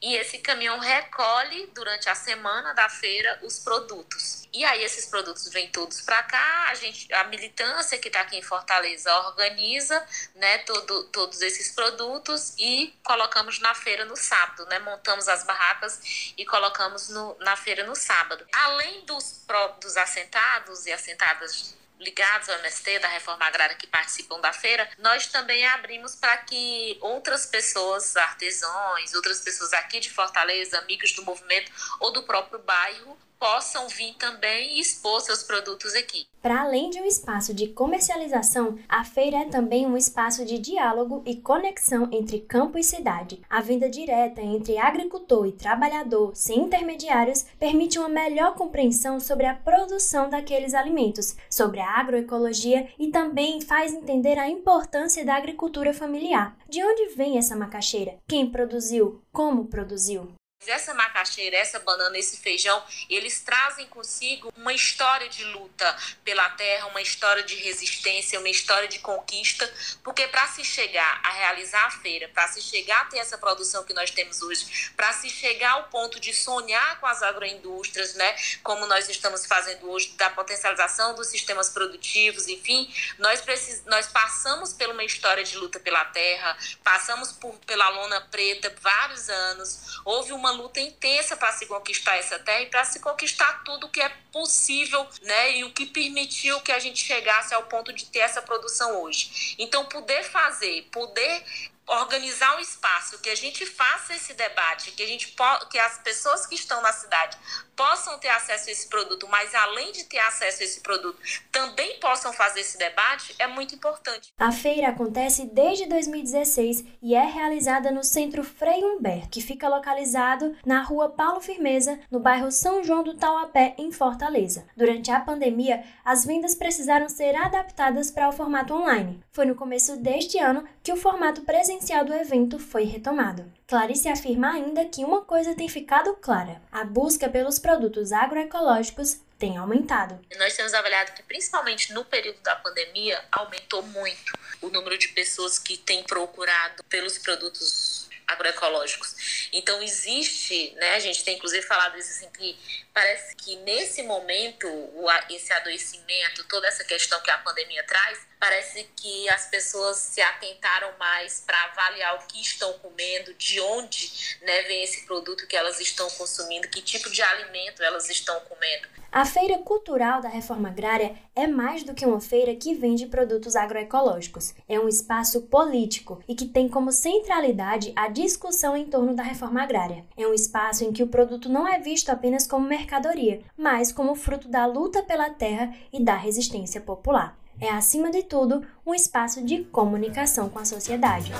e 0.00 0.16
esse 0.16 0.38
caminhão 0.38 0.78
recolhe 0.78 1.66
durante 1.74 2.08
a 2.08 2.14
semana 2.14 2.72
da 2.72 2.88
feira 2.88 3.38
os 3.42 3.58
produtos. 3.58 4.45
E 4.56 4.64
aí 4.64 4.82
esses 4.82 5.04
produtos 5.04 5.46
vêm 5.48 5.68
todos 5.68 6.00
para 6.00 6.22
cá, 6.22 6.68
a 6.70 6.74
gente, 6.74 7.12
a 7.12 7.24
militância 7.24 7.98
que 7.98 8.08
está 8.08 8.22
aqui 8.22 8.38
em 8.38 8.42
Fortaleza 8.42 9.14
organiza, 9.26 10.02
né, 10.34 10.56
todo, 10.58 11.04
todos 11.08 11.42
esses 11.42 11.72
produtos 11.72 12.54
e 12.58 12.98
colocamos 13.04 13.60
na 13.60 13.74
feira 13.74 14.06
no 14.06 14.16
sábado, 14.16 14.64
né, 14.64 14.78
montamos 14.78 15.28
as 15.28 15.44
barracas 15.44 16.32
e 16.38 16.46
colocamos 16.46 17.10
no, 17.10 17.36
na 17.40 17.54
feira 17.54 17.84
no 17.84 17.94
sábado. 17.94 18.46
Além 18.50 19.04
dos, 19.04 19.44
dos 19.78 19.94
assentados 19.98 20.86
e 20.86 20.92
assentadas 20.92 21.76
ligados 22.00 22.48
ao 22.48 22.58
MST, 22.60 22.98
da 22.98 23.08
reforma 23.08 23.44
agrária 23.44 23.76
que 23.76 23.86
participam 23.86 24.40
da 24.40 24.54
feira, 24.54 24.88
nós 24.96 25.26
também 25.26 25.66
abrimos 25.66 26.14
para 26.14 26.34
que 26.38 26.96
outras 27.02 27.44
pessoas, 27.44 28.16
artesãos, 28.16 29.12
outras 29.12 29.42
pessoas 29.42 29.74
aqui 29.74 30.00
de 30.00 30.10
Fortaleza, 30.10 30.78
amigos 30.78 31.12
do 31.12 31.22
movimento 31.24 31.70
ou 32.00 32.10
do 32.10 32.22
próprio 32.22 32.58
bairro, 32.60 33.18
possam 33.38 33.88
vir 33.88 34.14
também 34.14 34.76
e 34.76 34.80
expor 34.80 35.20
seus 35.20 35.42
produtos 35.42 35.94
aqui. 35.94 36.26
Para 36.42 36.62
além 36.62 36.90
de 36.90 37.00
um 37.00 37.04
espaço 37.04 37.52
de 37.52 37.68
comercialização, 37.68 38.78
a 38.88 39.04
feira 39.04 39.38
é 39.38 39.44
também 39.46 39.86
um 39.86 39.96
espaço 39.96 40.44
de 40.44 40.58
diálogo 40.58 41.22
e 41.26 41.36
conexão 41.36 42.08
entre 42.12 42.40
campo 42.40 42.78
e 42.78 42.84
cidade. 42.84 43.40
A 43.50 43.60
venda 43.60 43.88
direta 43.88 44.40
entre 44.40 44.78
agricultor 44.78 45.46
e 45.46 45.52
trabalhador, 45.52 46.32
sem 46.34 46.60
intermediários, 46.60 47.44
permite 47.58 47.98
uma 47.98 48.08
melhor 48.08 48.54
compreensão 48.54 49.18
sobre 49.18 49.46
a 49.46 49.54
produção 49.54 50.30
daqueles 50.30 50.72
alimentos, 50.72 51.36
sobre 51.50 51.80
a 51.80 51.98
agroecologia 51.98 52.88
e 52.98 53.08
também 53.08 53.60
faz 53.60 53.92
entender 53.92 54.38
a 54.38 54.48
importância 54.48 55.24
da 55.24 55.34
agricultura 55.34 55.92
familiar. 55.92 56.56
De 56.68 56.82
onde 56.82 57.14
vem 57.14 57.38
essa 57.38 57.56
macaxeira? 57.56 58.18
Quem 58.28 58.48
produziu? 58.50 59.20
Como 59.32 59.66
produziu? 59.66 60.28
Essa 60.68 60.94
macaxeira, 60.94 61.56
essa 61.56 61.78
banana, 61.78 62.18
esse 62.18 62.38
feijão, 62.38 62.82
eles 63.08 63.40
trazem 63.40 63.86
consigo 63.86 64.52
uma 64.56 64.72
história 64.72 65.28
de 65.28 65.44
luta 65.44 65.96
pela 66.24 66.48
terra, 66.50 66.86
uma 66.86 67.00
história 67.00 67.42
de 67.42 67.54
resistência, 67.56 68.38
uma 68.38 68.48
história 68.48 68.88
de 68.88 68.98
conquista, 68.98 69.72
porque 70.02 70.26
para 70.28 70.46
se 70.48 70.64
chegar 70.64 71.20
a 71.22 71.30
realizar 71.30 71.86
a 71.86 71.90
feira, 71.90 72.28
para 72.28 72.48
se 72.48 72.60
chegar 72.62 73.02
a 73.02 73.04
ter 73.06 73.18
essa 73.18 73.38
produção 73.38 73.84
que 73.84 73.94
nós 73.94 74.10
temos 74.10 74.42
hoje, 74.42 74.92
para 74.96 75.12
se 75.12 75.30
chegar 75.30 75.72
ao 75.72 75.84
ponto 75.84 76.18
de 76.18 76.34
sonhar 76.34 77.00
com 77.00 77.06
as 77.06 77.22
agroindústrias, 77.22 78.14
né, 78.14 78.36
como 78.62 78.86
nós 78.86 79.08
estamos 79.08 79.46
fazendo 79.46 79.90
hoje, 79.90 80.12
da 80.16 80.30
potencialização 80.30 81.14
dos 81.14 81.28
sistemas 81.28 81.68
produtivos, 81.70 82.48
enfim, 82.48 82.92
nós, 83.18 83.40
precis, 83.40 83.84
nós 83.84 84.06
passamos 84.06 84.72
por 84.72 84.88
uma 84.88 85.04
história 85.04 85.44
de 85.44 85.56
luta 85.56 85.78
pela 85.80 86.04
terra, 86.06 86.56
passamos 86.82 87.32
por, 87.32 87.54
pela 87.60 87.88
lona 87.90 88.20
preta 88.22 88.74
vários 88.80 89.28
anos, 89.28 90.00
houve 90.04 90.32
uma 90.32 90.52
luta 90.56 90.80
intensa 90.80 91.36
para 91.36 91.52
se 91.52 91.66
conquistar 91.66 92.16
essa 92.16 92.38
terra 92.38 92.62
e 92.62 92.66
para 92.66 92.84
se 92.84 93.00
conquistar 93.00 93.62
tudo 93.64 93.88
que 93.88 94.00
é 94.00 94.08
possível, 94.32 95.06
né? 95.22 95.58
E 95.58 95.64
o 95.64 95.72
que 95.72 95.86
permitiu 95.86 96.60
que 96.60 96.72
a 96.72 96.78
gente 96.78 97.04
chegasse 97.04 97.54
ao 97.54 97.64
ponto 97.64 97.92
de 97.92 98.06
ter 98.06 98.20
essa 98.20 98.42
produção 98.42 99.02
hoje. 99.02 99.54
Então, 99.58 99.84
poder 99.86 100.24
fazer, 100.24 100.82
poder 100.90 101.44
organizar 101.86 102.56
um 102.56 102.60
espaço 102.60 103.18
que 103.20 103.30
a 103.30 103.34
gente 103.34 103.64
faça 103.64 104.14
esse 104.14 104.34
debate, 104.34 104.90
que 104.92 105.02
a 105.02 105.06
gente 105.06 105.34
que 105.70 105.78
as 105.78 105.98
pessoas 105.98 106.46
que 106.46 106.54
estão 106.54 106.82
na 106.82 106.92
cidade 106.92 107.36
possam 107.76 108.18
ter 108.18 108.28
acesso 108.28 108.68
a 108.68 108.72
esse 108.72 108.88
produto, 108.88 109.28
mas 109.28 109.54
além 109.54 109.92
de 109.92 110.04
ter 110.04 110.18
acesso 110.18 110.62
a 110.62 110.64
esse 110.64 110.80
produto, 110.80 111.20
também 111.52 112.00
possam 112.00 112.32
fazer 112.32 112.60
esse 112.60 112.78
debate, 112.78 113.34
é 113.38 113.46
muito 113.46 113.74
importante. 113.74 114.32
A 114.38 114.50
feira 114.50 114.88
acontece 114.88 115.44
desde 115.44 115.86
2016 115.86 116.84
e 117.02 117.14
é 117.14 117.24
realizada 117.24 117.90
no 117.90 118.02
Centro 118.02 118.42
Frei 118.42 118.82
Humberto, 118.82 119.28
que 119.28 119.42
fica 119.42 119.68
localizado 119.68 120.56
na 120.64 120.82
Rua 120.82 121.10
Paulo 121.10 121.40
Firmeza, 121.40 122.00
no 122.10 122.18
bairro 122.18 122.50
São 122.50 122.82
João 122.82 123.02
do 123.02 123.16
Tauapé, 123.16 123.74
em 123.78 123.92
Fortaleza. 123.92 124.66
Durante 124.74 125.10
a 125.10 125.20
pandemia, 125.20 125.84
as 126.04 126.24
vendas 126.24 126.54
precisaram 126.54 127.08
ser 127.08 127.36
adaptadas 127.36 128.10
para 128.10 128.28
o 128.28 128.32
formato 128.32 128.74
online. 128.74 129.22
Foi 129.36 129.44
no 129.44 129.54
começo 129.54 129.98
deste 129.98 130.38
ano 130.38 130.66
que 130.82 130.90
o 130.90 130.96
formato 130.96 131.42
presencial 131.42 132.06
do 132.06 132.14
evento 132.14 132.58
foi 132.58 132.84
retomado. 132.84 133.52
Clarice 133.66 134.08
afirma 134.08 134.54
ainda 134.54 134.86
que 134.86 135.04
uma 135.04 135.26
coisa 135.26 135.54
tem 135.54 135.68
ficado 135.68 136.14
clara: 136.14 136.62
a 136.72 136.82
busca 136.84 137.28
pelos 137.28 137.58
produtos 137.58 138.12
agroecológicos 138.12 139.20
tem 139.38 139.58
aumentado. 139.58 140.18
Nós 140.38 140.56
temos 140.56 140.72
avaliado 140.72 141.12
que, 141.12 141.22
principalmente 141.22 141.92
no 141.92 142.02
período 142.02 142.40
da 142.40 142.56
pandemia, 142.56 143.22
aumentou 143.30 143.82
muito 143.82 144.32
o 144.62 144.70
número 144.70 144.96
de 144.96 145.08
pessoas 145.08 145.58
que 145.58 145.76
têm 145.76 146.02
procurado 146.04 146.82
pelos 146.84 147.18
produtos 147.18 148.08
agroecológicos. 148.26 149.48
Então 149.52 149.82
existe, 149.82 150.72
né, 150.76 150.94
a 150.94 150.98
gente 150.98 151.22
tem 151.22 151.36
inclusive 151.36 151.64
falado 151.66 151.96
isso 151.96 152.10
assim, 152.10 152.30
que 152.30 152.58
parece 152.92 153.36
que 153.36 153.56
nesse 153.56 154.02
momento, 154.02 154.66
o, 154.66 155.06
esse 155.30 155.52
adoecimento, 155.52 156.44
toda 156.44 156.66
essa 156.66 156.84
questão 156.84 157.20
que 157.22 157.30
a 157.30 157.38
pandemia 157.38 157.84
traz, 157.84 158.26
parece 158.38 158.88
que 158.96 159.28
as 159.28 159.46
pessoas 159.46 159.96
se 159.96 160.20
atentaram 160.20 160.90
mais 160.98 161.42
para 161.46 161.62
avaliar 161.64 162.16
o 162.16 162.26
que 162.26 162.40
estão 162.40 162.72
comendo, 162.74 163.34
de 163.34 163.60
onde 163.60 164.36
né, 164.42 164.62
vem 164.62 164.82
esse 164.82 165.06
produto 165.06 165.46
que 165.46 165.56
elas 165.56 165.80
estão 165.80 166.08
consumindo, 166.10 166.68
que 166.68 166.82
tipo 166.82 167.10
de 167.10 167.22
alimento 167.22 167.82
elas 167.82 168.08
estão 168.08 168.38
comendo. 168.40 168.88
A 169.10 169.24
Feira 169.24 169.58
Cultural 169.60 170.20
da 170.20 170.28
Reforma 170.28 170.68
Agrária 170.68 171.16
é 171.34 171.46
mais 171.46 171.82
do 171.82 171.94
que 171.94 172.04
uma 172.04 172.20
feira 172.20 172.54
que 172.54 172.74
vende 172.74 173.06
produtos 173.06 173.56
agroecológicos. 173.56 174.54
É 174.68 174.78
um 174.78 174.88
espaço 174.88 175.42
político 175.42 176.22
e 176.28 176.34
que 176.34 176.46
tem 176.46 176.68
como 176.68 176.92
centralidade 176.92 177.92
a 177.96 178.08
discussão 178.08 178.76
em 178.76 178.84
torno 178.84 179.14
da 179.14 179.22
reforma 179.22 179.62
agrária. 179.62 180.04
É 180.18 180.26
um 180.26 180.34
espaço 180.34 180.84
em 180.84 180.92
que 180.92 181.02
o 181.02 181.08
produto 181.08 181.48
não 181.48 181.66
é 181.66 181.78
visto 181.78 182.10
apenas 182.10 182.46
como 182.46 182.68
mercadoria, 182.68 183.40
mas 183.56 183.90
como 183.90 184.14
fruto 184.14 184.48
da 184.48 184.66
luta 184.66 185.02
pela 185.02 185.30
terra 185.30 185.74
e 185.90 186.02
da 186.02 186.14
resistência 186.14 186.80
popular 186.80 187.38
é, 187.60 187.70
acima 187.70 188.10
de 188.10 188.22
tudo, 188.22 188.62
um 188.84 188.94
espaço 188.94 189.44
de 189.44 189.64
comunicação 189.64 190.48
com 190.48 190.58
a 190.58 190.64
sociedade. 190.64 191.32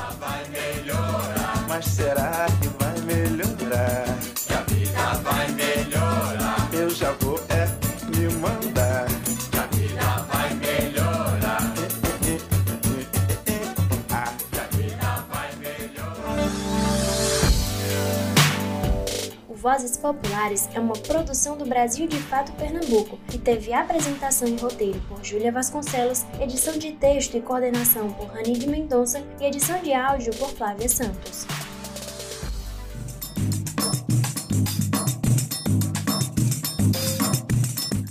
Vozes 19.76 19.98
Populares 19.98 20.70
é 20.72 20.80
uma 20.80 20.94
produção 20.94 21.54
do 21.54 21.66
Brasil 21.66 22.06
de 22.06 22.16
Fato 22.16 22.50
Pernambuco 22.52 23.18
e 23.30 23.36
teve 23.36 23.74
apresentação 23.74 24.48
e 24.48 24.56
roteiro 24.56 24.98
por 25.06 25.22
Júlia 25.22 25.52
Vasconcelos, 25.52 26.24
edição 26.40 26.78
de 26.78 26.92
texto 26.92 27.36
e 27.36 27.42
coordenação 27.42 28.10
por 28.10 28.28
Rani 28.28 28.54
de 28.54 28.66
Mendonça 28.66 29.22
e 29.38 29.44
edição 29.44 29.78
de 29.82 29.92
áudio 29.92 30.34
por 30.36 30.48
Flávia 30.48 30.88
Santos. 30.88 31.46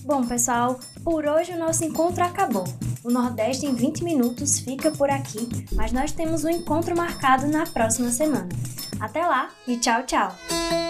Bom, 0.04 0.24
pessoal, 0.28 0.80
por 1.04 1.26
hoje 1.26 1.52
o 1.54 1.58
nosso 1.58 1.84
encontro 1.84 2.24
acabou. 2.24 2.66
O 3.04 3.10
Nordeste 3.10 3.66
em 3.66 3.74
20 3.74 4.04
minutos 4.04 4.60
fica 4.60 4.92
por 4.92 5.10
aqui, 5.10 5.50
mas 5.72 5.92
nós 5.92 6.12
temos 6.12 6.44
um 6.44 6.50
encontro 6.50 6.96
marcado 6.96 7.48
na 7.48 7.66
próxima 7.66 8.12
semana. 8.12 8.50
Até 9.00 9.26
lá 9.26 9.50
e 9.68 9.78
tchau, 9.78 10.04
tchau! 10.04 10.85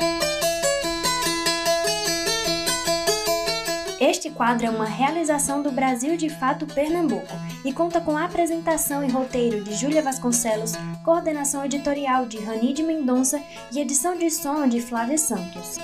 Este 4.07 4.29
quadro 4.29 4.67
é 4.67 4.69
uma 4.69 4.85
realização 4.85 5.63
do 5.63 5.71
Brasil 5.71 6.15
de 6.15 6.29
Fato 6.29 6.67
Pernambuco 6.67 7.25
e 7.65 7.73
conta 7.73 7.99
com 7.99 8.15
a 8.15 8.25
apresentação 8.25 9.03
e 9.03 9.09
roteiro 9.09 9.63
de 9.63 9.73
Júlia 9.73 10.03
Vasconcelos, 10.03 10.73
coordenação 11.03 11.65
editorial 11.65 12.27
de 12.27 12.37
Rani 12.37 12.71
de 12.71 12.83
Mendonça 12.83 13.41
e 13.73 13.79
edição 13.79 14.15
de 14.15 14.29
som 14.29 14.67
de 14.67 14.79
Flávia 14.79 15.17
Santos. 15.17 15.79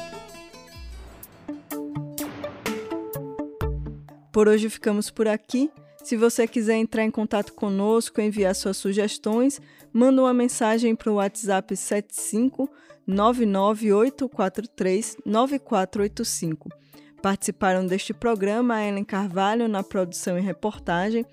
Por 4.31 4.47
hoje 4.47 4.69
ficamos 4.69 5.09
por 5.09 5.27
aqui. 5.27 5.71
Se 6.03 6.15
você 6.15 6.47
quiser 6.47 6.75
entrar 6.75 7.03
em 7.03 7.09
contato 7.09 7.53
conosco, 7.53 8.21
enviar 8.21 8.53
suas 8.53 8.77
sugestões, 8.77 9.59
manda 9.91 10.21
uma 10.21 10.33
mensagem 10.33 10.95
para 10.95 11.11
o 11.11 11.15
WhatsApp 11.15 11.75
75 11.75 12.69
99843 13.07 15.17
9485. 15.25 16.80
Participaram 17.21 17.85
deste 17.85 18.13
programa 18.13 18.75
a 18.75 18.87
Ellen 18.87 19.03
Carvalho 19.03 19.67
na 19.67 19.83
produção 19.83 20.37
e 20.37 20.41
reportagem, 20.41 21.25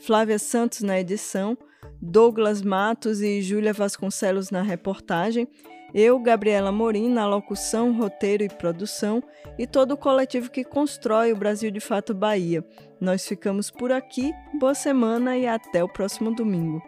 Flávia 0.00 0.38
Santos 0.38 0.80
na 0.80 0.98
edição, 0.98 1.56
Douglas 2.00 2.62
Matos 2.62 3.20
e 3.20 3.42
Júlia 3.42 3.72
Vasconcelos 3.72 4.50
na 4.50 4.62
reportagem, 4.62 5.46
eu, 5.94 6.18
Gabriela 6.18 6.72
Morim, 6.72 7.08
na 7.08 7.26
locução, 7.26 7.92
roteiro 7.92 8.42
e 8.42 8.48
produção, 8.48 9.22
e 9.56 9.66
todo 9.66 9.92
o 9.92 9.96
coletivo 9.96 10.50
que 10.50 10.64
constrói 10.64 11.32
o 11.32 11.36
Brasil 11.36 11.70
de 11.70 11.78
Fato 11.78 12.12
Bahia. 12.12 12.64
Nós 13.00 13.28
ficamos 13.28 13.70
por 13.70 13.92
aqui, 13.92 14.32
boa 14.58 14.74
semana 14.74 15.36
e 15.36 15.46
até 15.46 15.84
o 15.84 15.88
próximo 15.88 16.34
domingo. 16.34 16.82